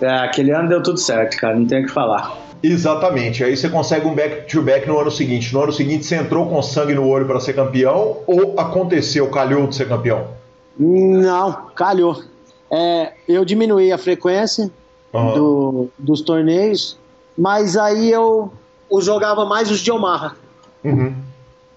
[0.00, 2.36] É, aquele ano deu tudo certo, cara, não tem o que falar.
[2.60, 3.44] Exatamente.
[3.44, 5.54] Aí você consegue um back-to-back -back no ano seguinte.
[5.54, 9.68] No ano seguinte você entrou com sangue no olho para ser campeão ou aconteceu, calhou
[9.68, 10.39] de ser campeão?
[10.78, 12.22] Não, calhou.
[12.70, 14.70] É, eu diminuí a frequência
[15.12, 15.34] uhum.
[15.34, 16.96] do, dos torneios,
[17.36, 18.52] mas aí eu,
[18.90, 20.36] eu jogava mais os de Omaha.
[20.84, 21.14] Uhum.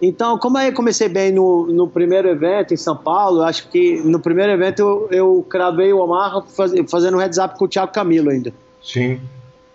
[0.02, 4.02] Então, como aí eu comecei bem no, no primeiro evento em São Paulo, acho que
[4.04, 7.68] no primeiro evento eu, eu cravei o Omaha faz, fazendo um heads up com o
[7.68, 8.54] Thiago Camilo ainda.
[8.82, 9.22] Sim.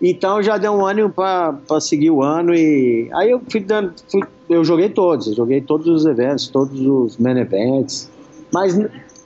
[0.01, 4.21] Então já deu um ânimo para seguir o ano e aí eu fui dando, fui,
[4.47, 8.09] eu joguei todos, eu joguei todos os eventos, todos os main events,
[8.53, 8.77] mas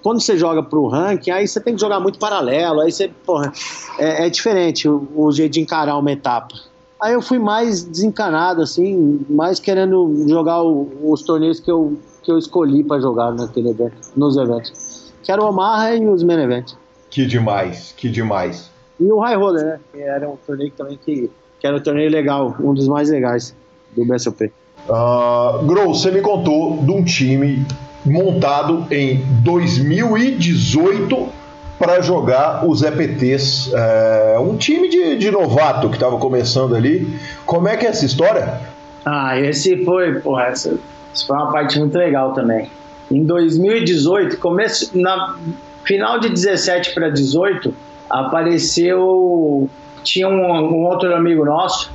[0.04, 3.52] quando você joga pro ranking, aí você tem que jogar muito paralelo, aí você, porra,
[3.98, 6.54] é, é diferente o, o, jeito de encarar uma etapa.
[7.02, 12.30] Aí eu fui mais desencanado, assim, mais querendo jogar o, os torneios que eu, que
[12.30, 15.14] eu escolhi para jogar naquele evento, nos eventos.
[15.24, 16.78] Que era o Omaha e os main events.
[17.10, 18.70] Que demais, que demais.
[19.00, 19.80] E o High Roller, né?
[19.92, 23.56] Que era um torneio também que, que era um torneio legal, um dos mais legais
[23.96, 24.46] do BSOP.
[24.46, 27.66] Uh, ah, Grow, você me contou de um time
[28.06, 31.30] montado em 2018
[31.78, 33.72] para jogar os EPTs.
[33.74, 37.20] É, um time de, de novato que estava começando ali.
[37.46, 38.62] Como é que é essa história?
[39.06, 40.78] Ah, esse foi, essa,
[41.14, 42.70] essa foi uma parte muito legal também.
[43.12, 45.36] Em 2018, começo, na
[45.84, 47.74] final de 17 para 18,
[48.10, 49.70] apareceu.
[50.04, 51.92] Tinha um, um, outro amigo nosso,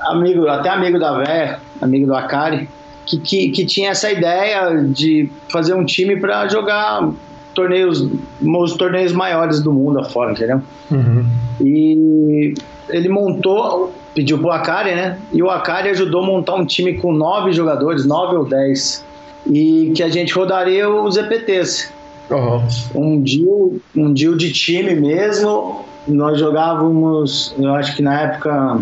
[0.00, 2.68] amigo, até amigo da véia, amigo do Akari,
[3.10, 7.10] que, que, que tinha essa ideia de fazer um time para jogar
[7.54, 8.06] torneios,
[8.40, 10.62] os torneios maiores do mundo afora, entendeu?
[10.90, 11.26] Uhum.
[11.60, 12.54] E
[12.88, 15.18] ele montou, pediu pro Akari, né?
[15.32, 19.04] E o Akari ajudou a montar um time com nove jogadores, nove ou dez,
[19.50, 21.92] e que a gente rodaria os EPTs.
[22.30, 22.62] Uhum.
[22.94, 25.84] Um deal, um deal de time mesmo.
[26.06, 28.80] Nós jogávamos, eu acho que na época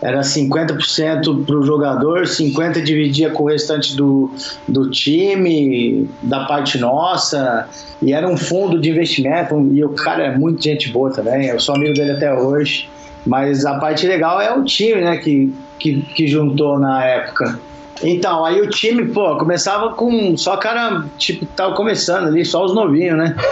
[0.00, 4.30] era 50% para o jogador, 50% dividia com o restante do,
[4.66, 7.68] do time, da parte nossa,
[8.00, 11.58] e era um fundo de investimento, e o cara é muito gente boa também, eu
[11.58, 12.88] sou amigo dele até hoje,
[13.26, 17.58] mas a parte legal é o time, né, que, que, que juntou na época.
[18.02, 22.74] Então, aí o time, pô, começava com só cara, tipo, tava começando ali, só os
[22.74, 23.34] novinhos, né?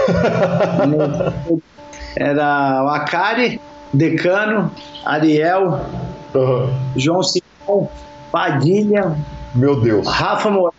[2.14, 3.60] Era o Akari,
[3.92, 4.70] Decano,
[5.04, 5.84] Ariel,
[6.34, 6.70] uhum.
[6.96, 7.88] João Simão,
[8.30, 9.16] Padilha,
[9.54, 10.74] meu Deus, Rafa Moraes,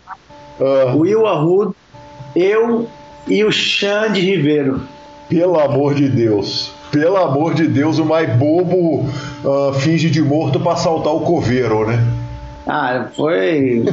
[0.60, 1.00] uhum.
[1.00, 1.76] Will Arrudo,
[2.34, 2.86] eu
[3.26, 4.82] e o Xande Ribeiro.
[5.28, 6.72] Pelo amor de Deus.
[6.90, 9.00] Pelo amor de Deus, o mais bobo
[9.44, 12.02] uh, finge de morto para saltar o coveiro, né?
[12.66, 13.84] Ah, foi.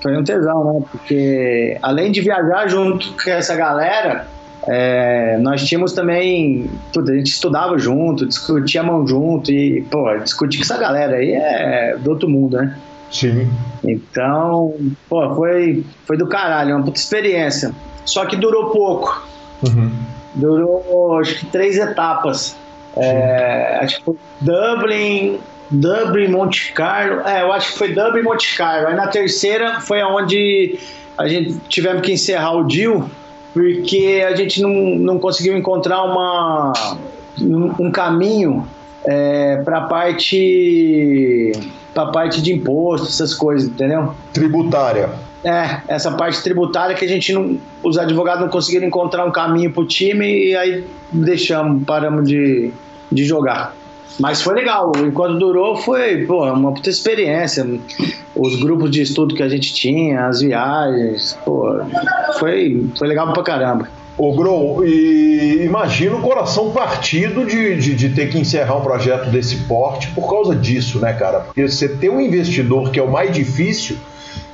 [0.00, 0.84] foi um tesão, né?
[0.90, 4.28] Porque além de viajar junto com essa galera,
[4.66, 6.70] é, nós tínhamos também.
[6.92, 11.16] Tudo, a gente estudava junto, discutia a mão junto e, pô, discutir com essa galera
[11.16, 12.76] aí é do outro mundo, né?
[13.10, 13.50] Sim.
[13.82, 14.74] Então,
[15.08, 17.72] pô, foi, foi do caralho, uma puta experiência.
[18.04, 19.26] Só que durou pouco.
[19.66, 19.90] Uhum.
[20.34, 22.56] Durou, acho que três etapas.
[22.96, 25.38] É, acho que foi Dublin,
[25.70, 27.20] Dublin, Monte Carlo.
[27.26, 28.88] É, eu acho que foi Dublin, Monte Carlo.
[28.88, 30.78] Aí na terceira foi onde
[31.18, 33.08] a gente tivemos que encerrar o deal,
[33.52, 36.72] porque a gente não, não conseguiu encontrar uma,
[37.40, 38.66] um caminho
[39.04, 41.52] é, para a parte
[41.94, 44.14] para parte de imposto, essas coisas, entendeu?
[44.32, 45.10] Tributária.
[45.42, 47.58] É, essa parte tributária que a gente não.
[47.82, 52.70] Os advogados não conseguiram encontrar um caminho para o time e aí deixamos, paramos de,
[53.10, 53.74] de jogar.
[54.18, 57.66] Mas foi legal, enquanto durou foi pô, uma puta experiência.
[58.34, 61.80] Os grupos de estudo que a gente tinha, as viagens, pô,
[62.38, 63.88] foi, foi legal pra caramba.
[64.18, 69.30] Ô Grow, e imagina o coração partido de, de, de, ter que encerrar um projeto
[69.30, 71.40] desse porte por causa disso, né, cara?
[71.40, 73.96] Porque você ter um investidor que é o mais difícil,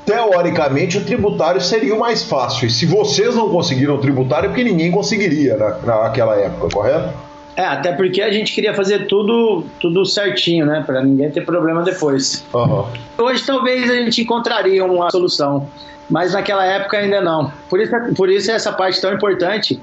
[0.05, 2.69] teoricamente o tributário seria o mais fácil.
[2.69, 5.70] E se vocês não conseguiram o tributário, é porque ninguém conseguiria na,
[6.03, 7.12] naquela época, correto?
[7.57, 10.83] É, até porque a gente queria fazer tudo, tudo certinho, né?
[10.85, 12.45] Para ninguém ter problema depois.
[12.53, 12.85] Uhum.
[13.16, 15.66] Hoje talvez a gente encontraria uma solução,
[16.11, 17.51] mas naquela época ainda não.
[17.70, 19.81] Por isso, por isso é essa parte tão importante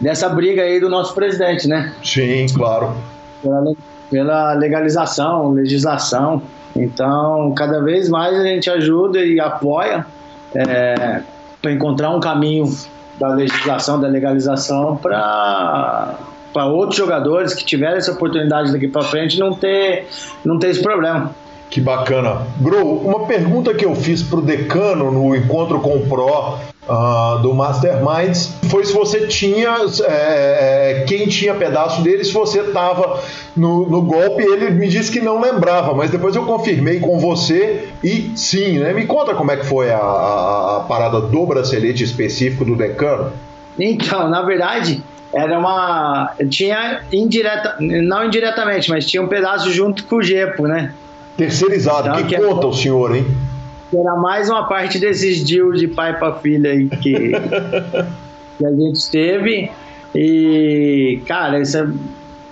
[0.00, 1.92] dessa briga aí do nosso presidente, né?
[2.04, 2.94] Sim, claro.
[3.42, 3.72] Pela,
[4.08, 6.42] pela legalização, legislação.
[6.76, 10.06] Então, cada vez mais a gente ajuda e apoia
[10.54, 11.22] é,
[11.60, 12.72] para encontrar um caminho
[13.18, 16.14] da legislação, da legalização para
[16.56, 20.06] para outros jogadores que tiverem essa oportunidade daqui para frente não ter,
[20.42, 21.34] não ter esse problema.
[21.68, 22.46] Que bacana.
[22.56, 26.56] Bro, uma pergunta que eu fiz pro decano no encontro com o Pro
[26.88, 29.76] uh, do Masterminds foi se você tinha.
[30.08, 33.20] É, quem tinha pedaço dele, se você tava
[33.54, 34.42] no, no, golpe.
[34.42, 38.94] Ele me disse que não lembrava, mas depois eu confirmei com você e sim, né?
[38.94, 43.30] Me conta como é que foi a, a, a parada do bracelete específico do decano.
[43.78, 46.34] Então, na verdade, era uma.
[46.48, 47.76] Tinha indireta.
[47.80, 50.92] Não indiretamente, mas tinha um pedaço junto com o Gepo, né?
[51.36, 52.08] Terceirizado.
[52.08, 53.26] Então, que, que conta o senhor, hein?
[53.94, 57.32] Era mais uma parte desses deals de pai para filha aí que,
[58.58, 59.70] que a gente teve.
[60.14, 61.92] E, cara, essa,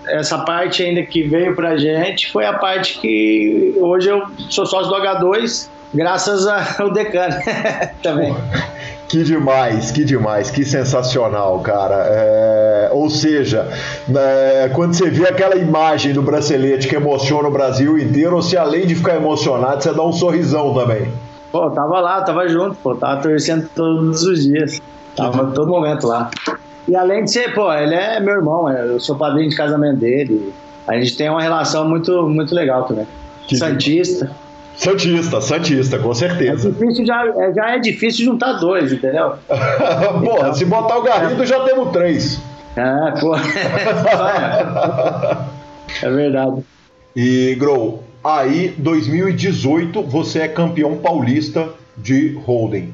[0.06, 4.88] essa parte ainda que veio pra gente foi a parte que hoje eu sou sócio
[4.88, 7.36] do H2, graças ao Decano
[8.02, 8.34] também.
[9.14, 12.04] Que demais, que demais, que sensacional, cara.
[12.04, 13.68] É, ou seja,
[14.12, 18.88] é, quando você vê aquela imagem do bracelete que emociona o Brasil inteiro, você além
[18.88, 21.12] de ficar emocionado, você dá um sorrisão também.
[21.52, 24.82] Pô, tava lá, tava junto, pô, tava torcendo todos os dias.
[25.14, 26.28] Tava todo momento lá.
[26.88, 30.00] E além de ser, pô, ele é meu irmão, é, eu sou padrinho de casamento
[30.00, 30.52] dele.
[30.88, 33.06] A gente tem uma relação muito, muito legal também.
[33.46, 34.28] Que Santista.
[34.76, 36.68] Santista, Santista, com certeza.
[36.68, 39.34] É difícil já, é, já é difícil juntar dois, entendeu?
[39.48, 42.40] Porra, então, se botar o Garrido já temos três.
[42.76, 43.36] É, pô.
[46.02, 46.64] é verdade.
[47.14, 52.92] E, Grow, aí 2018 você é campeão paulista de holding.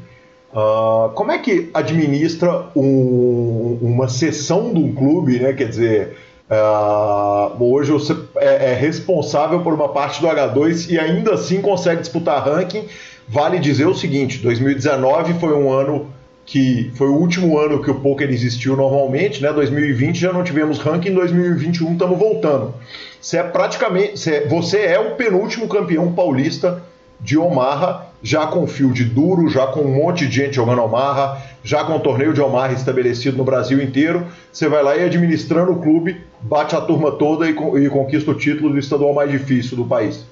[0.52, 5.52] Uh, como é que administra um, uma sessão de um clube, né?
[5.52, 6.16] Quer dizer,
[6.50, 12.00] uh, hoje você é, é, responsável por uma parte do H2 e ainda assim consegue
[12.00, 12.86] disputar ranking.
[13.28, 16.08] Vale dizer o seguinte: 2019 foi um ano
[16.44, 19.52] que foi o último ano que o poker existiu normalmente, né?
[19.52, 22.74] 2020 já não tivemos ranking, 2021 estamos voltando.
[23.20, 24.14] Você é praticamente,
[24.48, 26.82] você é o penúltimo campeão paulista
[27.20, 31.84] de Omaha, já com field duro, já com um monte de gente jogando Omaha, já
[31.84, 34.26] com o torneio de Omaha estabelecido no Brasil inteiro.
[34.52, 38.34] Você vai lá e administrando o clube, bate a turma toda e, e conquista o
[38.34, 40.24] título do estadual mais difícil do país.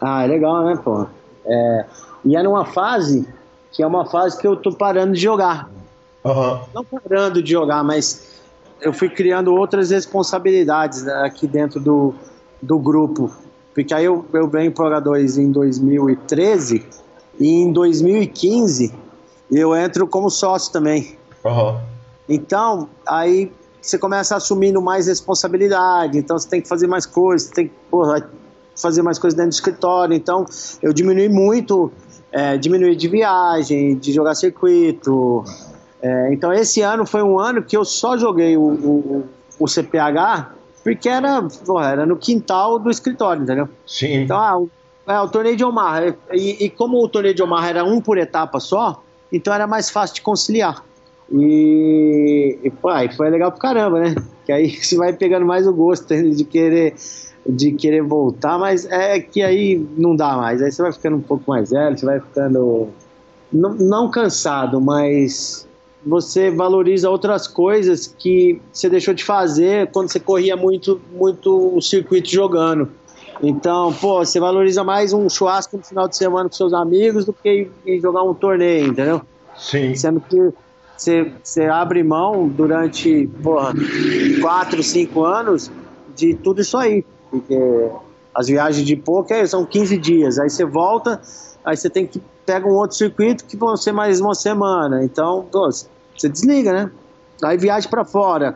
[0.00, 1.06] Ah, é legal, né, pô?
[1.46, 1.84] É,
[2.24, 3.28] e é numa fase
[3.70, 5.68] que é uma fase que eu tô parando de jogar.
[6.24, 6.60] Uhum.
[6.72, 8.40] Não parando de jogar, mas
[8.80, 12.14] eu fui criando outras responsabilidades né, aqui dentro do,
[12.62, 13.30] do grupo.
[13.74, 17.03] Porque aí eu, eu venho pro H2 em 2013
[17.44, 18.90] e em 2015
[19.52, 21.18] eu entro como sócio também.
[21.44, 21.78] Uhum.
[22.26, 23.52] Então, aí
[23.82, 28.26] você começa assumindo mais responsabilidade, então você tem que fazer mais coisas, tem que porra,
[28.74, 30.16] fazer mais coisas dentro do escritório.
[30.16, 30.46] Então,
[30.80, 31.92] eu diminui muito,
[32.32, 35.44] é, diminuir de viagem, de jogar circuito.
[36.00, 39.24] É, então, esse ano foi um ano que eu só joguei o, o,
[39.60, 43.68] o CPH porque era, porra, era no quintal do escritório, entendeu?
[43.86, 44.22] Sim.
[44.22, 44.62] Então, ah,
[45.06, 46.14] é, o torneio de Omaha.
[46.32, 49.02] E, e, como o torneio de Omaha era um por etapa só,
[49.32, 50.84] então era mais fácil de conciliar.
[51.32, 54.14] E, e pô, aí foi legal pro caramba, né?
[54.44, 56.94] Que aí você vai pegando mais o gosto de querer
[57.46, 60.62] de querer voltar, mas é que aí não dá mais.
[60.62, 62.88] Aí você vai ficando um pouco mais velho, você vai ficando
[63.52, 65.68] não, não cansado, mas
[66.06, 71.80] você valoriza outras coisas que você deixou de fazer quando você corria muito, muito o
[71.80, 72.88] circuito jogando.
[73.42, 77.32] Então, pô, você valoriza mais um churrasco no final de semana com seus amigos do
[77.32, 79.22] que ir jogar um torneio, entendeu?
[79.56, 79.94] Sim.
[79.94, 80.52] Sendo que
[80.96, 83.72] você, você abre mão durante, porra,
[84.40, 85.70] quatro, cinco anos
[86.14, 87.04] de tudo isso aí.
[87.30, 87.58] Porque
[88.34, 91.20] as viagens de poker são 15 dias, aí você volta,
[91.64, 95.02] aí você tem que pega um outro circuito que vão ser mais uma semana.
[95.02, 96.90] Então, pô, você desliga, né?
[97.42, 98.54] Aí viagem para fora.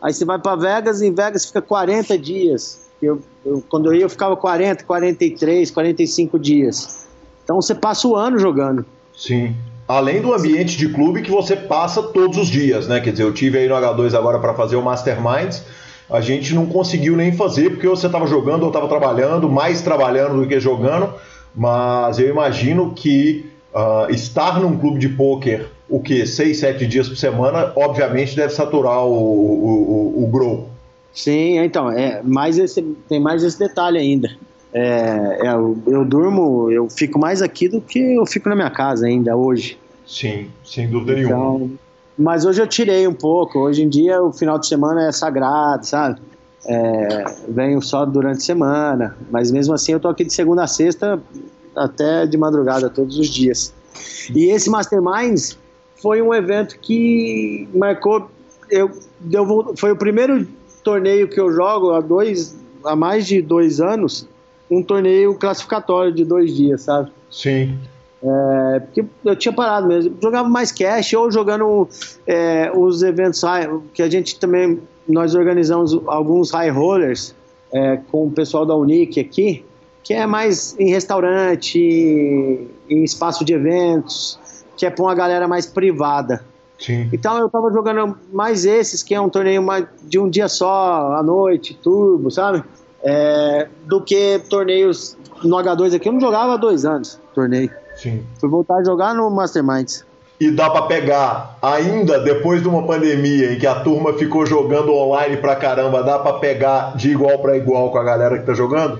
[0.00, 2.89] Aí você vai para Vegas e em Vegas fica 40 dias.
[3.02, 7.08] Eu, eu, quando eu ia, eu ficava 40, 43, 45 dias.
[7.42, 8.84] Então você passa o ano jogando.
[9.16, 9.54] Sim.
[9.88, 13.00] Além do ambiente de clube que você passa todos os dias, né?
[13.00, 15.64] Quer dizer, eu tive aí no H2 agora para fazer o Masterminds.
[16.08, 20.40] A gente não conseguiu nem fazer porque você estava jogando ou estava trabalhando, mais trabalhando
[20.40, 21.12] do que jogando.
[21.54, 26.24] Mas eu imagino que uh, estar num clube de pôquer o que?
[26.24, 30.68] Seis, sete dias por semana, obviamente deve saturar o, o, o, o grow.
[31.12, 34.30] Sim, então, é, mais esse, tem mais esse detalhe ainda.
[34.72, 38.70] É, é, eu, eu, durmo, eu fico mais aqui do que eu fico na minha
[38.70, 39.78] casa ainda hoje.
[40.06, 41.70] Sim, sem dúvida então, nenhuma.
[42.16, 43.58] Mas hoje eu tirei um pouco.
[43.58, 46.20] Hoje em dia o final de semana é sagrado, sabe?
[46.66, 50.66] É, venho só durante a semana, mas mesmo assim eu tô aqui de segunda a
[50.66, 51.18] sexta
[51.74, 53.72] até de madrugada todos os dias.
[54.34, 55.58] E esse Masterminds
[55.96, 58.30] foi um evento que marcou.
[58.68, 58.90] Eu,
[59.32, 60.46] eu, foi o primeiro
[60.82, 64.28] torneio que eu jogo há dois, há mais de dois anos,
[64.70, 67.10] um torneio classificatório de dois dias, sabe?
[67.30, 67.78] Sim.
[68.22, 71.88] É, porque eu tinha parado mesmo, jogava mais cash ou jogando
[72.26, 73.40] é, os eventos
[73.94, 74.78] que a gente também
[75.08, 77.34] nós organizamos alguns high rollers
[77.72, 79.64] é, com o pessoal da Unique aqui,
[80.02, 84.38] que é mais em restaurante, em espaço de eventos,
[84.76, 86.44] que é para uma galera mais privada.
[86.80, 87.08] Sim.
[87.12, 91.14] Então eu tava jogando mais esses, que é um torneio mais de um dia só,
[91.14, 92.64] à noite, turbo, sabe?
[93.04, 96.08] É, do que torneios no H2 aqui.
[96.08, 97.70] Eu não jogava há dois anos, torneio.
[97.96, 98.24] Sim.
[98.38, 100.04] Fui voltar a jogar no Masterminds.
[100.40, 104.90] E dá para pegar, ainda depois de uma pandemia em que a turma ficou jogando
[104.90, 108.54] online pra caramba, dá para pegar de igual para igual com a galera que tá
[108.54, 108.98] jogando?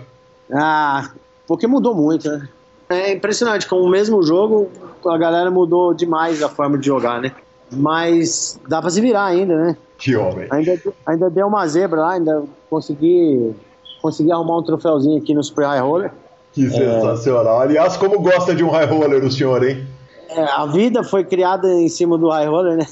[0.52, 1.10] Ah,
[1.46, 2.46] porque mudou muito, né?
[2.90, 4.68] É impressionante, com o mesmo jogo,
[5.06, 7.32] a galera mudou demais a forma de jogar, né?
[7.72, 9.76] Mas dá pra se virar ainda, né?
[9.98, 10.46] Que homem.
[10.50, 13.54] Ainda, ainda deu uma zebra lá, ainda consegui,
[14.00, 16.12] consegui arrumar um troféuzinho aqui no Super High Roller.
[16.52, 17.60] Que sensacional.
[17.60, 17.64] É...
[17.64, 19.86] Aliás, como gosta de um High Roller o senhor, hein?
[20.28, 22.86] É, a vida foi criada em cima do High Roller, né?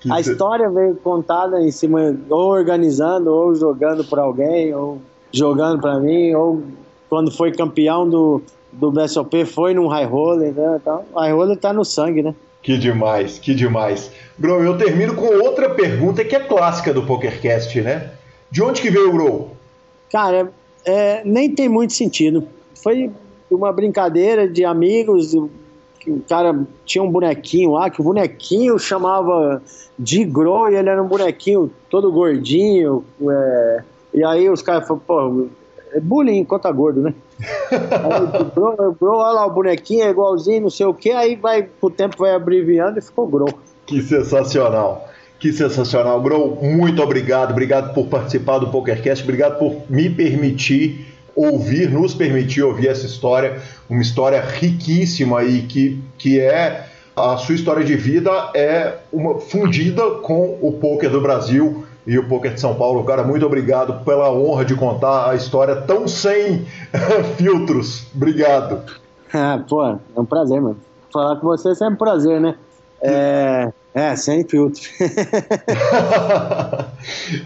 [0.00, 5.00] Que a história veio contada em cima, ou organizando, ou jogando por alguém, ou
[5.32, 6.62] jogando para mim, ou
[7.08, 10.78] quando foi campeão do, do BSOP foi num high roller, né?
[10.80, 12.34] Então, high roller tá no sangue, né?
[12.68, 14.10] Que demais, que demais.
[14.38, 18.10] Grow, eu termino com outra pergunta que é clássica do PokerCast, né?
[18.50, 19.56] De onde que veio o Grow?
[20.12, 20.52] Cara,
[20.84, 22.46] é, nem tem muito sentido.
[22.74, 23.10] Foi
[23.50, 25.48] uma brincadeira de amigos, o
[26.28, 26.54] cara
[26.84, 29.62] tinha um bonequinho lá, que o bonequinho chamava
[29.98, 33.02] de Gro e ele era um bonequinho todo gordinho.
[33.30, 33.82] É,
[34.12, 35.46] e aí os caras falaram, pô,
[35.90, 37.14] é bullying conta gordo, né?
[37.40, 41.68] Aí, bro, bro, olha lá, o bonequinho é igualzinho, não sei o que, aí vai,
[41.80, 43.46] o tempo vai abreviando e ficou Gro.
[43.86, 45.08] Que sensacional.
[45.38, 46.20] Que sensacional.
[46.20, 47.52] Gro, muito obrigado.
[47.52, 49.22] Obrigado por participar do PokerCast.
[49.22, 53.60] Obrigado por me permitir ouvir, nos permitir ouvir essa história.
[53.88, 60.02] Uma história riquíssima e que, que é a sua história de vida é uma fundida
[60.22, 63.04] com o poker do Brasil e o Poker de São Paulo.
[63.04, 66.66] Cara, muito obrigado pela honra de contar a história tão sem
[67.36, 68.06] filtros.
[68.14, 68.80] Obrigado.
[69.32, 70.78] Ah, pô, é um prazer, mano.
[71.12, 72.54] Falar com você é sempre um prazer, né?
[73.02, 74.80] É, é sem filtro.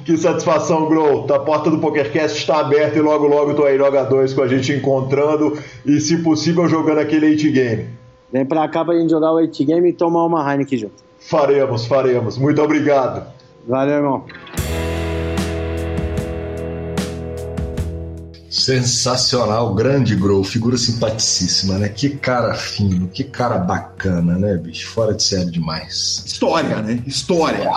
[0.06, 1.26] que satisfação, Grow.
[1.32, 4.48] A porta do PokerCast está aberta e logo, logo estou aí no H2 com a
[4.48, 7.88] gente encontrando e, se possível, jogando aquele 8 game.
[8.32, 11.02] Vem pra cá pra gente jogar o 8 game e tomar uma Heineken junto.
[11.18, 12.38] Faremos, faremos.
[12.38, 13.41] Muito obrigado.
[13.66, 14.26] Valeu, irmão.
[18.50, 21.88] Sensacional, grande Grow, figura simpaticíssima, né?
[21.88, 24.88] Que cara fino, que cara bacana, né, bicho?
[24.88, 26.22] Fora de série demais.
[26.26, 27.02] História, né?
[27.06, 27.70] História.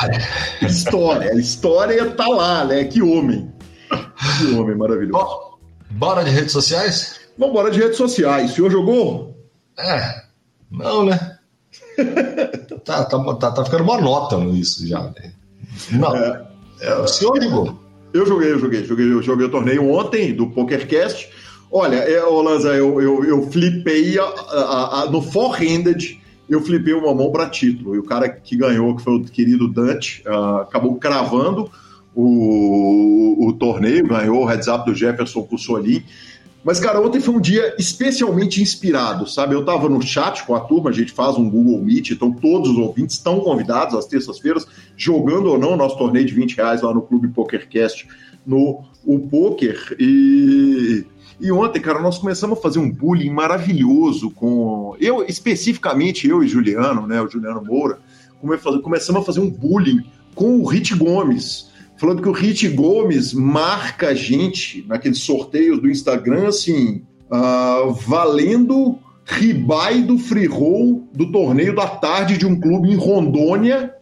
[0.62, 1.34] História.
[1.40, 2.84] História tá lá, né?
[2.84, 3.54] Que homem.
[4.38, 5.58] Que homem maravilhoso.
[5.92, 7.22] bora de redes sociais?
[7.38, 8.52] Vamos embora de redes sociais.
[8.52, 9.38] O senhor jogou?
[9.80, 10.24] É,
[10.70, 11.38] não, né?
[12.84, 15.32] tá, tá, tá, tá ficando monótono isso já, né?
[15.92, 16.16] Não.
[16.16, 16.46] É,
[16.82, 17.80] é, o senhor jogou?
[18.14, 21.30] Eu joguei, eu joguei, joguei, eu joguei o torneio ontem do PokerCast.
[21.72, 27.32] Olha, é, eu, eu, eu flipei a, a, a, no four-handed, eu flipei uma mão
[27.32, 27.96] para título.
[27.96, 31.70] E o cara que ganhou, que foi o querido Dante, uh, acabou cravando
[32.14, 36.02] o, o, torneio, ganhou o heads up do Jefferson Cussolin.
[36.66, 39.54] Mas, cara, ontem foi um dia especialmente inspirado, sabe?
[39.54, 42.72] Eu tava no chat com a turma, a gente faz um Google Meet, então todos
[42.72, 44.66] os ouvintes estão convidados às terças-feiras,
[44.98, 48.08] jogando ou não nosso torneio de 20 reais lá no Clube PokerCast,
[48.44, 49.96] no o Poker.
[50.00, 51.06] E,
[51.40, 54.96] e ontem, cara, nós começamos a fazer um bullying maravilhoso com.
[55.00, 57.22] Eu, especificamente, eu e Juliano, né?
[57.22, 58.00] O Juliano Moura,
[58.82, 64.10] começamos a fazer um bullying com o Rit Gomes falando que o Rit Gomes marca
[64.10, 67.02] a gente naqueles sorteios do Instagram, assim,
[67.32, 73.94] uh, valendo ribai do free roll do torneio da tarde de um clube em Rondônia.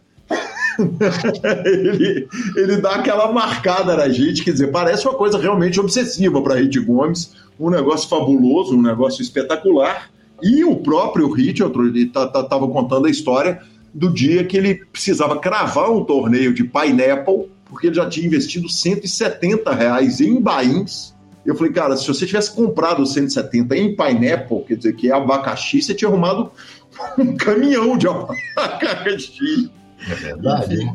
[1.64, 6.56] ele, ele dá aquela marcada na gente, quer dizer, parece uma coisa realmente obsessiva para
[6.56, 10.10] Rit Gomes, um negócio fabuloso, um negócio espetacular.
[10.42, 13.62] E o próprio Rit, ele estava tá, tá, contando a história
[13.94, 18.68] do dia que ele precisava cravar um torneio de Pineapple porque ele já tinha investido
[18.68, 21.12] 170 reais em bains.
[21.44, 25.14] Eu falei, cara, se você tivesse comprado os 170 em pineapple, quer dizer, que é
[25.14, 26.52] abacaxi, você tinha arrumado
[27.18, 29.70] um caminhão de abacaxi.
[30.08, 30.92] É verdade?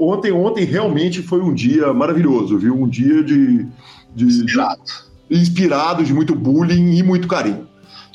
[0.00, 2.74] Ontem, ontem realmente foi um dia maravilhoso, viu?
[2.74, 3.66] Um dia de.
[4.14, 4.80] de inspirado.
[5.28, 7.68] De, inspirado, de muito bullying e muito carinho.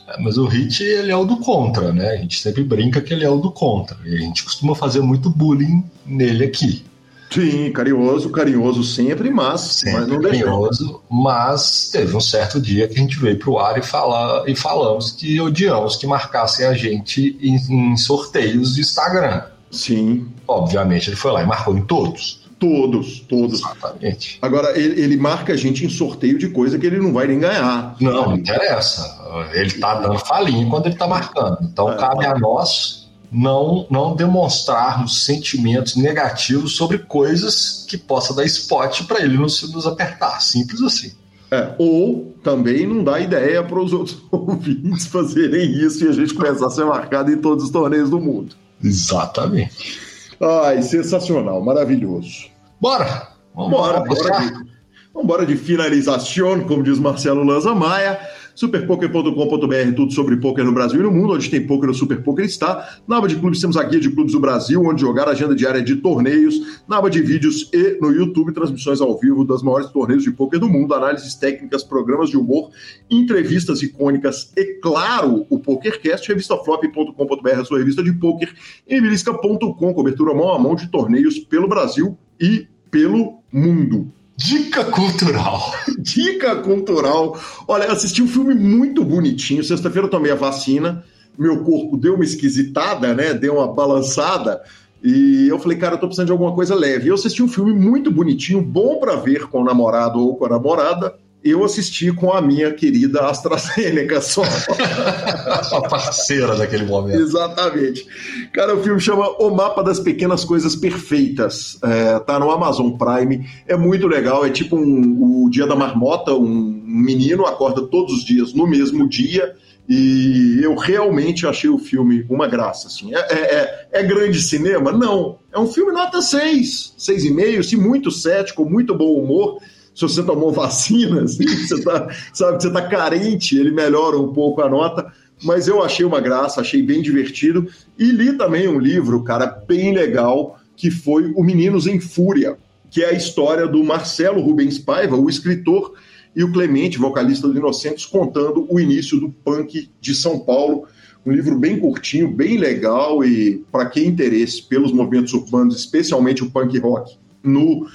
[0.07, 2.13] É, mas o Hit, ele é o do contra, né?
[2.13, 3.95] A gente sempre brinca que ele é o do contra.
[4.05, 6.86] E a gente costuma fazer muito bullying nele aqui.
[7.29, 11.03] Sim, carinhoso, carinhoso sempre, mas, sempre mas não carinhoso, deixou.
[11.09, 15.11] mas teve um certo dia que a gente veio pro ar e, fala, e falamos
[15.11, 19.43] que odiamos que marcassem a gente em, em sorteios de Instagram.
[19.69, 20.27] Sim.
[20.47, 22.47] Obviamente ele foi lá e marcou em todos.
[22.59, 23.59] Todos, todos.
[23.59, 24.39] Exatamente.
[24.41, 27.39] Agora, ele, ele, marca a gente em sorteio de coisa que ele não vai nem
[27.39, 27.95] ganhar.
[28.01, 29.15] Não, não interessa.
[29.53, 31.59] Ele tá dando falinha quando ele tá marcando.
[31.61, 38.45] Então é, cabe a nós não, não demonstrarmos sentimentos negativos sobre coisas que possa dar
[38.45, 40.41] spot para ele nos, nos apertar.
[40.41, 41.11] Simples assim.
[41.49, 46.33] É, ou também não dá ideia para os outros ouvintes fazerem isso e a gente
[46.33, 48.55] começar a ser marcado em todos os torneios do mundo.
[48.83, 49.99] Exatamente.
[50.41, 52.47] Ai, sensacional, maravilhoso.
[52.79, 53.29] Bora!
[53.55, 58.19] Vamos bora, bora, de, vamos embora de finalização, como diz Marcelo Lanza Maia
[58.57, 62.43] superpoker.com.br, tudo sobre poker no Brasil e no mundo, onde tem poker, o Super Poker
[62.43, 62.97] está.
[63.07, 65.79] Na aba de clubes temos a guia de clubes do Brasil, onde jogar agenda diária
[65.79, 70.23] de torneios, na aba de vídeos e no YouTube, transmissões ao vivo das maiores torneios
[70.23, 72.71] de poker do mundo, análises técnicas, programas de humor,
[73.11, 78.51] entrevistas icônicas e, claro, o PokerCast, revistaflop.com.br, sua revista de poker,
[78.87, 84.16] emilisca.com, cobertura mão a mão de torneios pelo Brasil e pelo mundo.
[84.37, 85.73] Dica cultural.
[85.97, 87.41] Dica cultural.
[87.67, 89.63] Olha, eu assisti um filme muito bonitinho.
[89.63, 91.03] Sexta-feira eu tomei a vacina.
[91.35, 93.33] Meu corpo deu uma esquisitada, né?
[93.33, 94.61] Deu uma balançada.
[95.03, 97.07] E eu falei, cara, eu tô precisando de alguma coisa leve.
[97.07, 100.49] Eu assisti um filme muito bonitinho, bom para ver com o namorado ou com a
[100.49, 101.15] namorada.
[101.43, 104.43] Eu assisti com a minha querida AstraZeneca só.
[104.43, 107.19] a parceira daquele momento.
[107.19, 108.05] Exatamente.
[108.51, 111.77] Cara, o filme chama O Mapa das Pequenas Coisas Perfeitas.
[111.83, 113.47] É, tá no Amazon Prime.
[113.67, 114.45] É muito legal.
[114.45, 116.33] É tipo um, o Dia da Marmota.
[116.33, 119.55] Um menino acorda todos os dias no mesmo dia.
[119.87, 122.87] E eu realmente achei o filme uma graça.
[122.87, 123.15] Assim.
[123.15, 124.91] É, é, é, é grande cinema?
[124.91, 125.37] Não.
[125.53, 129.59] É um filme nota 6, 6,5, se muito 7, com muito bom humor
[129.97, 134.61] se você tomou vacina, assim, você tá, sabe você está carente, ele melhora um pouco
[134.61, 135.11] a nota.
[135.43, 137.67] Mas eu achei uma graça, achei bem divertido.
[137.97, 142.57] E li também um livro, cara, bem legal, que foi O Meninos em Fúria,
[142.91, 145.93] que é a história do Marcelo Rubens Paiva, o escritor,
[146.35, 150.85] e o Clemente, vocalista do Inocentes, contando o início do punk de São Paulo.
[151.25, 156.51] Um livro bem curtinho, bem legal e para quem interesse pelos movimentos urbanos, especialmente o
[156.51, 157.87] punk rock, no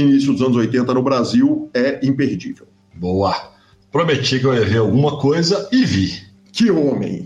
[0.00, 2.66] início dos anos 80 no Brasil é imperdível.
[2.94, 3.34] Boa.
[3.90, 6.26] Prometi que eu ia ver alguma coisa e vi.
[6.52, 7.24] Que homem!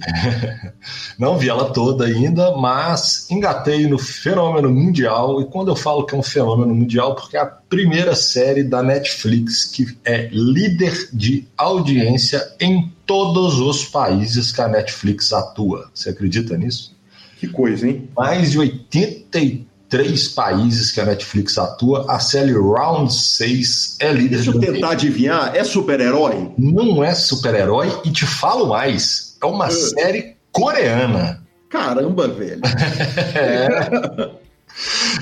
[1.16, 5.40] Não vi ela toda ainda, mas engatei no fenômeno mundial.
[5.40, 8.82] E quando eu falo que é um fenômeno mundial, porque é a primeira série da
[8.82, 15.88] Netflix que é líder de audiência em todos os países que a Netflix atua.
[15.94, 16.96] Você acredita nisso?
[17.38, 18.08] Que coisa, hein?
[18.16, 22.06] Mais de 83 três países que a Netflix atua.
[22.08, 24.36] A série Round 6 é líder.
[24.36, 26.52] Deixa eu tentar adivinhar, é super-herói?
[26.56, 29.70] Não é super-herói e te falo mais, é uma uh.
[29.70, 31.42] série coreana.
[31.68, 32.62] Caramba, velho.
[33.34, 34.40] é.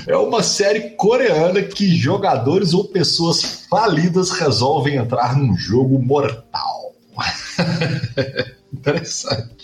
[0.07, 6.93] É uma série coreana que jogadores ou pessoas falidas resolvem entrar num jogo mortal.
[8.71, 9.58] Interessante.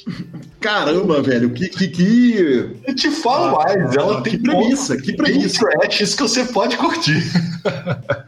[0.60, 1.68] Caramba, velho, que.
[1.70, 2.76] que, que...
[2.86, 4.34] Eu te falo ah, mais, ela tem.
[4.34, 5.60] Que premissa, que premissa.
[5.60, 7.24] Trashes que você pode curtir.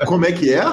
[0.05, 0.63] Como é que é?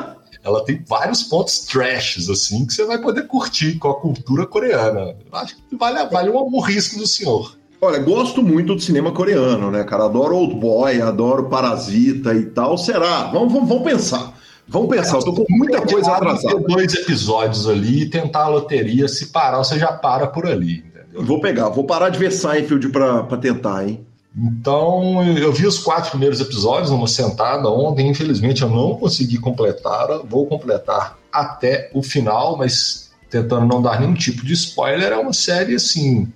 [0.43, 5.17] Ela tem vários pontos trashes, assim, que você vai poder curtir com a cultura coreana.
[5.33, 7.57] Acho que vale, vale um risco do senhor.
[7.81, 10.05] Olha, gosto muito do cinema coreano, né, cara?
[10.05, 12.77] Adoro Old Boy, adoro Parasita e tal.
[12.77, 13.25] Será?
[13.25, 14.35] Vamos, vamos, vamos pensar.
[14.67, 16.59] Vamos pensar, eu tô com muita coisa atrasada.
[16.61, 19.09] dois episódios ali tentar a loteria.
[19.09, 20.85] Se parar, você já para por ali.
[21.15, 24.05] Vou pegar, vou parar de ver Seinfeld pra, pra tentar, hein?
[24.37, 28.09] Então, eu vi os quatro primeiros episódios numa sentada ontem.
[28.09, 30.09] Infelizmente, eu não consegui completar.
[30.25, 35.13] Vou completar até o final, mas tentando não dar nenhum tipo de spoiler.
[35.13, 36.33] É uma série, assim,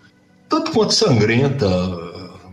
[0.49, 1.69] tanto quanto sangrenta,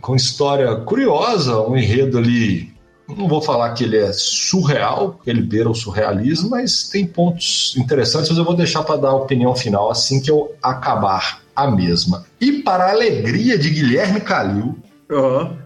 [0.02, 2.74] com história curiosa, um enredo ali
[3.08, 8.30] não vou falar que ele é surreal, ele beira o surrealismo, mas tem pontos interessantes,
[8.30, 12.26] mas eu vou deixar para dar a opinião final assim que eu acabar a mesma.
[12.40, 14.78] E para a alegria de Guilherme Calil.
[15.10, 15.58] Uhum.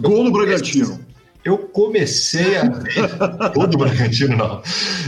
[0.00, 1.00] Gol do Bragantino.
[1.44, 2.94] Eu comecei a ver.
[3.54, 4.62] Gol do Bragantino, não.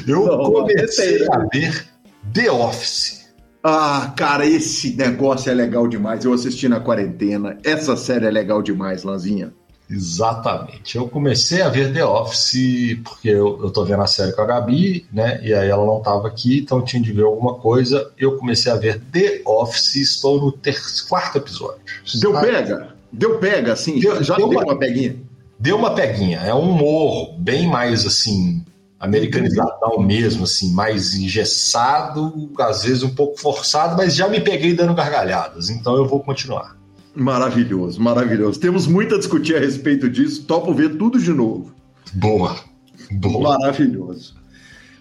[0.06, 1.86] Eu não, comecei a ver
[2.32, 3.24] The Office.
[3.62, 6.24] Ah, cara, esse negócio é legal demais.
[6.24, 7.56] Eu assisti na quarentena.
[7.64, 9.54] Essa série é legal demais, Lanzinha.
[9.90, 10.96] Exatamente.
[10.96, 14.46] Eu comecei a ver The Office porque eu, eu tô vendo a série com a
[14.46, 15.40] Gabi, né?
[15.42, 18.10] E aí ela não tava aqui, então tinha de ver alguma coisa.
[18.18, 20.76] Eu comecei a ver The Office, estou no ter
[21.08, 21.80] quarto episódio.
[22.20, 22.94] Deu pega?
[23.12, 24.00] Deu pega, assim?
[24.00, 25.16] Deu, já deu, deu uma, uma peguinha?
[25.58, 26.38] Deu uma peguinha.
[26.40, 28.64] É um humor bem mais assim
[29.04, 34.94] americanizadão mesmo, assim, mais engessado, às vezes um pouco forçado, mas já me peguei dando
[34.94, 36.74] gargalhadas, então eu vou continuar.
[37.14, 38.58] Maravilhoso, maravilhoso.
[38.58, 40.44] Temos muito a discutir a respeito disso.
[40.44, 41.72] Topo ver tudo de novo.
[42.12, 42.56] Boa.
[43.10, 43.58] Boa.
[43.58, 44.34] Maravilhoso.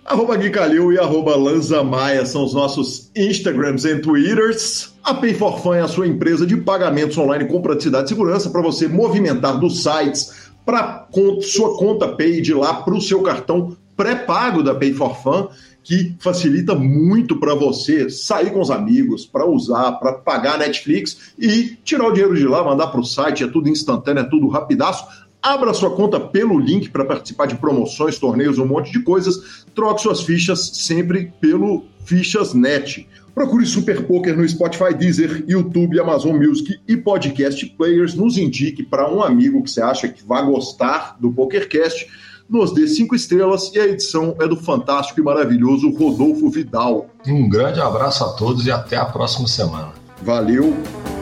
[0.05, 4.93] Arroba Gui Calil e arroba Lanza Maia são os nossos Instagrams e Twitters.
[5.01, 8.49] A Pay for Fun é a sua empresa de pagamentos online com praticidade e segurança
[8.49, 11.07] para você movimentar dos sites para
[11.41, 15.47] sua conta Pay de lá para o seu cartão pré-pago da Pay for Fun
[15.83, 21.77] que facilita muito para você sair com os amigos, para usar, para pagar Netflix e
[21.83, 25.05] tirar o dinheiro de lá, mandar para o site, é tudo instantâneo, é tudo rapidaço.
[25.41, 29.65] Abra sua conta pelo link para participar de promoções, torneios, um monte de coisas.
[29.75, 33.07] Troque suas fichas sempre pelo Fichas.net.
[33.35, 38.13] Procure Super Poker no Spotify, Deezer, YouTube, Amazon Music e Podcast Players.
[38.13, 42.07] Nos indique para um amigo que você acha que vai gostar do PokerCast
[42.49, 47.07] nos dê cinco estrelas e a edição é do fantástico e maravilhoso Rodolfo Vidal.
[47.27, 49.93] Um grande abraço a todos e até a próxima semana.
[50.21, 50.73] Valeu!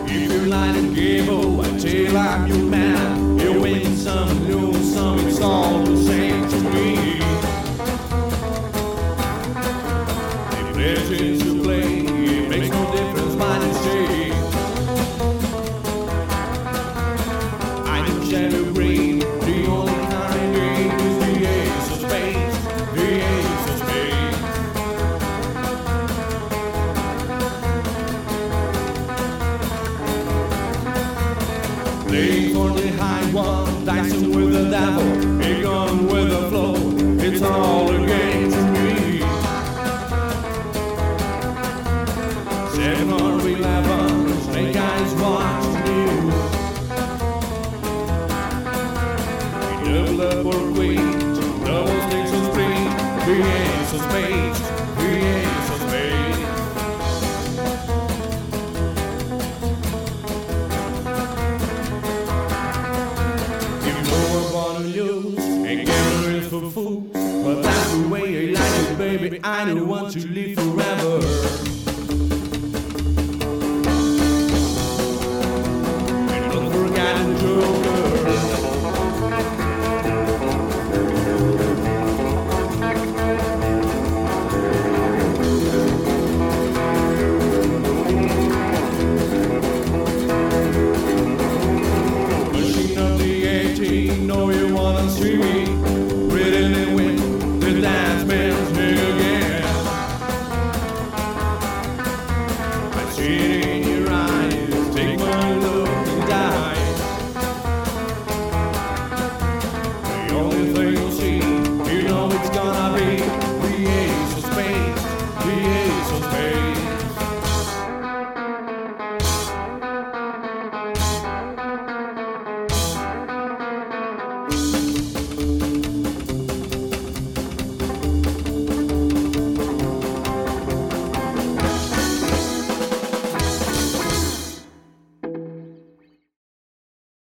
[0.07, 0.41] If